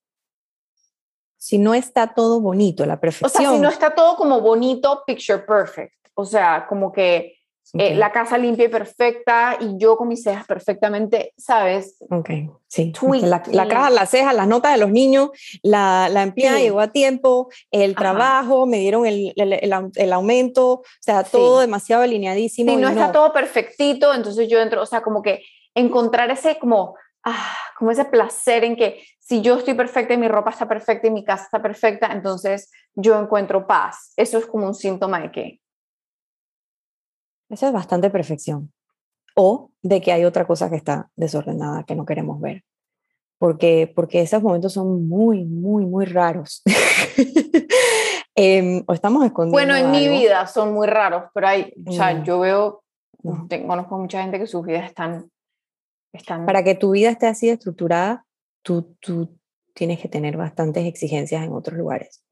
Si 1.37 1.57
no 1.57 1.73
está 1.73 2.13
todo 2.13 2.39
bonito, 2.39 2.85
la 2.85 2.99
perfección. 2.99 3.45
O 3.45 3.49
sea, 3.49 3.57
si 3.57 3.61
no 3.61 3.69
está 3.69 3.93
todo 3.93 4.15
como 4.15 4.39
bonito, 4.39 5.03
picture 5.05 5.39
perfect. 5.39 5.93
O 6.13 6.25
sea, 6.25 6.65
como 6.67 6.91
que 6.91 7.37
eh, 7.73 7.95
la 7.95 8.11
casa 8.11 8.37
limpia 8.37 8.65
y 8.65 8.69
perfecta 8.69 9.57
y 9.59 9.77
yo 9.77 9.97
con 9.97 10.07
mis 10.07 10.21
cejas 10.21 10.45
perfectamente, 10.45 11.33
¿sabes? 11.37 11.97
Ok, 12.11 12.29
sí. 12.67 12.93
La, 13.21 13.41
la, 13.51 13.67
caja, 13.67 13.89
las 13.89 14.09
cejas, 14.11 14.35
las 14.35 14.47
notas 14.47 14.73
de 14.73 14.77
los 14.79 14.91
niños, 14.91 15.31
la, 15.63 16.07
la 16.09 16.23
empleada 16.23 16.59
llegó 16.59 16.81
a 16.81 16.91
tiempo, 16.91 17.49
el 17.71 17.95
trabajo, 17.95 18.67
me 18.67 18.77
dieron 18.77 19.05
el, 19.05 19.33
el, 19.35 19.91
el, 19.95 20.13
aumento, 20.13 20.71
o 20.71 20.83
sea, 20.99 21.23
todo 21.23 21.61
demasiado 21.61 22.03
alineadísimo. 22.03 22.69
Si 22.71 22.77
no, 22.77 22.83
no 22.83 22.89
está 22.89 23.11
todo 23.11 23.33
perfectito, 23.33 24.13
entonces 24.13 24.47
yo 24.47 24.61
entro, 24.61 24.81
o 24.81 24.85
sea, 24.85 25.01
como 25.01 25.21
que 25.21 25.41
encontrar 25.73 26.29
ese 26.29 26.59
como 26.59 26.95
ah, 27.25 27.55
como 27.77 27.91
ese 27.91 28.05
placer 28.05 28.63
en 28.63 28.75
que 28.75 29.03
si 29.19 29.41
yo 29.41 29.55
estoy 29.57 29.73
perfecta 29.73 30.13
y 30.13 30.17
mi 30.17 30.27
ropa 30.27 30.49
está 30.51 30.67
perfecta 30.67 31.07
y 31.07 31.11
mi 31.11 31.23
casa 31.23 31.43
está 31.45 31.61
perfecta, 31.61 32.07
entonces 32.11 32.71
yo 32.95 33.19
encuentro 33.19 33.65
paz. 33.67 34.13
Eso 34.17 34.37
es 34.37 34.45
como 34.45 34.67
un 34.67 34.73
síntoma 34.75 35.19
de 35.21 35.31
qué. 35.31 35.59
Eso 37.49 37.67
es 37.67 37.73
bastante 37.73 38.09
perfección. 38.09 38.71
O 39.35 39.71
de 39.81 40.01
que 40.01 40.11
hay 40.11 40.25
otra 40.25 40.45
cosa 40.45 40.69
que 40.69 40.75
está 40.75 41.09
desordenada 41.15 41.83
que 41.83 41.95
no 41.95 42.05
queremos 42.05 42.39
ver. 42.41 42.63
Porque, 43.39 43.91
porque 43.95 44.21
esos 44.21 44.41
momentos 44.41 44.73
son 44.73 45.07
muy, 45.07 45.43
muy, 45.45 45.85
muy 45.85 46.05
raros. 46.05 46.61
Em, 48.35 48.83
o 48.87 48.93
estamos 48.93 49.23
escondiendo. 49.25 49.55
Bueno, 49.55 49.75
en 49.75 49.91
mi 49.91 50.07
vida 50.07 50.47
son 50.47 50.73
muy 50.73 50.87
raros, 50.87 51.25
pero 51.35 51.47
hay, 51.49 51.71
o 51.85 51.91
sea, 51.91 52.15
Mm. 52.15 52.23
yo 52.23 52.39
veo, 52.39 52.83
No. 53.21 53.45
te- 53.47 53.63
conozco 53.65 53.95
mucha 53.99 54.23
gente 54.23 54.39
que 54.39 54.47
sus 54.47 54.65
vidas 54.65 54.85
están, 54.85 55.29
Para 56.45 56.63
que 56.63 56.75
tu 56.75 56.91
vida 56.91 57.09
esté 57.09 57.27
así 57.27 57.49
estructurada, 57.49 58.25
tú, 58.61 58.95
tú 58.99 59.37
tienes 59.73 59.99
que 59.99 60.07
tener 60.07 60.37
bastantes 60.37 60.85
exigencias 60.85 61.43
en 61.43 61.51
otros 61.51 61.77
lugares. 61.77 62.23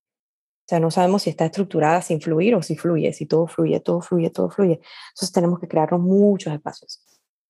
O 0.62 0.68
sea, 0.72 0.80
no 0.80 0.92
sabemos 0.92 1.24
si 1.24 1.32
está 1.32 1.46
estructurada 1.46 2.02
sin 2.02 2.22
fluir 2.22 2.56
o 2.56 2.62
si 2.62 2.78
fluye, 2.78 3.12
si 3.14 3.26
todo 3.26 3.48
fluye, 3.48 3.80
todo 3.80 4.02
fluye, 4.02 4.30
todo 4.30 4.50
fluye. 4.50 4.80
Entonces 5.10 5.32
tenemos 5.34 5.60
que 5.60 5.68
crearnos 5.68 6.00
muchos 6.00 6.54
espacios, 6.54 7.04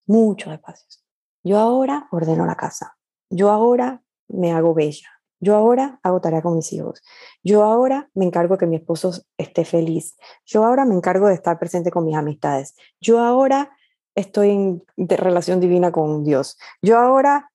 muchos 0.07 0.53
espacios. 0.53 1.03
Yo 1.43 1.57
ahora 1.59 2.07
ordeno 2.11 2.45
la 2.45 2.55
casa. 2.55 2.97
Yo 3.29 3.49
ahora 3.49 4.01
me 4.27 4.51
hago 4.51 4.73
bella. 4.73 5.09
Yo 5.39 5.55
ahora 5.55 5.99
hago 6.03 6.21
tarea 6.21 6.41
con 6.41 6.55
mis 6.55 6.71
hijos. 6.71 7.01
Yo 7.43 7.63
ahora 7.63 8.09
me 8.13 8.25
encargo 8.25 8.55
de 8.55 8.59
que 8.59 8.67
mi 8.67 8.75
esposo 8.75 9.11
esté 9.37 9.65
feliz. 9.65 10.15
Yo 10.45 10.63
ahora 10.63 10.85
me 10.85 10.93
encargo 10.93 11.27
de 11.27 11.33
estar 11.33 11.57
presente 11.57 11.89
con 11.89 12.05
mis 12.05 12.15
amistades. 12.15 12.75
Yo 12.99 13.19
ahora 13.19 13.75
estoy 14.15 14.49
en 14.49 14.83
de 14.97 15.17
relación 15.17 15.59
divina 15.59 15.91
con 15.91 16.23
Dios. 16.23 16.57
Yo 16.81 16.99
ahora 16.99 17.51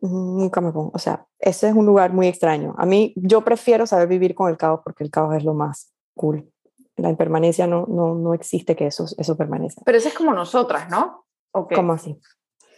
mm, 0.00 0.38
nunca 0.38 0.60
me 0.60 0.72
pongo, 0.72 0.90
o 0.94 0.98
sea, 0.98 1.26
ese 1.38 1.68
es 1.68 1.74
un 1.74 1.86
lugar 1.86 2.12
muy 2.12 2.26
extraño. 2.26 2.74
A 2.78 2.86
mí, 2.86 3.12
yo 3.16 3.42
prefiero 3.42 3.86
saber 3.86 4.08
vivir 4.08 4.34
con 4.34 4.50
el 4.50 4.56
caos 4.56 4.80
porque 4.84 5.04
el 5.04 5.10
caos 5.10 5.34
es 5.34 5.44
lo 5.44 5.54
más 5.54 5.92
cool. 6.14 6.50
La 6.96 7.10
impermanencia 7.10 7.66
no, 7.66 7.86
no, 7.86 8.14
no 8.14 8.32
existe 8.32 8.74
que 8.74 8.86
eso, 8.86 9.06
eso 9.18 9.36
permanezca. 9.36 9.82
Pero 9.84 9.98
eso 9.98 10.08
es 10.08 10.14
como 10.14 10.32
nosotras, 10.32 10.88
¿no? 10.88 11.26
¿O 11.52 11.68
qué? 11.68 11.74
¿Cómo 11.74 11.92
así? 11.92 12.18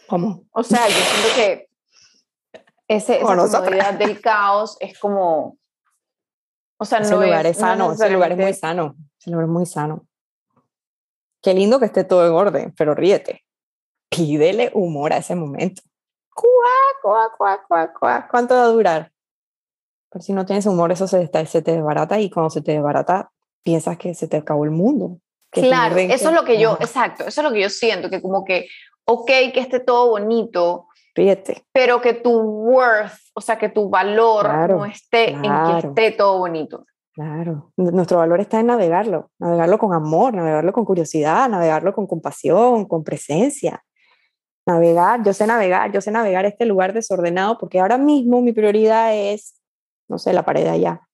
¿Cómo? 0.08 0.44
O 0.50 0.64
sea, 0.64 0.88
yo 0.88 0.94
siento 0.94 1.28
que 1.36 1.68
ese, 2.88 3.20
esa 3.20 3.60
comodidad 3.60 3.94
del 3.94 4.20
caos 4.20 4.76
es 4.80 4.98
como... 4.98 5.56
O 6.80 6.84
sea, 6.84 7.00
Ese 7.00 7.14
no 7.14 7.22
lugar 7.22 7.44
es, 7.46 7.52
es 7.52 7.58
sano, 7.58 7.88
no 7.88 7.92
ese 7.92 8.10
lugar 8.10 8.32
es 8.32 8.38
muy 8.38 8.54
sano, 8.54 8.94
ese 9.18 9.30
lugar 9.30 9.44
es 9.46 9.50
muy 9.50 9.66
sano. 9.66 10.07
Qué 11.42 11.54
lindo 11.54 11.78
que 11.78 11.86
esté 11.86 12.04
todo 12.04 12.26
en 12.26 12.32
orden, 12.32 12.74
pero 12.76 12.94
ríete. 12.94 13.44
Pídele 14.10 14.70
humor 14.74 15.12
a 15.12 15.18
ese 15.18 15.34
momento. 15.34 15.82
Cuá, 16.34 16.48
cuá, 17.02 17.30
cuá, 17.36 17.64
cuá, 17.66 17.92
cuá. 17.92 18.28
¿Cuánto 18.30 18.54
va 18.54 18.62
a 18.64 18.68
durar? 18.68 19.12
Pero 20.10 20.22
si 20.22 20.32
no 20.32 20.46
tienes 20.46 20.66
humor, 20.66 20.90
eso 20.92 21.06
se, 21.06 21.28
se 21.46 21.62
te 21.62 21.72
desbarata 21.72 22.18
y 22.18 22.30
cuando 22.30 22.50
se 22.50 22.62
te 22.62 22.72
desbarata, 22.72 23.30
piensas 23.62 23.98
que 23.98 24.14
se 24.14 24.26
te 24.28 24.38
acabó 24.38 24.64
el 24.64 24.70
mundo. 24.70 25.18
Claro, 25.50 25.96
eso 25.96 26.12
es 26.14 26.22
que- 26.22 26.30
lo 26.32 26.44
que 26.44 26.58
yo, 26.60 26.72
Ajá, 26.72 26.84
exacto, 26.84 27.24
eso 27.26 27.40
es 27.40 27.44
lo 27.44 27.52
que 27.52 27.60
yo 27.62 27.70
siento, 27.70 28.10
que 28.10 28.20
como 28.20 28.44
que, 28.44 28.68
ok, 29.04 29.26
que 29.26 29.60
esté 29.60 29.80
todo 29.80 30.10
bonito, 30.10 30.88
Ríete. 31.14 31.64
pero 31.72 32.00
que 32.00 32.14
tu 32.14 32.30
worth, 32.38 33.12
o 33.34 33.40
sea, 33.40 33.58
que 33.58 33.68
tu 33.68 33.88
valor 33.88 34.44
Claro, 34.44 34.76
no 34.78 34.86
esté 34.86 35.30
en 35.30 35.40
claro. 35.42 35.80
que 35.80 35.88
esté 35.88 36.16
todo 36.16 36.38
bonito. 36.38 36.84
Claro, 37.18 37.72
nuestro 37.76 38.18
valor 38.18 38.38
está 38.38 38.60
en 38.60 38.66
navegarlo, 38.66 39.32
navegarlo 39.40 39.76
con 39.76 39.92
amor, 39.92 40.34
navegarlo 40.34 40.72
con 40.72 40.84
curiosidad, 40.84 41.48
navegarlo 41.48 41.92
con 41.92 42.06
compasión, 42.06 42.84
con 42.84 43.02
presencia. 43.02 43.84
Navegar, 44.64 45.24
yo 45.24 45.32
sé 45.32 45.44
navegar, 45.44 45.90
yo 45.90 46.00
sé 46.00 46.12
navegar 46.12 46.44
este 46.44 46.64
lugar 46.64 46.92
desordenado 46.92 47.58
porque 47.58 47.80
ahora 47.80 47.98
mismo 47.98 48.40
mi 48.40 48.52
prioridad 48.52 49.16
es, 49.16 49.60
no 50.06 50.16
sé, 50.20 50.32
la 50.32 50.44
pared 50.44 50.68
allá. 50.68 51.08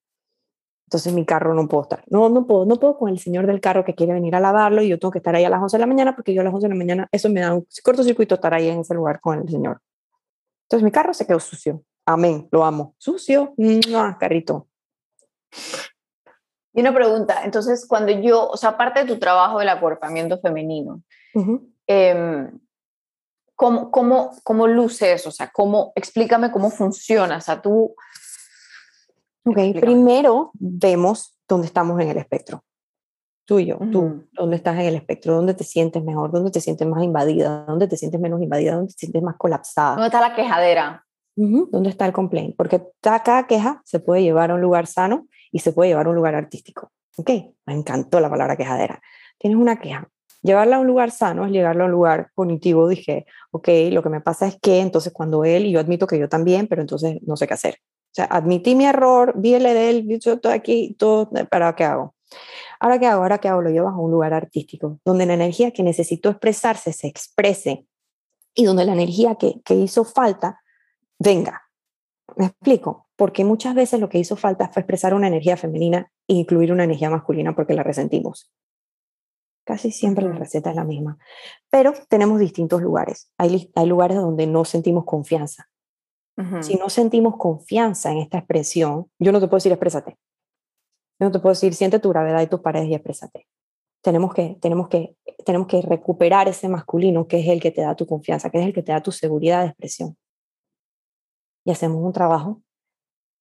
Entonces 0.89 1.15
mi 1.15 1.25
carro 1.25 1.55
no 1.55 1.67
puedo 1.69 1.85
estar. 1.85 2.05
No, 2.09 2.29
no 2.29 2.47
puedo, 2.47 2.67
no 2.67 2.77
puedo 2.79 2.99
con 2.99 3.09
el 3.09 3.19
señor 3.19 3.47
del 3.47 3.63
carro 3.63 3.83
que 3.87 3.95
quiere 3.95 4.13
venir 4.13 4.35
a 4.37 4.41
lavarlo 4.41 4.83
y 4.83 4.89
yo 4.89 4.99
tengo 4.99 5.11
que 5.11 5.21
estar 5.21 5.35
ahí 5.35 5.45
a 5.45 5.49
las 5.49 5.63
11 5.63 5.79
de 5.79 5.81
la 5.81 5.87
mañana 5.87 6.15
porque 6.15 6.35
yo 6.35 6.43
a 6.43 6.45
las 6.45 6.53
11 6.53 6.67
de 6.67 6.75
la 6.75 6.79
mañana, 6.79 7.09
eso 7.13 7.31
me 7.31 7.41
da 7.41 7.55
un 7.55 7.67
cortocircuito 7.83 8.35
estar 8.35 8.53
ahí 8.53 8.69
en 8.69 8.81
ese 8.81 8.93
lugar 8.93 9.21
con 9.23 9.39
el 9.39 9.49
señor. 9.49 9.81
Entonces 10.67 10.85
mi 10.85 10.91
carro 10.91 11.15
se 11.15 11.27
quedó 11.27 11.41
sucio. 11.41 11.83
Amén, 12.05 12.47
lo 12.53 12.63
amo. 12.63 12.95
Sucio, 12.99 13.55
¡mua! 13.57 14.19
carrito. 14.19 14.69
Y 16.75 16.81
una 16.81 16.93
pregunta, 16.93 17.43
entonces, 17.45 17.87
cuando 17.87 18.11
yo, 18.13 18.49
o 18.49 18.57
sea, 18.57 18.71
aparte 18.71 19.01
de 19.01 19.07
tu 19.07 19.19
trabajo 19.19 19.61
del 19.61 19.69
acuerpamiento 19.69 20.41
femenino, 20.41 21.03
Ujú. 21.35 21.71
em, 21.87 22.59
¿cómo, 23.55 23.91
cómo, 23.93 24.33
¿cómo 24.43 24.67
luce 24.67 25.13
eso? 25.13 25.29
O 25.29 25.33
sea, 25.33 25.51
¿cómo, 25.53 25.93
explícame 25.95 26.51
cómo 26.51 26.71
funciona. 26.71 27.37
O 27.37 27.41
sea, 27.41 27.63
tú, 27.63 27.95
Ok, 29.47 29.59
Explícame. 29.59 29.81
primero 29.93 30.51
vemos 30.55 31.39
dónde 31.47 31.67
estamos 31.67 32.01
en 32.01 32.09
el 32.09 32.17
espectro. 32.17 32.65
Tú 33.47 33.59
y 33.59 33.67
yo, 33.67 33.77
tú, 33.93 34.01
Ujú. 34.01 34.25
dónde 34.33 34.57
estás 34.57 34.75
en 34.77 34.87
el 34.87 34.95
espectro, 34.95 35.35
dónde 35.35 35.53
te 35.53 35.65
sientes 35.65 36.03
mejor, 36.03 36.33
dónde 36.33 36.51
te 36.51 36.63
sientes 36.63 36.89
más 36.89 37.05
invadida, 37.05 37.67
dónde 37.69 37.87
te 37.87 37.99
sientes 37.99 38.19
menos 38.19 38.41
invadida, 38.41 38.75
dónde 38.75 38.93
te 38.95 38.99
sientes 38.99 39.23
más 39.23 39.37
colapsada. 39.37 39.91
¿dónde 39.97 40.07
está 40.07 40.21
la 40.23 40.35
quejadera? 40.35 41.05
Ujú, 41.37 41.69
¿Dónde 41.71 41.91
está 41.91 42.07
el 42.07 42.15
complaint? 42.15 42.57
Porque 42.57 42.83
cada 43.03 43.47
queja 43.47 43.83
se 43.85 44.01
puede 44.01 44.23
llevar 44.23 44.51
a 44.51 44.55
un 44.55 44.63
lugar 44.63 44.87
sano 44.87 45.27
y 45.55 45.61
se 45.61 45.73
puede 45.73 45.91
llevar 45.91 46.07
a 46.07 46.11
un 46.11 46.17
lugar 46.17 46.35
artístico. 46.35 46.91
Ok, 47.17 47.31
me 47.67 47.75
encantó 47.75 48.19
la 48.19 48.29
palabra 48.29 48.57
quejadera. 48.57 49.01
Tienes 49.39 49.57
una 49.57 49.81
queja. 49.81 50.09
Llevarla 50.43 50.77
a 50.77 50.81
un 50.81 50.89
lugar 50.89 51.13
sano 51.13 51.47
es 51.47 51.53
llevarla 51.53 51.85
a 51.85 51.87
un 51.87 51.93
lugar 51.93 52.33
cognitivo. 52.35 52.89
Dije, 52.89 53.25
ok, 53.53 53.69
lo 53.93 54.03
que 54.03 54.09
me 54.09 54.21
pasa 54.21 54.49
es 54.49 54.59
que 54.61 54.81
entonces 54.81 55.13
cuando 55.13 55.45
él, 55.45 55.67
y 55.67 55.71
yo 55.71 55.79
admito 55.79 56.09
que 56.09 56.19
yo 56.19 56.29
también, 56.29 56.67
pero 56.67 56.83
entonces 56.83 57.19
no 57.23 57.37
sé 57.37 57.47
qué 57.47 57.55
hacer. 57.55 57.77
O 57.79 58.15
sea, 58.15 58.25
admití 58.25 58.75
mi 58.75 58.85
error, 58.85 59.33
vi 59.37 59.55
el 59.55 59.63
de 59.63 59.91
él, 59.91 60.19
yo 60.19 60.41
todo 60.41 60.53
aquí, 60.53 60.97
todo, 60.99 61.31
¿para 61.49 61.77
qué 61.77 61.85
hago? 61.85 62.17
Ahora 62.81 62.99
qué 62.99 63.07
hago, 63.07 63.23
ahora 63.23 63.39
qué 63.39 63.47
hago, 63.47 63.63
lo 63.63 63.71
llevas 63.71 63.95
a 63.95 63.99
un 63.99 64.11
lugar 64.11 64.35
artístico, 64.35 64.99
donde 65.05 65.25
la 65.25 65.35
energía 65.35 65.71
que 65.71 65.85
necesitó 65.85 66.31
expresarse 66.31 66.93
se 66.93 67.07
exprese 67.07 67.87
y 68.55 68.65
donde 68.65 68.85
la 68.85 68.95
energía 68.95 69.37
que, 69.37 69.63
que 69.65 69.75
hizo 69.75 70.05
falta 70.05 70.61
venga. 71.17 71.63
¿Me 72.37 72.47
explico? 72.47 73.04
Porque 73.17 73.45
muchas 73.45 73.75
veces 73.75 74.01
lo 74.01 74.09
que 74.09 74.19
hizo 74.19 74.37
falta 74.37 74.69
fue 74.69 74.81
expresar 74.81 75.15
una 75.15 75.29
energía 75.29 75.57
femenina 75.57 76.11
e 76.29 76.35
incluir 76.35 76.73
una 76.73 76.85
energía 76.85 77.11
masculina 77.11 77.55
porque 77.55 77.75
la 77.75 77.83
resentimos. 77.83 78.51
Casi 79.65 79.93
siempre 79.93 80.25
la 80.27 80.35
receta 80.35 80.71
es 80.71 80.77
la 80.77 80.85
misma. 80.85 81.19
Pero 81.71 81.95
tenemos 82.09 82.39
distintos 82.39 82.83
lugares. 82.83 83.31
Hay, 83.39 83.71
hay 83.75 83.87
lugares 83.87 84.19
donde 84.19 84.47
no 84.47 84.65
sentimos 84.65 85.05
confianza. 85.05 85.71
Ujú. 86.37 86.63
Si 86.63 86.75
no 86.77 86.91
sentimos 86.91 87.37
confianza 87.37 88.11
en 88.11 88.19
esta 88.19 88.39
expresión, 88.39 89.11
yo 89.19 89.33
no 89.33 89.41
te 89.41 89.47
puedo 89.47 89.59
decir 89.59 89.73
exprésate. 89.73 90.19
Yo 91.21 91.27
no 91.27 91.33
te 91.33 91.39
puedo 91.39 91.53
decir 91.53 91.75
siente 91.75 92.01
tu 92.01 92.11
gravedad 92.11 92.43
y 92.43 92.49
tus 92.49 92.61
paredes 92.61 92.89
y 92.89 92.95
exprésate. 92.95 93.47
Tenemos 94.03 94.35
que, 94.35 94.59
tenemos, 94.61 94.89
que, 94.89 95.17
tenemos 95.47 95.67
que 95.69 95.81
recuperar 95.81 96.49
ese 96.49 96.69
masculino 96.69 97.27
que 97.27 97.41
es 97.41 97.49
el 97.49 97.61
que 97.61 97.71
te 97.71 97.81
da 97.81 97.95
tu 97.95 98.07
confianza, 98.07 98.51
que 98.51 98.59
es 98.59 98.67
el 98.67 98.75
que 98.75 98.83
te 98.83 98.93
da 98.93 99.03
tu 99.03 99.13
seguridad 99.13 99.63
de 99.63 99.69
expresión. 99.69 100.19
Y 101.65 101.71
hacemos 101.71 102.03
un 102.03 102.13
trabajo 102.13 102.61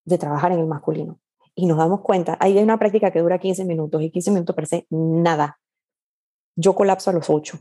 de 0.06 0.18
trabajar 0.18 0.52
en 0.52 0.60
el 0.60 0.66
masculino. 0.66 1.20
Y 1.56 1.66
nos 1.66 1.78
damos 1.78 2.02
cuenta, 2.02 2.38
ahí 2.40 2.58
hay 2.58 2.64
una 2.64 2.80
práctica 2.80 3.12
que 3.12 3.20
dura 3.20 3.40
15 3.40 3.66
minutos 3.66 4.02
y 4.02 4.10
15 4.10 4.32
minutos 4.32 4.56
parece 4.56 4.88
nada. 4.90 5.60
Yo 6.56 6.74
colapso 6.76 7.10
a 7.10 7.14
los 7.14 7.30
8. 7.30 7.60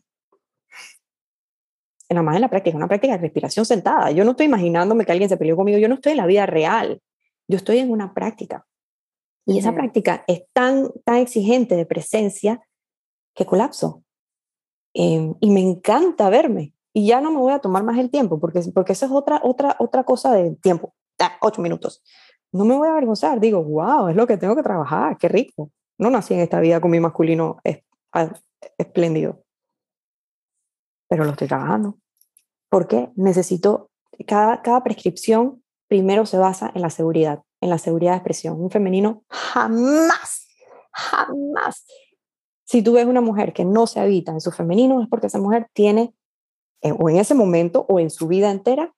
Nada 2.09 2.23
más 2.23 2.35
en 2.35 2.43
la 2.43 2.51
práctica, 2.51 2.77
una 2.77 2.89
práctica 2.89 3.15
de 3.15 3.21
respiración 3.21 3.65
sentada. 3.65 4.11
Yo 4.11 4.25
no 4.25 4.33
estoy 4.33 4.47
imaginándome 4.47 5.05
que 5.05 5.13
alguien 5.13 5.29
se 5.29 5.37
peleó 5.37 5.57
conmigo, 5.57 5.79
yo 5.79 5.89
no 5.89 5.95
estoy 5.95 6.13
en 6.13 6.19
la 6.19 6.27
vida 6.27 6.47
real, 6.47 7.01
yo 7.49 7.57
estoy 7.57 7.79
en 7.79 7.91
una 7.91 8.13
práctica. 8.13 8.67
Y 9.45 9.59
esa 9.59 9.73
práctica 9.73 10.25
es 10.29 10.45
tan, 10.53 10.91
tan 11.05 11.17
exigente 11.17 11.75
de 11.75 11.85
presencia 11.85 12.61
que 13.35 13.45
colapso. 13.45 14.05
Em, 14.95 15.35
y 15.41 15.51
me 15.51 15.61
encanta 15.61 16.31
verme. 16.31 16.75
Y 16.93 17.07
ya 17.07 17.21
no 17.21 17.31
me 17.31 17.39
voy 17.39 17.53
a 17.53 17.59
tomar 17.59 17.83
más 17.83 17.99
el 17.99 18.11
tiempo, 18.11 18.39
porque, 18.39 18.61
porque 18.75 18.93
eso 18.93 19.07
es 19.07 19.13
otra, 19.13 19.41
otra, 19.43 19.77
otra 19.79 20.05
cosa 20.05 20.33
de 20.33 20.55
tiempo. 20.57 20.95
Ah, 21.19 21.39
ocho 21.41 21.63
minutos. 21.63 22.03
No 22.53 22.65
me 22.65 22.77
voy 22.77 22.89
a 22.89 22.93
avergonzar. 22.93 23.41
Digo, 23.41 23.63
wow, 23.63 24.09
es 24.09 24.17
lo 24.17 24.27
que 24.27 24.37
tengo 24.37 24.55
que 24.55 24.63
trabajar. 24.63 25.17
Qué 25.17 25.29
rico. 25.29 25.71
No 25.99 26.11
nací 26.11 26.35
en 26.35 26.41
esta 26.41 26.61
vida 26.61 26.81
con 26.81 26.91
mi 26.91 27.01
masculino 27.01 27.61
ah, 28.13 28.33
espléndido. 28.79 29.43
Pero 31.09 31.25
lo 31.25 31.31
estoy 31.31 31.49
trabajando. 31.49 31.99
Porque 32.69 33.11
necesito, 33.17 33.91
cada, 34.27 34.63
cada 34.63 34.83
prescripción 34.83 35.63
primero 35.89 36.25
se 36.27 36.39
basa 36.39 36.71
en 36.75 36.83
la 36.83 36.91
seguridad, 36.91 37.43
en 37.61 37.71
la 37.71 37.79
seguridad 37.79 38.13
de 38.13 38.17
expresión. 38.19 38.61
Un 38.61 38.71
femenino 38.71 39.25
jamás, 39.29 40.49
jamás. 40.91 41.85
Si 42.65 42.83
tú 42.83 42.95
ves 42.95 43.07
una 43.07 43.21
mujer 43.21 43.53
que 43.53 43.65
no 43.65 43.87
se 43.87 44.01
habita 44.01 44.33
en 44.33 44.41
su 44.41 44.51
femenino, 44.51 45.03
es 45.03 45.09
porque 45.09 45.27
esa 45.27 45.39
mujer 45.39 45.69
tiene, 45.75 46.15
eh, 46.81 46.95
o 46.99 47.11
en 47.11 47.17
ese 47.17 47.35
momento, 47.35 47.85
o 47.89 48.01
en 48.01 48.09
su 48.09 48.27
vida 48.27 48.51
entera, 48.51 48.95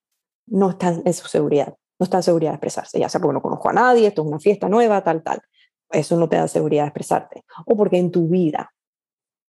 no 0.46 0.70
está 0.70 0.94
en 1.04 1.12
su 1.12 1.26
seguridad, 1.26 1.76
no 1.98 2.04
está 2.04 2.18
en 2.18 2.22
seguridad 2.22 2.50
de 2.52 2.56
expresarse, 2.56 2.98
ya 2.98 3.08
sea 3.08 3.20
porque 3.20 3.34
no 3.34 3.42
conozco 3.42 3.68
a 3.68 3.72
nadie, 3.72 4.08
esto 4.08 4.22
es 4.22 4.28
una 4.28 4.38
fiesta 4.38 4.68
nueva, 4.68 5.02
tal, 5.02 5.22
tal. 5.22 5.42
Eso 5.90 6.16
no 6.16 6.28
te 6.28 6.36
da 6.36 6.48
seguridad 6.48 6.84
de 6.84 6.88
expresarte. 6.88 7.44
O 7.66 7.76
porque 7.76 7.98
en 7.98 8.10
tu 8.10 8.28
vida 8.28 8.72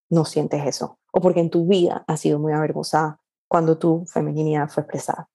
no 0.10 0.26
sientes 0.26 0.66
eso. 0.66 1.00
O 1.12 1.22
porque 1.22 1.40
en 1.40 1.50
tu 1.50 1.68
vida 1.68 2.04
has 2.08 2.20
sido 2.20 2.40
muy 2.40 2.54
avergonzada 2.54 3.20
cuando 3.48 3.78
tu 3.78 4.06
femeninidad 4.06 4.70
fue 4.70 4.84
expresada. 4.84 5.30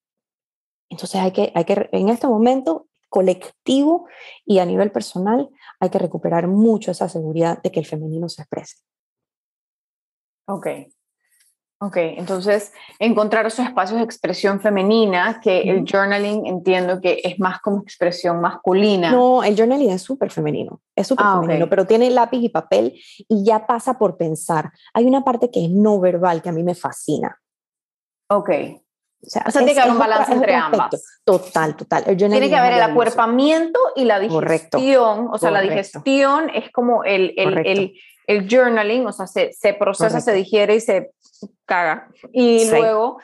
Entonces 0.89 1.21
hay 1.21 1.33
que, 1.33 1.53
hay 1.55 1.65
que, 1.65 1.89
en 1.93 2.09
este 2.09 2.27
momento 2.27 2.87
colectivo 3.09 4.07
y 4.45 4.61
a 4.61 4.67
nivel 4.67 4.93
personal, 4.93 5.51
hay 5.81 5.91
que 5.91 5.99
recuperar 5.99 6.47
mucho 6.47 6.93
esa 6.93 7.09
seguridad 7.09 7.61
de 7.63 7.73
que 7.73 7.81
el 7.81 7.87
femenino 7.87 8.29
se 8.29 8.43
exprese. 8.43 8.77
Ok. 10.47 10.67
Ok, 11.83 11.97
entonces 11.97 12.75
encontrar 12.99 13.47
esos 13.47 13.65
espacios 13.65 13.99
de 13.99 14.05
expresión 14.05 14.61
femenina, 14.61 15.41
que 15.43 15.63
el 15.63 15.87
journaling 15.91 16.47
entiendo 16.47 17.01
que 17.01 17.23
es 17.25 17.39
más 17.41 17.59
como 17.63 17.81
expresión 17.81 18.39
masculina. 18.39 19.11
No, 19.11 19.43
el 19.43 19.57
journaling 19.57 19.91
es 19.91 20.03
súper 20.03 20.31
femenino, 20.31 20.83
es 20.95 21.07
súper 21.07 21.25
ah, 21.27 21.41
femenino, 21.41 21.71
pero 21.71 21.87
tiene 21.87 22.11
lápiz 22.11 22.43
y 22.43 22.51
papel 22.51 23.01
y 23.27 23.45
ya 23.47 23.67
pasa 23.67 23.99
por 23.99 24.19
pensar. 24.19 24.73
Hay 24.93 25.07
una 25.07 25.25
parte 25.25 25.51
que 25.51 25.65
es 25.65 25.71
no 25.71 25.99
verbal 26.01 26.43
que 26.43 26.51
a 26.51 26.53
mí 26.53 26.63
me 26.63 26.75
fascina. 26.75 27.41
Ok. 28.29 28.51
O 29.23 29.31
sea, 29.31 29.45
tiene 29.45 29.73
que 29.73 29.81
haber 29.81 29.93
un 29.93 29.99
balance 29.99 30.33
entre 30.33 30.55
ambas. 30.55 31.21
Total, 31.25 31.77
total. 31.77 32.05
tiene 32.05 32.49
que 32.51 32.57
haber 32.57 32.75
el 32.75 32.83
acuerpamiento 32.83 33.81
y 33.97 34.05
la 34.05 34.19
digestión. 34.19 35.29
O 35.33 35.39
sea, 35.39 35.51
la 35.51 35.63
digestión 35.63 36.51
es 36.51 36.71
como 36.73 37.05
el, 37.05 37.33
el, 37.39 37.67
el, 37.67 37.95
el, 38.27 38.49
journaling, 38.49 39.07
o 39.07 39.13
sea, 39.13 39.27
se, 39.27 39.53
se 39.53 39.73
procesa, 39.73 40.21
se 40.21 40.33
digiere 40.35 40.75
y 40.75 40.81
se 40.81 41.11
caga. 41.65 42.09
Y 42.33 42.69
luego 42.71 43.19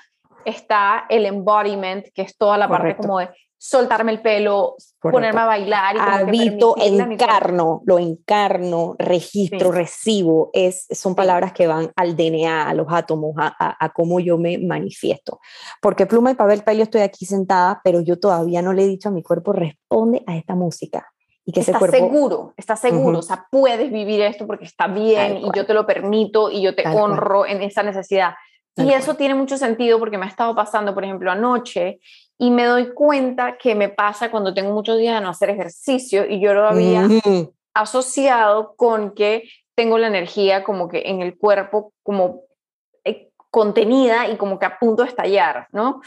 está 0.44 1.06
el 1.08 1.26
embodiment, 1.26 2.06
que 2.14 2.22
es 2.22 2.36
toda 2.36 2.56
la 2.56 2.68
parte 2.68 2.96
como 2.96 3.18
de 3.18 3.28
soltarme 3.58 4.12
el 4.12 4.20
pelo, 4.20 4.76
ponerme 5.00 5.40
a 5.40 5.46
bailar. 5.46 5.96
Y 5.96 5.98
Habito, 5.98 6.76
encarno, 6.78 7.82
lo 7.84 7.98
encarno, 7.98 8.94
registro, 8.98 9.72
recibo, 9.72 10.50
es, 10.52 10.86
son 10.90 11.14
palabras 11.14 11.52
que 11.52 11.66
van 11.66 11.90
al 11.96 12.16
DNA, 12.16 12.68
a 12.68 12.74
los 12.74 12.86
átomos, 12.90 13.34
a, 13.38 13.84
a, 13.84 13.88
cómo 13.90 14.20
yo 14.20 14.38
me 14.38 14.58
manifiesto. 14.58 15.40
Porque 15.80 16.06
pluma 16.06 16.30
y 16.30 16.34
papel, 16.34 16.62
yo 16.76 16.84
estoy 16.84 17.00
aquí 17.00 17.26
sentada, 17.26 17.80
pero 17.82 18.00
yo 18.00 18.18
todavía 18.18 18.62
no 18.62 18.72
le 18.72 18.84
he 18.84 18.88
dicho 18.88 19.08
a 19.08 19.12
mi 19.12 19.22
cuerpo, 19.22 19.52
responde 19.52 20.22
a 20.26 20.36
esta 20.36 20.54
música. 20.54 21.12
Y 21.48 21.52
que 21.52 21.60
está 21.60 21.78
seguro, 21.78 22.52
está 22.56 22.74
seguro, 22.74 23.20
o 23.20 23.22
sea, 23.22 23.46
puedes 23.50 23.92
vivir 23.92 24.20
esto 24.20 24.48
porque 24.48 24.64
está 24.64 24.88
bien 24.88 25.36
y 25.36 25.48
yo 25.54 25.64
te 25.64 25.74
lo 25.74 25.86
permito 25.86 26.50
y 26.50 26.60
yo 26.60 26.74
te 26.74 26.86
honro 26.88 27.46
en 27.46 27.62
esa 27.62 27.84
necesidad. 27.84 28.34
y 28.74 28.92
eso 28.92 29.14
tiene 29.14 29.34
mucho 29.34 29.56
sentido 29.56 30.00
porque 30.00 30.18
me 30.18 30.26
ha 30.26 30.28
estado 30.28 30.54
pasando, 30.56 30.92
por 30.92 31.04
ejemplo, 31.04 31.30
anoche 31.30 32.00
y 32.36 32.50
me 32.50 32.64
doy 32.64 32.92
cuenta 32.92 33.56
que 33.58 33.76
me 33.76 33.88
pasa 33.88 34.30
cuando 34.30 34.52
tengo 34.52 34.72
muchos 34.72 34.98
días 34.98 35.14
de 35.14 35.20
no 35.20 35.30
hacer 35.30 35.50
ejercicio 35.50 36.26
y 36.28 36.40
yo 36.40 36.52
lo 36.52 36.66
había 36.66 37.08
asociado 37.74 38.74
con 38.76 39.14
que 39.14 39.44
tengo 39.76 39.98
la 39.98 40.08
energía 40.08 40.64
como 40.64 40.88
que 40.88 41.02
en 41.06 41.22
el 41.22 41.38
cuerpo 41.38 41.92
como 42.02 42.40
eh, 43.04 43.30
contenida 43.50 44.28
y 44.28 44.36
como 44.36 44.58
que 44.58 44.66
a 44.66 44.78
punto 44.78 45.02
de 45.02 45.10
estallar, 45.10 45.68
¿no? 45.70 46.00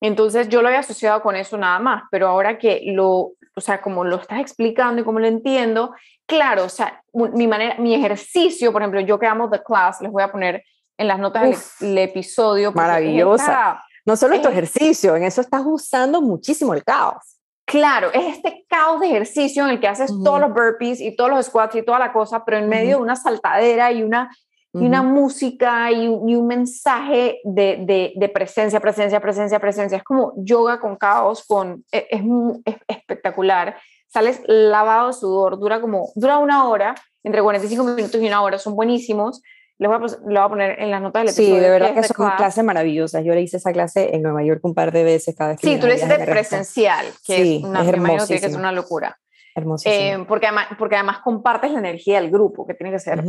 Entonces 0.00 0.48
yo 0.48 0.62
lo 0.62 0.68
había 0.68 0.80
asociado 0.80 1.20
con 1.20 1.36
eso 1.36 1.58
nada 1.58 1.78
más, 1.78 2.04
pero 2.10 2.28
ahora 2.28 2.58
que 2.58 2.82
lo, 2.86 3.32
o 3.54 3.60
sea, 3.60 3.80
como 3.80 4.04
lo 4.04 4.16
estás 4.16 4.40
explicando 4.40 5.00
y 5.00 5.04
como 5.04 5.18
lo 5.18 5.26
entiendo, 5.26 5.94
claro, 6.26 6.64
o 6.64 6.68
sea, 6.68 7.02
mi 7.12 7.46
manera, 7.46 7.76
mi 7.78 7.94
ejercicio, 7.94 8.72
por 8.72 8.82
ejemplo, 8.82 9.00
yo 9.00 9.18
que 9.18 9.26
amo 9.26 9.50
The 9.50 9.62
Class, 9.62 10.00
les 10.00 10.10
voy 10.10 10.22
a 10.22 10.30
poner 10.30 10.62
en 10.96 11.08
las 11.08 11.18
notas 11.18 11.76
del, 11.80 11.98
episodio. 11.98 12.72
Maravillosa. 12.72 13.82
no 14.04 14.16
solo 14.16 14.34
es 14.34 14.42
tu 14.42 14.48
ejercicio, 14.48 15.16
en 15.16 15.24
eso 15.24 15.40
estás 15.40 15.62
usando 15.64 16.20
muchísimo 16.20 16.74
el 16.74 16.84
caos. 16.84 17.38
Claro, 17.64 18.10
es 18.12 18.36
este 18.36 18.66
caos 18.68 19.00
de 19.00 19.06
ejercicio 19.06 19.64
en 19.64 19.70
el 19.70 19.80
que 19.80 19.86
haces 19.86 20.10
todos 20.24 20.40
los 20.40 20.52
burpees 20.52 21.00
y 21.00 21.14
todos 21.14 21.30
los 21.30 21.46
squats 21.46 21.76
y 21.76 21.82
toda 21.82 22.00
la 22.00 22.12
cosa, 22.12 22.44
pero 22.44 22.58
en 22.58 22.68
medio 22.68 22.96
de 22.96 23.02
una 23.02 23.14
saltadera 23.14 23.92
y 23.92 24.02
una 24.02 24.30
y 24.72 24.86
una 24.86 25.02
música 25.02 25.90
y, 25.90 26.06
un 26.06 26.46
mensaje 26.46 27.40
de, 27.42 28.12
de, 28.14 28.28
presencia, 28.28 28.78
presencia, 28.78 29.20
presencia, 29.20 29.58
presencia. 29.58 29.98
Es 29.98 30.04
como 30.04 30.32
yoga 30.36 30.78
con 30.78 30.96
caos, 30.96 31.44
con, 31.46 31.84
e, 31.90 32.06
es, 32.10 32.22
es, 32.64 32.76
espectacular. 32.86 33.76
Sales 34.06 34.42
lavado 34.46 35.08
de 35.08 35.12
sudor, 35.14 35.58
dura 35.58 35.80
como, 35.80 36.10
dura 36.14 36.38
una 36.38 36.68
hora, 36.68 36.94
entre 37.24 37.42
45 37.42 37.82
minutos 37.84 38.20
y 38.20 38.26
una 38.26 38.42
hora, 38.42 38.58
son 38.58 38.76
buenísimos. 38.76 39.42
Les 39.78 39.88
voy 39.88 39.96
a, 39.96 40.18
voy 40.22 40.36
a 40.36 40.48
poner 40.48 40.80
en 40.80 40.90
las 40.90 41.02
notas 41.02 41.22
del 41.22 41.28
episodio. 41.30 41.54
Sí, 41.54 41.60
de 41.60 41.70
verdad 41.70 41.94
que 41.94 42.02
son 42.04 42.16
clase. 42.16 42.36
clases 42.36 42.64
maravillosas. 42.64 43.24
Yo 43.24 43.34
le 43.34 43.40
hice 43.40 43.56
esa 43.56 43.72
clase 43.72 44.14
en 44.14 44.22
Nueva 44.22 44.44
York 44.44 44.60
un 44.62 44.74
par 44.74 44.92
de 44.92 45.02
veces 45.02 45.34
cada 45.34 45.50
vez 45.50 45.60
que 45.60 45.66
Sí, 45.66 45.80
tú 45.80 45.86
le 45.86 45.96
hiciste 45.96 46.18
presencial, 46.26 47.06
que 47.26 47.36
sí, 47.36 47.62
una, 47.64 47.82
es 47.82 48.28
que 48.28 48.46
es 48.46 48.54
una 48.54 48.72
locura. 48.72 49.18
Hermosísimo. 49.54 49.94
Eh, 49.94 50.24
porque, 50.28 50.46
además, 50.46 50.66
porque 50.78 50.94
además 50.94 51.18
compartes 51.24 51.72
la 51.72 51.80
energía 51.80 52.20
del 52.20 52.30
grupo, 52.30 52.66
que 52.66 52.74
tiene 52.74 52.92
que 52.92 53.00
ser 53.00 53.24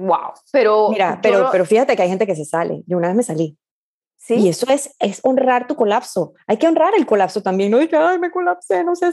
wow. 0.00 0.32
Pero, 0.52 0.90
Mira, 0.90 1.18
pero, 1.22 1.48
pero 1.50 1.64
fíjate 1.64 1.96
que 1.96 2.02
hay 2.02 2.08
gente 2.08 2.26
que 2.26 2.36
se 2.36 2.44
sale. 2.44 2.82
Yo 2.86 2.96
una 2.96 3.08
vez 3.08 3.16
me 3.16 3.22
salí. 3.22 3.56
¿Sí? 4.16 4.34
Y 4.36 4.48
eso 4.48 4.66
es, 4.70 4.94
es 5.00 5.20
honrar 5.22 5.66
tu 5.66 5.76
colapso. 5.76 6.32
Hay 6.46 6.56
que 6.56 6.66
honrar 6.66 6.94
el 6.96 7.04
colapso 7.04 7.42
también. 7.42 7.70
No 7.70 7.78
dije, 7.78 7.96
ay, 7.96 8.18
me 8.18 8.30
colapsé, 8.30 8.82
no 8.82 8.96
sé, 8.96 9.12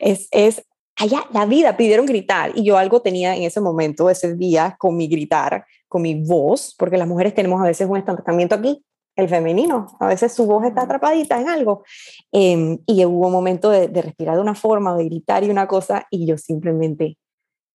es, 0.00 0.28
es 0.32 0.66
allá 0.98 1.24
la 1.32 1.46
vida, 1.46 1.76
pidieron 1.76 2.06
gritar. 2.06 2.52
Y 2.54 2.64
yo 2.64 2.76
algo 2.76 3.00
tenía 3.00 3.36
en 3.36 3.44
ese 3.44 3.60
momento, 3.60 4.10
ese 4.10 4.34
día, 4.34 4.76
con 4.78 4.96
mi 4.96 5.08
gritar, 5.08 5.64
con 5.86 6.02
mi 6.02 6.22
voz, 6.22 6.74
porque 6.76 6.98
las 6.98 7.06
mujeres 7.06 7.34
tenemos 7.34 7.60
a 7.60 7.64
veces 7.64 7.88
un 7.88 7.96
estancamiento 7.96 8.56
aquí, 8.56 8.84
el 9.16 9.28
femenino, 9.28 9.86
a 9.98 10.06
veces 10.06 10.32
su 10.32 10.46
voz 10.46 10.64
está 10.64 10.82
atrapadita 10.82 11.40
en 11.40 11.48
algo. 11.48 11.84
Em, 12.30 12.78
y 12.86 13.04
hubo 13.04 13.26
un 13.26 13.32
momento 13.32 13.70
de, 13.70 13.88
de 13.88 14.02
respirar 14.02 14.36
de 14.36 14.42
una 14.42 14.54
forma, 14.54 14.96
de 14.96 15.04
gritar 15.04 15.44
y 15.44 15.50
una 15.50 15.66
cosa, 15.66 16.06
y 16.10 16.26
yo 16.26 16.36
simplemente, 16.38 17.16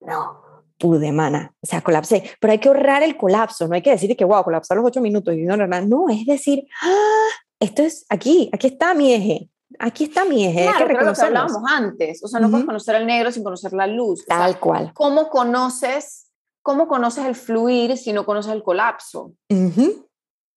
no, 0.02 0.43
pude, 0.84 1.14
mana, 1.14 1.56
o 1.62 1.66
sea, 1.66 1.80
colapsé, 1.80 2.30
pero 2.42 2.52
hay 2.52 2.60
que 2.60 2.68
ahorrar 2.68 3.04
el 3.04 3.16
colapso, 3.16 3.70
no 3.70 3.74
hay 3.74 3.82
que 3.82 3.92
decir 3.92 4.18
que, 4.18 4.26
wow, 4.26 4.44
colapsar 4.44 4.76
los 4.76 4.86
ocho 4.86 5.00
minutos 5.00 5.34
y 5.34 5.44
no, 5.44 5.56
no, 5.56 5.66
no, 5.66 6.10
es 6.10 6.26
decir, 6.26 6.66
ah, 6.82 7.30
esto 7.58 7.84
es 7.84 8.06
aquí, 8.10 8.50
aquí 8.52 8.68
está 8.68 8.94
mi 8.94 9.14
eje, 9.14 9.50
aquí 9.80 10.04
está 10.04 10.26
mi 10.26 10.46
eje, 10.46 10.64
claro, 10.64 10.88
que 10.88 10.94
lo 11.06 11.14
que 11.14 11.22
hablábamos 11.22 11.64
antes, 11.72 12.22
o 12.22 12.28
sea, 12.28 12.42
no 12.42 12.52
puedes 12.52 12.66
conocer 12.66 12.96
el 12.96 13.06
negro 13.06 13.32
sin 13.32 13.46
conocer 13.46 13.72
la 13.72 13.88
luz. 13.88 14.26
Tal 14.26 14.60
cual. 14.60 14.92
¿Cómo 14.94 15.30
conoces, 15.30 16.30
cómo 16.62 16.90
conoces 16.90 17.24
el 17.24 17.36
fluir 17.36 17.96
si 17.96 18.12
no 18.12 18.26
conoces 18.26 18.52
el 18.52 18.62
colapso? 18.62 19.32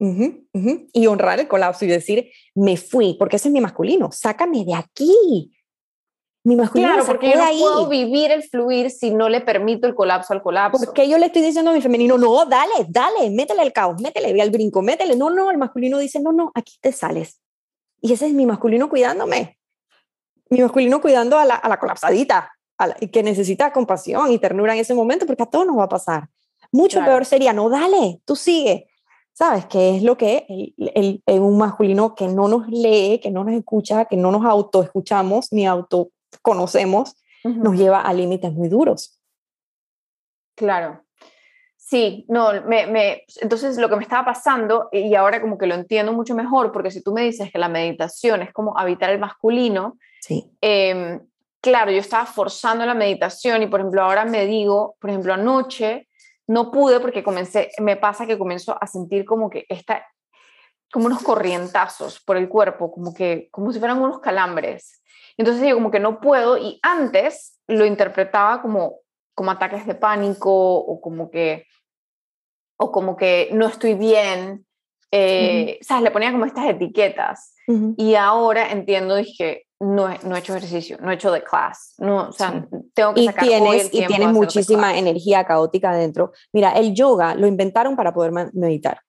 Y 0.00 1.06
honrar 1.06 1.38
el 1.38 1.46
colapso 1.46 1.84
y 1.84 1.88
decir, 1.88 2.32
me 2.56 2.76
fui, 2.76 3.14
porque 3.16 3.36
ese 3.36 3.46
es 3.46 3.52
mi 3.52 3.60
masculino, 3.60 4.10
sácame 4.10 4.64
de 4.64 4.74
aquí, 4.74 5.55
mi 6.46 6.54
masculino 6.54 6.90
claro, 6.90 7.04
porque 7.04 7.32
yo 7.32 7.38
no 7.38 7.58
puedo 7.58 7.88
vivir 7.88 8.30
el 8.30 8.44
fluir 8.44 8.92
si 8.92 9.10
no 9.10 9.28
le 9.28 9.40
permito 9.40 9.88
el 9.88 9.96
colapso 9.96 10.32
al 10.32 10.42
colapso. 10.42 10.78
Porque 10.84 11.08
yo 11.08 11.18
le 11.18 11.26
estoy 11.26 11.42
diciendo 11.42 11.72
a 11.72 11.74
mi 11.74 11.80
femenino, 11.80 12.16
no, 12.18 12.44
dale, 12.44 12.86
dale, 12.88 13.30
métele 13.30 13.62
al 13.62 13.72
caos, 13.72 14.00
métele 14.00 14.40
al 14.40 14.50
brinco, 14.52 14.80
métele. 14.80 15.16
No, 15.16 15.28
no, 15.28 15.50
el 15.50 15.58
masculino 15.58 15.98
dice, 15.98 16.20
no, 16.20 16.30
no, 16.30 16.52
aquí 16.54 16.74
te 16.80 16.92
sales. 16.92 17.40
Y 18.00 18.12
ese 18.12 18.26
es 18.26 18.32
mi 18.32 18.46
masculino 18.46 18.88
cuidándome. 18.88 19.58
Mi 20.48 20.60
masculino 20.60 21.00
cuidando 21.00 21.36
a 21.36 21.44
la, 21.44 21.56
a 21.56 21.68
la 21.68 21.80
colapsadita, 21.80 22.52
a 22.78 22.94
que 22.94 23.24
necesita 23.24 23.72
compasión 23.72 24.30
y 24.30 24.38
ternura 24.38 24.72
en 24.72 24.78
ese 24.78 24.94
momento, 24.94 25.26
porque 25.26 25.42
a 25.42 25.46
todos 25.46 25.66
nos 25.66 25.76
va 25.76 25.84
a 25.84 25.88
pasar. 25.88 26.28
Mucho 26.70 27.04
peor 27.04 27.24
sería, 27.24 27.52
no, 27.52 27.68
dale, 27.68 28.20
tú 28.24 28.36
sigue. 28.36 28.86
¿Sabes? 29.32 29.66
Que 29.66 29.96
es 29.96 30.02
lo 30.04 30.16
que 30.16 30.46
el, 30.48 31.22
el, 31.26 31.40
un 31.40 31.58
masculino 31.58 32.14
que 32.14 32.28
no 32.28 32.46
nos 32.46 32.68
lee, 32.68 33.18
que 33.20 33.32
no 33.32 33.42
nos 33.42 33.54
escucha, 33.54 34.04
que 34.04 34.16
no 34.16 34.30
nos 34.30 34.44
autoescuchamos 34.46 35.52
ni 35.52 35.66
auto 35.66 36.10
conocemos, 36.40 37.16
nos 37.44 37.76
lleva 37.76 38.00
a 38.00 38.12
límites 38.12 38.52
muy 38.52 38.68
duros. 38.68 39.20
Claro. 40.56 41.02
Sí, 41.76 42.24
no, 42.28 42.50
me, 42.62 42.88
me, 42.88 43.24
entonces 43.40 43.78
lo 43.78 43.88
que 43.88 43.94
me 43.94 44.02
estaba 44.02 44.24
pasando, 44.24 44.88
y 44.90 45.14
ahora 45.14 45.40
como 45.40 45.56
que 45.56 45.68
lo 45.68 45.76
entiendo 45.76 46.12
mucho 46.12 46.34
mejor, 46.34 46.72
porque 46.72 46.90
si 46.90 47.00
tú 47.00 47.12
me 47.12 47.22
dices 47.22 47.52
que 47.52 47.58
la 47.58 47.68
meditación 47.68 48.42
es 48.42 48.52
como 48.52 48.76
habitar 48.76 49.10
el 49.10 49.20
masculino, 49.20 49.96
sí. 50.20 50.50
Em, 50.60 51.20
claro, 51.60 51.92
yo 51.92 51.98
estaba 51.98 52.26
forzando 52.26 52.84
la 52.86 52.94
meditación 52.94 53.62
y 53.62 53.66
por 53.66 53.80
ejemplo 53.80 54.02
ahora 54.02 54.24
me 54.24 54.46
digo, 54.46 54.96
por 55.00 55.10
ejemplo 55.10 55.34
anoche 55.34 56.08
no 56.48 56.70
pude 56.70 57.00
porque 57.00 57.22
comencé, 57.22 57.70
me 57.80 57.96
pasa 57.96 58.26
que 58.26 58.38
comienzo 58.38 58.76
a 58.80 58.86
sentir 58.86 59.24
como 59.24 59.50
que 59.50 59.66
está 59.68 60.06
como 60.92 61.06
unos 61.06 61.22
corrientazos 61.22 62.20
por 62.20 62.36
el 62.36 62.48
cuerpo, 62.48 62.92
como 62.92 63.12
que, 63.12 63.48
como 63.50 63.72
si 63.72 63.78
fueran 63.78 64.00
unos 64.00 64.20
calambres. 64.20 65.02
Entonces 65.36 65.68
yo 65.68 65.74
como 65.74 65.90
que 65.90 66.00
no 66.00 66.20
puedo 66.20 66.56
y 66.56 66.78
antes 66.82 67.58
lo 67.66 67.84
interpretaba 67.84 68.62
como, 68.62 69.00
como 69.34 69.50
ataques 69.50 69.86
de 69.86 69.94
pánico 69.94 70.52
o 70.52 71.00
como 71.00 71.30
que, 71.30 71.66
o 72.78 72.90
como 72.92 73.16
que 73.16 73.50
no 73.52 73.66
estoy 73.66 73.94
bien, 73.94 74.66
eh, 75.10 75.78
¿sabes? 75.82 76.04
Le 76.04 76.10
ponía 76.10 76.32
como 76.32 76.44
estas 76.44 76.68
etiquetas. 76.68 77.54
Y 77.96 78.14
ahora 78.14 78.70
entiendo, 78.70 79.16
dije, 79.16 79.66
no, 79.80 80.08
no 80.22 80.36
he 80.36 80.38
hecho 80.38 80.54
ejercicio, 80.54 80.98
no 81.00 81.10
he 81.10 81.14
hecho 81.14 81.32
de 81.32 81.42
clase, 81.42 81.94
no, 81.98 82.28
o 82.28 82.32
sea, 82.32 82.66
tengo 82.94 83.12
que 83.12 83.22
y 83.22 83.28
tienes, 83.28 83.92
Y 83.92 84.06
tienes 84.06 84.32
muchísima 84.32 84.96
energía 84.96 85.44
caótica 85.44 85.90
adentro. 85.90 86.32
Mira, 86.52 86.70
el 86.72 86.94
yoga 86.94 87.34
lo 87.34 87.46
inventaron 87.46 87.96
para 87.96 88.14
poder 88.14 88.30
meditar. 88.52 89.00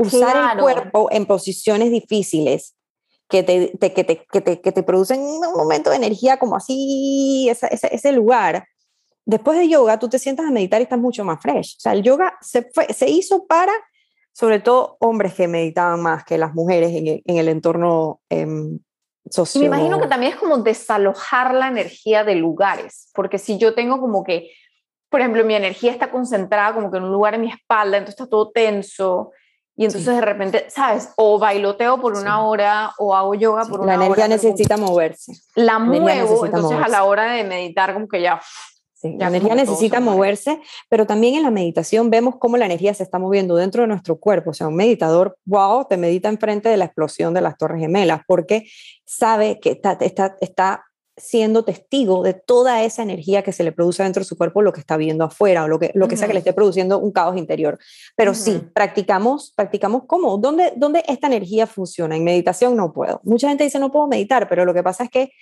Usar 0.00 0.56
el 0.56 0.62
cuerpo 0.62 1.08
en 1.10 1.26
posiciones 1.26 1.90
difíciles 1.90 2.74
que 3.28 3.42
te, 3.42 3.72
que, 3.78 4.04
te, 4.04 4.24
que, 4.24 4.40
te, 4.40 4.60
que 4.60 4.72
te 4.72 4.82
producen 4.82 5.20
un 5.20 5.40
momento 5.40 5.90
de 5.90 5.96
energía 5.96 6.38
como 6.38 6.56
así, 6.56 7.48
ese, 7.48 7.68
ese, 7.70 8.12
lugar. 8.12 8.66
Después 9.24 9.58
de 9.58 9.68
yoga, 9.68 9.98
tú 9.98 10.08
te 10.08 10.18
sientas 10.18 10.46
a 10.46 10.50
meditar 10.50 10.80
y 10.80 10.84
estás 10.84 10.98
mucho 10.98 11.24
más 11.24 11.40
fresh. 11.40 11.76
O 11.76 11.80
sea, 11.80 11.92
el 11.92 12.02
yoga 12.02 12.36
se, 12.40 12.68
fue, 12.74 12.86
se 12.92 13.08
hizo 13.08 13.46
para, 13.46 13.72
sobre 14.32 14.58
todo, 14.58 14.96
hombres 15.00 15.34
que 15.34 15.46
meditaban 15.46 16.02
más 16.02 16.24
que 16.24 16.38
las 16.38 16.54
mujeres 16.54 16.90
en 16.90 17.06
el, 17.06 17.22
en 17.24 17.36
el 17.36 17.48
entorno 17.48 18.20
eh, 18.30 18.46
social. 19.30 19.60
me 19.60 19.76
imagino 19.76 20.00
que 20.00 20.08
también 20.08 20.32
es 20.32 20.38
como 20.38 20.58
desalojar 20.58 21.54
la 21.54 21.68
energía 21.68 22.24
de 22.24 22.34
lugares, 22.34 23.10
porque 23.14 23.38
si 23.38 23.58
yo 23.58 23.74
tengo 23.74 24.00
como 24.00 24.24
que 24.24 24.50
por 25.10 25.20
ejemplo, 25.20 25.44
mi 25.44 25.54
energía 25.54 25.90
está 25.90 26.10
concentrada 26.10 26.72
como 26.72 26.90
que 26.90 26.98
en 26.98 27.04
un 27.04 27.10
lugar 27.10 27.34
en 27.34 27.40
mi 27.40 27.50
espalda, 27.50 27.98
entonces 27.98 28.20
está 28.20 28.30
todo 28.30 28.50
tenso. 28.52 29.32
Y 29.80 29.86
entonces 29.86 30.14
de 30.14 30.20
repente, 30.20 30.66
¿sabes? 30.68 31.08
O 31.16 31.38
bailoteo 31.38 31.98
por 31.98 32.12
una 32.12 32.44
hora 32.44 32.92
o 32.98 33.16
hago 33.16 33.34
yoga 33.34 33.62
por 33.62 33.80
una 33.80 33.94
hora. 33.94 33.96
La 33.96 34.04
energía 34.04 34.28
necesita 34.28 34.76
moverse. 34.76 35.32
La, 35.54 35.78
muevo, 35.78 36.44
entonces 36.44 36.76
a 36.78 36.86
la 36.86 37.04
hora 37.04 37.32
de 37.32 37.44
meditar 37.44 37.94
como 37.94 38.06
que 38.06 38.20
ya... 38.20 38.42
Sí, 38.92 39.16
la 39.18 39.28
energía 39.28 39.54
necesita 39.54 39.98
moverse, 39.98 40.60
pero 40.90 41.06
también 41.06 41.36
en 41.36 41.44
la 41.44 41.50
meditación 41.50 42.10
vemos 42.10 42.34
cómo 42.38 42.58
la 42.58 42.66
energía 42.66 42.92
se 42.92 43.04
está 43.04 43.18
moviendo 43.18 43.56
dentro 43.56 43.80
de 43.80 43.88
nuestro 43.88 44.20
cuerpo. 44.20 44.50
O 44.50 44.52
sea, 44.52 44.68
un 44.68 44.76
meditador, 44.76 45.38
wow, 45.46 45.86
te 45.88 45.96
medita 45.96 46.28
enfrente 46.28 46.68
de 46.68 46.76
la 46.76 46.84
explosión 46.84 47.32
de 47.32 47.40
las 47.40 47.56
Torres 47.56 47.80
Gemelas, 47.80 48.20
porque 48.26 48.66
sabe 49.06 49.60
que 49.60 49.70
está, 49.70 49.92
está, 49.92 50.36
está 50.42 50.89
siendo 51.20 51.64
testigo 51.64 52.22
de 52.22 52.34
toda 52.34 52.82
esa 52.82 53.02
energía 53.02 53.42
que 53.42 53.52
se 53.52 53.62
le 53.62 53.72
produce 53.72 54.02
dentro 54.02 54.20
de 54.20 54.24
su 54.24 54.36
cuerpo, 54.36 54.62
lo 54.62 54.72
que 54.72 54.80
está 54.80 54.96
viendo 54.96 55.24
afuera 55.24 55.64
o 55.64 55.68
lo 55.68 55.78
que, 55.78 55.92
lo 55.94 56.08
que 56.08 56.16
sea 56.16 56.26
que 56.26 56.34
le 56.34 56.40
esté 56.40 56.52
produciendo 56.52 56.98
un 56.98 57.12
caos 57.12 57.36
interior. 57.36 57.78
Pero 58.16 58.34
sí, 58.34 58.62
practicamos, 58.74 59.52
practicamos 59.54 60.02
cómo, 60.06 60.38
¿Dónde, 60.38 60.72
¿dónde 60.76 61.04
esta 61.06 61.26
energía 61.26 61.66
funciona? 61.66 62.16
En 62.16 62.24
meditación 62.24 62.76
no 62.76 62.92
puedo. 62.92 63.20
Mucha 63.24 63.48
gente 63.48 63.64
dice 63.64 63.78
no 63.78 63.92
puedo 63.92 64.06
meditar, 64.06 64.48
pero 64.48 64.64
lo 64.64 64.74
que 64.74 64.82
pasa 64.82 65.04
es 65.04 65.10
que 65.10 65.32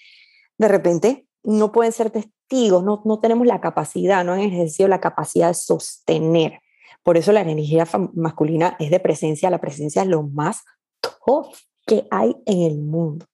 de 0.58 0.68
repente 0.68 1.26
no 1.44 1.72
pueden 1.72 1.92
ser 1.92 2.10
testigos, 2.10 2.82
no, 2.84 3.02
no 3.04 3.20
tenemos 3.20 3.46
la 3.46 3.60
capacidad, 3.60 4.24
no 4.24 4.32
han 4.32 4.40
ejercido 4.40 4.88
la 4.88 5.00
capacidad 5.00 5.48
de 5.48 5.54
sostener. 5.54 6.60
Por 7.02 7.16
eso 7.16 7.32
la 7.32 7.40
energía 7.40 7.86
masculina 8.14 8.76
es 8.78 8.90
de 8.90 9.00
presencia, 9.00 9.50
la 9.50 9.60
presencia 9.60 10.02
es 10.02 10.08
lo 10.08 10.22
más 10.24 10.62
top 11.00 11.54
que 11.86 12.06
hay 12.10 12.36
en 12.44 12.62
el 12.62 12.78
mundo. 12.78 13.26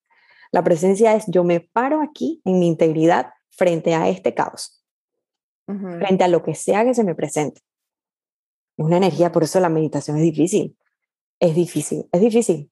La 0.55 0.63
presencia 0.63 1.13
es 1.15 1.25
yo 1.27 1.43
me 1.43 1.59
paro 1.59 2.01
aquí 2.01 2.41
en 2.45 2.59
mi 2.59 2.67
integridad 2.67 3.33
frente 3.49 3.93
a 3.93 4.07
este 4.07 4.33
caos, 4.33 4.81
frente 5.65 6.23
a 6.23 6.29
lo 6.29 6.43
que 6.43 6.55
sea 6.55 6.85
que 6.85 6.93
se 6.93 7.03
me 7.03 7.13
presente. 7.13 7.59
Es 8.77 8.85
una 8.85 8.95
energía, 8.95 9.33
por 9.33 9.43
eso 9.43 9.59
la 9.59 9.67
meditación 9.67 10.15
es 10.15 10.23
difícil. 10.23 10.77
Es 11.41 11.55
difícil, 11.55 12.07
es 12.09 12.21
difícil. 12.21 12.71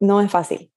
No 0.00 0.20
es 0.20 0.30
fácil. 0.30 0.70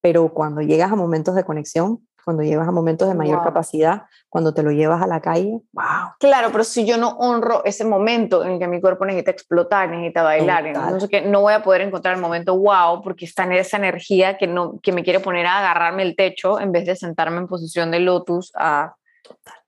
Pero 0.00 0.32
cuando 0.32 0.60
llegas 0.60 0.92
a 0.92 0.94
momentos 0.94 1.34
de 1.34 1.42
conexión, 1.42 2.07
cuando 2.28 2.42
llevas 2.42 2.68
a 2.68 2.72
momentos 2.72 3.08
de 3.08 3.14
mayor 3.14 3.42
capacidad, 3.42 4.02
cuando 4.28 4.52
te 4.52 4.62
lo 4.62 4.70
llevas 4.70 5.00
a 5.00 5.06
la 5.06 5.22
calle, 5.22 5.62
wow. 5.72 6.12
Claro, 6.20 6.50
pero 6.52 6.62
si 6.62 6.84
yo 6.84 6.98
no 6.98 7.16
honro 7.16 7.64
ese 7.64 7.86
momento 7.86 8.44
en 8.44 8.58
que 8.58 8.68
mi 8.68 8.82
cuerpo 8.82 9.06
necesita 9.06 9.30
explotar, 9.30 9.88
necesita 9.88 10.22
bailar, 10.22 10.66
entonces 10.66 11.08
que 11.08 11.22
no 11.22 11.40
voy 11.40 11.54
a 11.54 11.62
poder 11.62 11.80
encontrar 11.80 12.14
el 12.14 12.20
momento 12.20 12.54
wow 12.58 13.00
porque 13.00 13.24
está 13.24 13.44
en 13.44 13.52
esa 13.52 13.78
energía 13.78 14.36
que, 14.36 14.46
no, 14.46 14.78
que 14.82 14.92
me 14.92 15.02
quiere 15.02 15.20
poner 15.20 15.46
a 15.46 15.60
agarrarme 15.60 16.02
el 16.02 16.16
techo 16.16 16.60
en 16.60 16.70
vez 16.70 16.84
de 16.84 16.96
sentarme 16.96 17.38
en 17.38 17.46
posición 17.46 17.90
de 17.90 18.00
lotus, 18.00 18.52
a, 18.54 18.94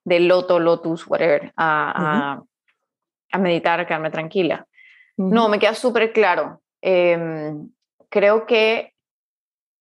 de 0.05 0.21
loto, 0.21 0.59
lotus, 0.61 1.07
whatever, 1.07 1.55
a, 1.57 2.43
a, 3.33 3.39
meditar, 3.39 3.81
a 3.81 3.87
quedarme 3.87 4.11
tranquila. 4.11 4.67
No, 5.17 5.49
me 5.49 5.59
queda 5.59 5.73
súper 5.73 6.13
claro. 6.13 6.61
Em, 6.83 7.71
creo 8.11 8.45
que 8.45 8.90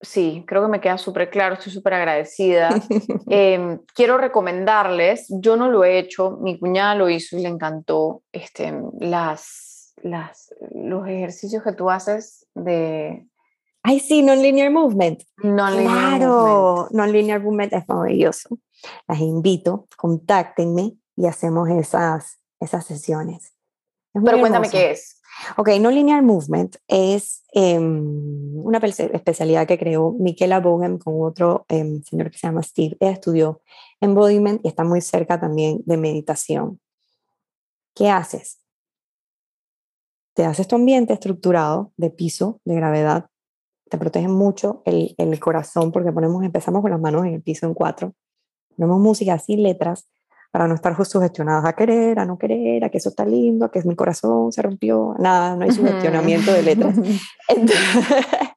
Sí, 0.01 0.45
creo 0.47 0.61
que 0.61 0.69
me 0.69 0.79
queda 0.79 0.97
súper 0.97 1.29
claro, 1.29 1.55
estoy 1.55 1.73
súper 1.73 1.93
agradecida. 1.93 2.69
Em, 3.27 3.79
quiero 3.93 4.17
recomendarles, 4.17 5.27
yo 5.29 5.55
no 5.57 5.69
lo 5.69 5.83
he 5.83 5.99
hecho, 5.99 6.37
mi 6.41 6.57
cuñada 6.57 6.95
lo 6.95 7.09
hizo 7.09 7.37
y 7.37 7.41
le 7.41 7.49
encantó 7.49 8.23
este, 8.31 8.73
las, 8.99 9.93
las, 10.01 10.53
los 10.71 11.07
ejercicios 11.07 11.63
que 11.63 11.73
tú 11.73 11.89
haces 11.89 12.47
de... 12.55 13.27
Ay, 13.83 13.99
sí, 13.99 14.21
non-linear 14.21 14.71
movement. 14.71 15.21
Non-linear 15.43 16.17
claro, 16.17 16.87
non-linear 16.91 17.41
movement 17.41 17.73
es 17.73 17.87
maravilloso. 17.87 18.57
Las 19.07 19.19
invito, 19.19 19.87
contáctenme 19.97 20.97
y 21.15 21.27
hacemos 21.27 21.69
esas, 21.69 22.39
esas 22.59 22.85
sesiones. 22.85 23.53
Pero 24.13 24.39
cuéntame 24.39 24.69
qué 24.69 24.91
es. 24.91 25.18
Ok, 25.57 25.69
no 25.79 25.91
linear 25.91 26.21
movement 26.21 26.75
es 26.87 27.43
em, 27.53 28.65
una 28.65 28.77
especialidad 28.79 29.67
que 29.67 29.77
creó 29.77 30.11
Michaela 30.11 30.59
Bohem 30.59 30.97
con 30.97 31.15
otro 31.21 31.65
em, 31.69 32.01
señor 32.03 32.31
que 32.31 32.37
se 32.37 32.47
llama 32.47 32.63
Steve. 32.63 32.97
Ella 32.99 33.11
estudió 33.11 33.61
embodiment 34.01 34.61
y 34.63 34.67
está 34.67 34.83
muy 34.83 35.01
cerca 35.01 35.39
también 35.39 35.81
de 35.85 35.97
meditación. 35.97 36.79
¿Qué 37.95 38.09
haces? 38.09 38.59
Te 40.33 40.45
haces 40.45 40.67
tu 40.67 40.75
ambiente 40.75 41.13
estructurado 41.13 41.91
de 41.97 42.09
piso, 42.09 42.61
de 42.65 42.75
gravedad. 42.75 43.29
Te 43.89 43.97
protege 43.97 44.27
mucho 44.27 44.81
el, 44.85 45.15
el 45.17 45.39
corazón 45.39 45.91
porque 45.91 46.11
ponemos, 46.11 46.43
empezamos 46.43 46.81
con 46.81 46.91
las 46.91 46.99
manos 46.99 47.25
en 47.25 47.33
el 47.35 47.41
piso 47.41 47.65
en 47.65 47.73
cuatro. 47.73 48.13
Ponemos 48.75 48.99
música 48.99 49.33
así, 49.33 49.57
letras 49.57 50.07
para 50.51 50.67
no 50.67 50.75
estar 50.75 50.95
sugestionadas 51.05 51.65
a 51.65 51.73
querer, 51.73 52.19
a 52.19 52.25
no 52.25 52.37
querer, 52.37 52.83
a 52.83 52.89
que 52.89 52.97
eso 52.97 53.09
está 53.09 53.25
lindo, 53.25 53.65
a 53.65 53.71
que 53.71 53.83
mi 53.83 53.95
corazón 53.95 54.51
se 54.51 54.61
rompió, 54.61 55.15
nada, 55.19 55.55
no 55.55 55.63
hay 55.63 55.71
sugestionamiento 55.71 56.51
de 56.51 56.63
letras. 56.63 56.95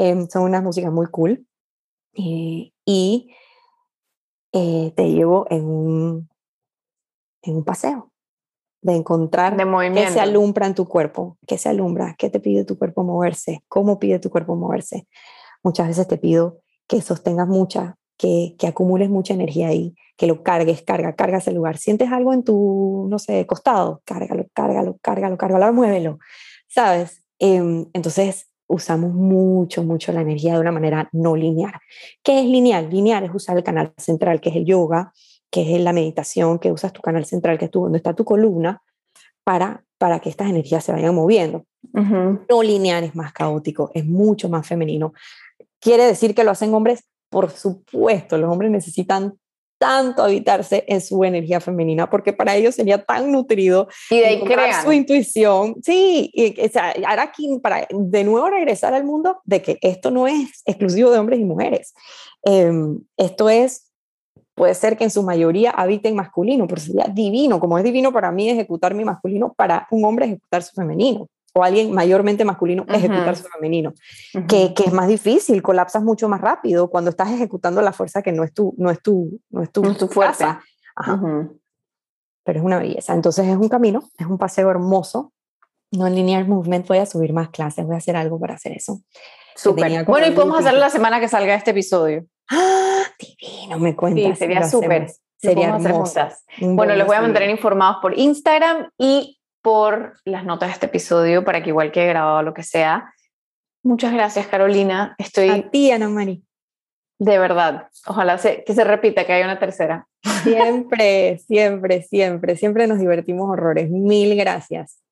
Em, 0.00 0.28
son 0.28 0.44
unas 0.44 0.62
músicas 0.62 0.92
muy 0.92 1.06
cool 1.06 1.44
eh, 2.14 2.70
y 2.84 3.34
eh, 4.52 4.92
te 4.94 5.10
llevo 5.10 5.48
en 5.50 5.64
un, 5.64 6.28
en 7.42 7.56
un 7.56 7.64
paseo 7.64 8.12
de 8.80 8.94
encontrar 8.94 9.56
de 9.56 9.92
qué 9.92 10.08
se 10.08 10.20
alumbra 10.20 10.66
en 10.66 10.74
tu 10.76 10.86
cuerpo, 10.86 11.36
qué 11.48 11.58
se 11.58 11.68
alumbra, 11.68 12.14
qué 12.16 12.30
te 12.30 12.38
pide 12.38 12.64
tu 12.64 12.78
cuerpo 12.78 13.02
moverse, 13.02 13.64
cómo 13.66 13.98
pide 13.98 14.20
tu 14.20 14.30
cuerpo 14.30 14.54
moverse. 14.54 15.08
Muchas 15.64 15.88
veces 15.88 16.06
te 16.06 16.16
pido 16.16 16.60
que 16.86 17.00
sostengas 17.02 17.48
mucha, 17.48 17.96
que, 18.18 18.56
que 18.58 18.66
acumules 18.66 19.08
mucha 19.08 19.32
energía 19.32 19.68
ahí, 19.68 19.94
que 20.16 20.26
lo 20.26 20.42
cargues, 20.42 20.82
carga, 20.82 21.14
carga 21.14 21.38
ese 21.38 21.52
lugar. 21.52 21.78
Sientes 21.78 22.10
algo 22.10 22.34
en 22.34 22.42
tu, 22.42 23.06
no 23.08 23.18
sé, 23.18 23.46
costado, 23.46 24.02
cárgalo, 24.04 24.46
cárgalo, 24.52 24.98
cárgalo, 25.00 25.38
cárgalo, 25.38 25.72
muévelo, 25.72 26.18
¿sabes? 26.66 27.22
Em, 27.38 27.86
entonces 27.92 28.50
usamos 28.66 29.14
mucho, 29.14 29.82
mucho 29.82 30.12
la 30.12 30.20
energía 30.20 30.54
de 30.54 30.60
una 30.60 30.72
manera 30.72 31.08
no 31.12 31.36
lineal. 31.36 31.72
¿Qué 32.22 32.40
es 32.40 32.46
lineal? 32.46 32.90
Lineal 32.90 33.24
es 33.24 33.34
usar 33.34 33.56
el 33.56 33.64
canal 33.64 33.94
central, 33.96 34.40
que 34.40 34.50
es 34.50 34.56
el 34.56 34.66
yoga, 34.66 35.12
que 35.50 35.74
es 35.74 35.80
la 35.80 35.92
meditación, 35.92 36.58
que 36.58 36.72
usas 36.72 36.92
tu 36.92 37.00
canal 37.00 37.24
central, 37.24 37.56
que 37.56 37.66
es 37.66 37.70
tu, 37.70 37.82
donde 37.82 37.98
está 37.98 38.12
tu 38.14 38.24
columna, 38.24 38.82
para, 39.44 39.84
para 39.96 40.18
que 40.20 40.28
estas 40.28 40.50
energías 40.50 40.84
se 40.84 40.92
vayan 40.92 41.14
moviendo. 41.14 41.64
No 42.50 42.62
lineal 42.62 43.04
es 43.04 43.14
más 43.14 43.32
caótico, 43.32 43.90
es 43.94 44.04
mucho 44.04 44.48
más 44.48 44.66
femenino. 44.66 45.14
¿Quiere 45.80 46.04
decir 46.04 46.34
que 46.34 46.44
lo 46.44 46.50
hacen 46.50 46.74
hombres? 46.74 47.07
Por 47.30 47.50
supuesto, 47.50 48.38
los 48.38 48.50
hombres 48.50 48.70
necesitan 48.70 49.38
tanto 49.78 50.22
habitarse 50.22 50.84
en 50.88 51.00
su 51.00 51.22
energía 51.24 51.60
femenina, 51.60 52.10
porque 52.10 52.32
para 52.32 52.56
ellos 52.56 52.74
sería 52.74 53.04
tan 53.04 53.30
nutrido 53.30 53.88
y 54.10 54.18
de 54.18 54.26
ahí 54.26 54.42
su 54.82 54.92
intuición. 54.92 55.76
Sí, 55.82 56.30
y, 56.34 56.60
o 56.60 56.68
sea, 56.68 56.94
ahora 57.06 57.22
aquí, 57.22 57.58
para 57.62 57.86
de 57.88 58.24
nuevo 58.24 58.50
regresar 58.50 58.92
al 58.94 59.04
mundo 59.04 59.40
de 59.44 59.62
que 59.62 59.78
esto 59.80 60.10
no 60.10 60.26
es 60.26 60.62
exclusivo 60.66 61.10
de 61.10 61.18
hombres 61.18 61.40
y 61.40 61.44
mujeres. 61.44 61.94
Em, 62.42 63.00
esto 63.16 63.48
es, 63.48 63.92
puede 64.54 64.74
ser 64.74 64.96
que 64.96 65.04
en 65.04 65.10
su 65.10 65.22
mayoría 65.22 65.70
habiten 65.70 66.16
masculino, 66.16 66.66
pero 66.66 66.80
sería 66.80 67.06
divino, 67.12 67.60
como 67.60 67.78
es 67.78 67.84
divino 67.84 68.12
para 68.12 68.32
mí 68.32 68.50
ejecutar 68.50 68.94
mi 68.94 69.04
masculino, 69.04 69.54
para 69.56 69.86
un 69.92 70.04
hombre 70.04 70.26
ejecutar 70.26 70.62
su 70.64 70.74
femenino 70.74 71.28
o 71.58 71.64
alguien 71.64 71.92
mayormente 71.92 72.44
masculino 72.44 72.84
ejecutar 72.88 73.36
su 73.36 73.44
femenino, 73.44 73.92
que, 74.48 74.72
que, 74.74 74.84
es 74.84 74.92
más 74.92 75.08
difícil, 75.08 75.62
colapsas 75.62 76.02
mucho 76.02 76.28
más 76.28 76.40
rápido 76.40 76.88
cuando 76.88 77.10
estás 77.10 77.30
ejecutando 77.30 77.82
la 77.82 77.92
fuerza 77.92 78.22
que 78.22 78.32
no 78.32 78.44
es 78.44 78.52
tu, 78.52 78.74
no 78.78 78.90
es 78.90 79.02
tu, 79.02 79.40
no 79.50 79.62
es 79.62 79.70
tu, 79.70 79.82
no 79.82 79.90
es 79.90 79.98
tu 79.98 80.08
fuerza. 80.08 80.60
Pero 82.44 82.58
es 82.58 82.64
una 82.64 82.78
belleza. 82.78 83.14
Entonces 83.14 83.46
es 83.46 83.56
un 83.56 83.68
camino, 83.68 84.08
es 84.16 84.26
un 84.26 84.38
paseo 84.38 84.70
hermoso. 84.70 85.32
No 85.90 86.06
en 86.06 86.14
linear 86.14 86.46
movement, 86.46 86.86
voy 86.86 86.98
a 86.98 87.06
subir 87.06 87.32
más 87.32 87.48
clases, 87.48 87.84
voy 87.86 87.94
a 87.94 87.98
hacer 87.98 88.14
algo 88.14 88.38
para 88.38 88.54
hacer 88.54 88.72
eso. 88.72 89.00
Súper. 89.56 90.04
Bueno, 90.04 90.26
y 90.26 90.30
podemos 90.32 90.60
hacerlo 90.60 90.80
la 90.80 90.90
semana 90.90 91.18
que 91.18 91.28
salga 91.28 91.54
este 91.54 91.70
episodio. 91.72 92.26
¡Ah! 92.50 93.02
Divino, 93.18 93.78
me 93.78 93.96
cuentas. 93.96 94.24
Sí, 94.24 94.36
sería 94.36 94.68
súper. 94.68 95.10
Sería 95.36 95.68
hermoso. 95.68 96.20
Bueno, 96.60 96.94
les 96.94 97.06
voy 97.06 97.16
a 97.16 97.22
mantener 97.22 97.50
informados 97.50 97.98
por 98.02 98.18
Instagram 98.18 98.90
y 98.98 99.37
por 99.68 100.14
las 100.24 100.46
notas 100.46 100.70
de 100.70 100.72
este 100.72 100.86
episodio 100.86 101.44
para 101.44 101.62
que 101.62 101.68
igual 101.68 101.92
quede 101.92 102.06
grabado 102.06 102.40
lo 102.42 102.54
que 102.54 102.62
sea. 102.62 103.12
Muchas 103.82 104.14
gracias, 104.14 104.46
Carolina. 104.46 105.14
Estoy... 105.18 105.50
A 105.50 105.68
ti, 105.68 105.90
Ana 105.90 106.08
Mari. 106.08 106.42
De 107.18 107.38
verdad. 107.38 107.88
Ojalá 108.06 108.38
se, 108.38 108.64
que 108.64 108.72
se 108.72 108.82
repita, 108.82 109.26
que 109.26 109.34
haya 109.34 109.44
una 109.44 109.58
tercera. 109.58 110.06
Siempre, 110.42 111.36
siempre, 111.46 112.00
siempre, 112.00 112.56
siempre 112.56 112.86
nos 112.86 112.98
divertimos 112.98 113.50
horrores. 113.50 113.90
Mil 113.90 114.38
gracias. 114.38 115.02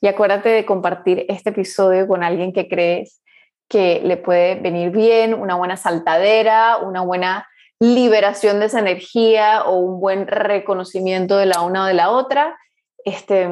Y 0.00 0.06
acuérdate 0.06 0.50
de 0.50 0.64
compartir 0.64 1.26
este 1.28 1.50
episodio 1.50 2.06
con 2.06 2.22
alguien 2.22 2.52
que 2.52 2.68
crees 2.68 3.20
que 3.68 4.02
le 4.04 4.16
puede 4.16 4.54
venir 4.54 4.90
bien, 4.90 5.34
una 5.34 5.56
buena 5.56 5.76
saltadera, 5.76 6.76
una 6.76 7.00
buena 7.00 7.48
liberación 7.80 8.60
de 8.60 8.66
esa 8.66 8.78
energía 8.78 9.64
o 9.64 9.78
un 9.78 9.98
buen 9.98 10.28
reconocimiento 10.28 11.36
de 11.38 11.46
la 11.46 11.62
una 11.62 11.82
o 11.82 11.86
de 11.86 11.94
la 11.94 12.10
otra. 12.10 12.56
Este, 13.06 13.48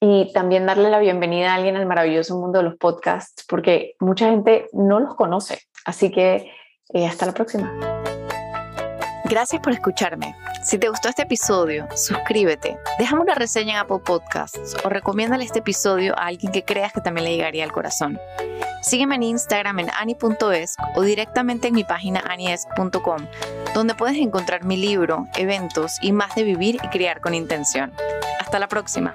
y 0.00 0.32
también 0.32 0.64
darle 0.64 0.88
la 0.88 0.98
bienvenida 0.98 1.52
a 1.52 1.56
alguien 1.56 1.76
al 1.76 1.84
maravilloso 1.84 2.38
mundo 2.38 2.60
de 2.60 2.64
los 2.64 2.76
podcasts, 2.76 3.44
porque 3.46 3.96
mucha 4.00 4.30
gente 4.30 4.66
no 4.72 4.98
los 4.98 5.14
conoce. 5.14 5.58
Así 5.84 6.10
que 6.10 6.50
eh, 6.88 7.06
hasta 7.06 7.26
la 7.26 7.32
próxima. 7.32 7.70
Gracias 9.26 9.60
por 9.60 9.74
escucharme. 9.74 10.34
Si 10.64 10.78
te 10.78 10.88
gustó 10.88 11.10
este 11.10 11.22
episodio, 11.22 11.86
suscríbete, 11.94 12.78
déjame 12.98 13.20
una 13.20 13.34
reseña 13.34 13.74
en 13.74 13.78
Apple 13.80 13.98
Podcasts 14.02 14.74
o 14.82 14.88
recomiéndale 14.88 15.44
este 15.44 15.58
episodio 15.58 16.18
a 16.18 16.24
alguien 16.24 16.52
que 16.52 16.64
creas 16.64 16.94
que 16.94 17.02
también 17.02 17.26
le 17.26 17.36
llegaría 17.36 17.64
al 17.64 17.72
corazón. 17.72 18.18
Sígueme 18.80 19.16
en 19.16 19.24
Instagram 19.24 19.80
en 19.80 19.90
ani.esc 19.90 20.80
o 20.94 21.02
directamente 21.02 21.68
en 21.68 21.74
mi 21.74 21.84
página 21.84 22.20
aniesc.com, 22.20 23.26
donde 23.74 23.94
puedes 23.94 24.16
encontrar 24.16 24.64
mi 24.64 24.78
libro, 24.78 25.28
eventos 25.36 25.98
y 26.00 26.12
más 26.12 26.34
de 26.34 26.44
vivir 26.44 26.78
y 26.82 26.88
criar 26.88 27.20
con 27.20 27.34
intención. 27.34 27.92
Hasta 28.40 28.58
la 28.58 28.66
próxima. 28.66 29.14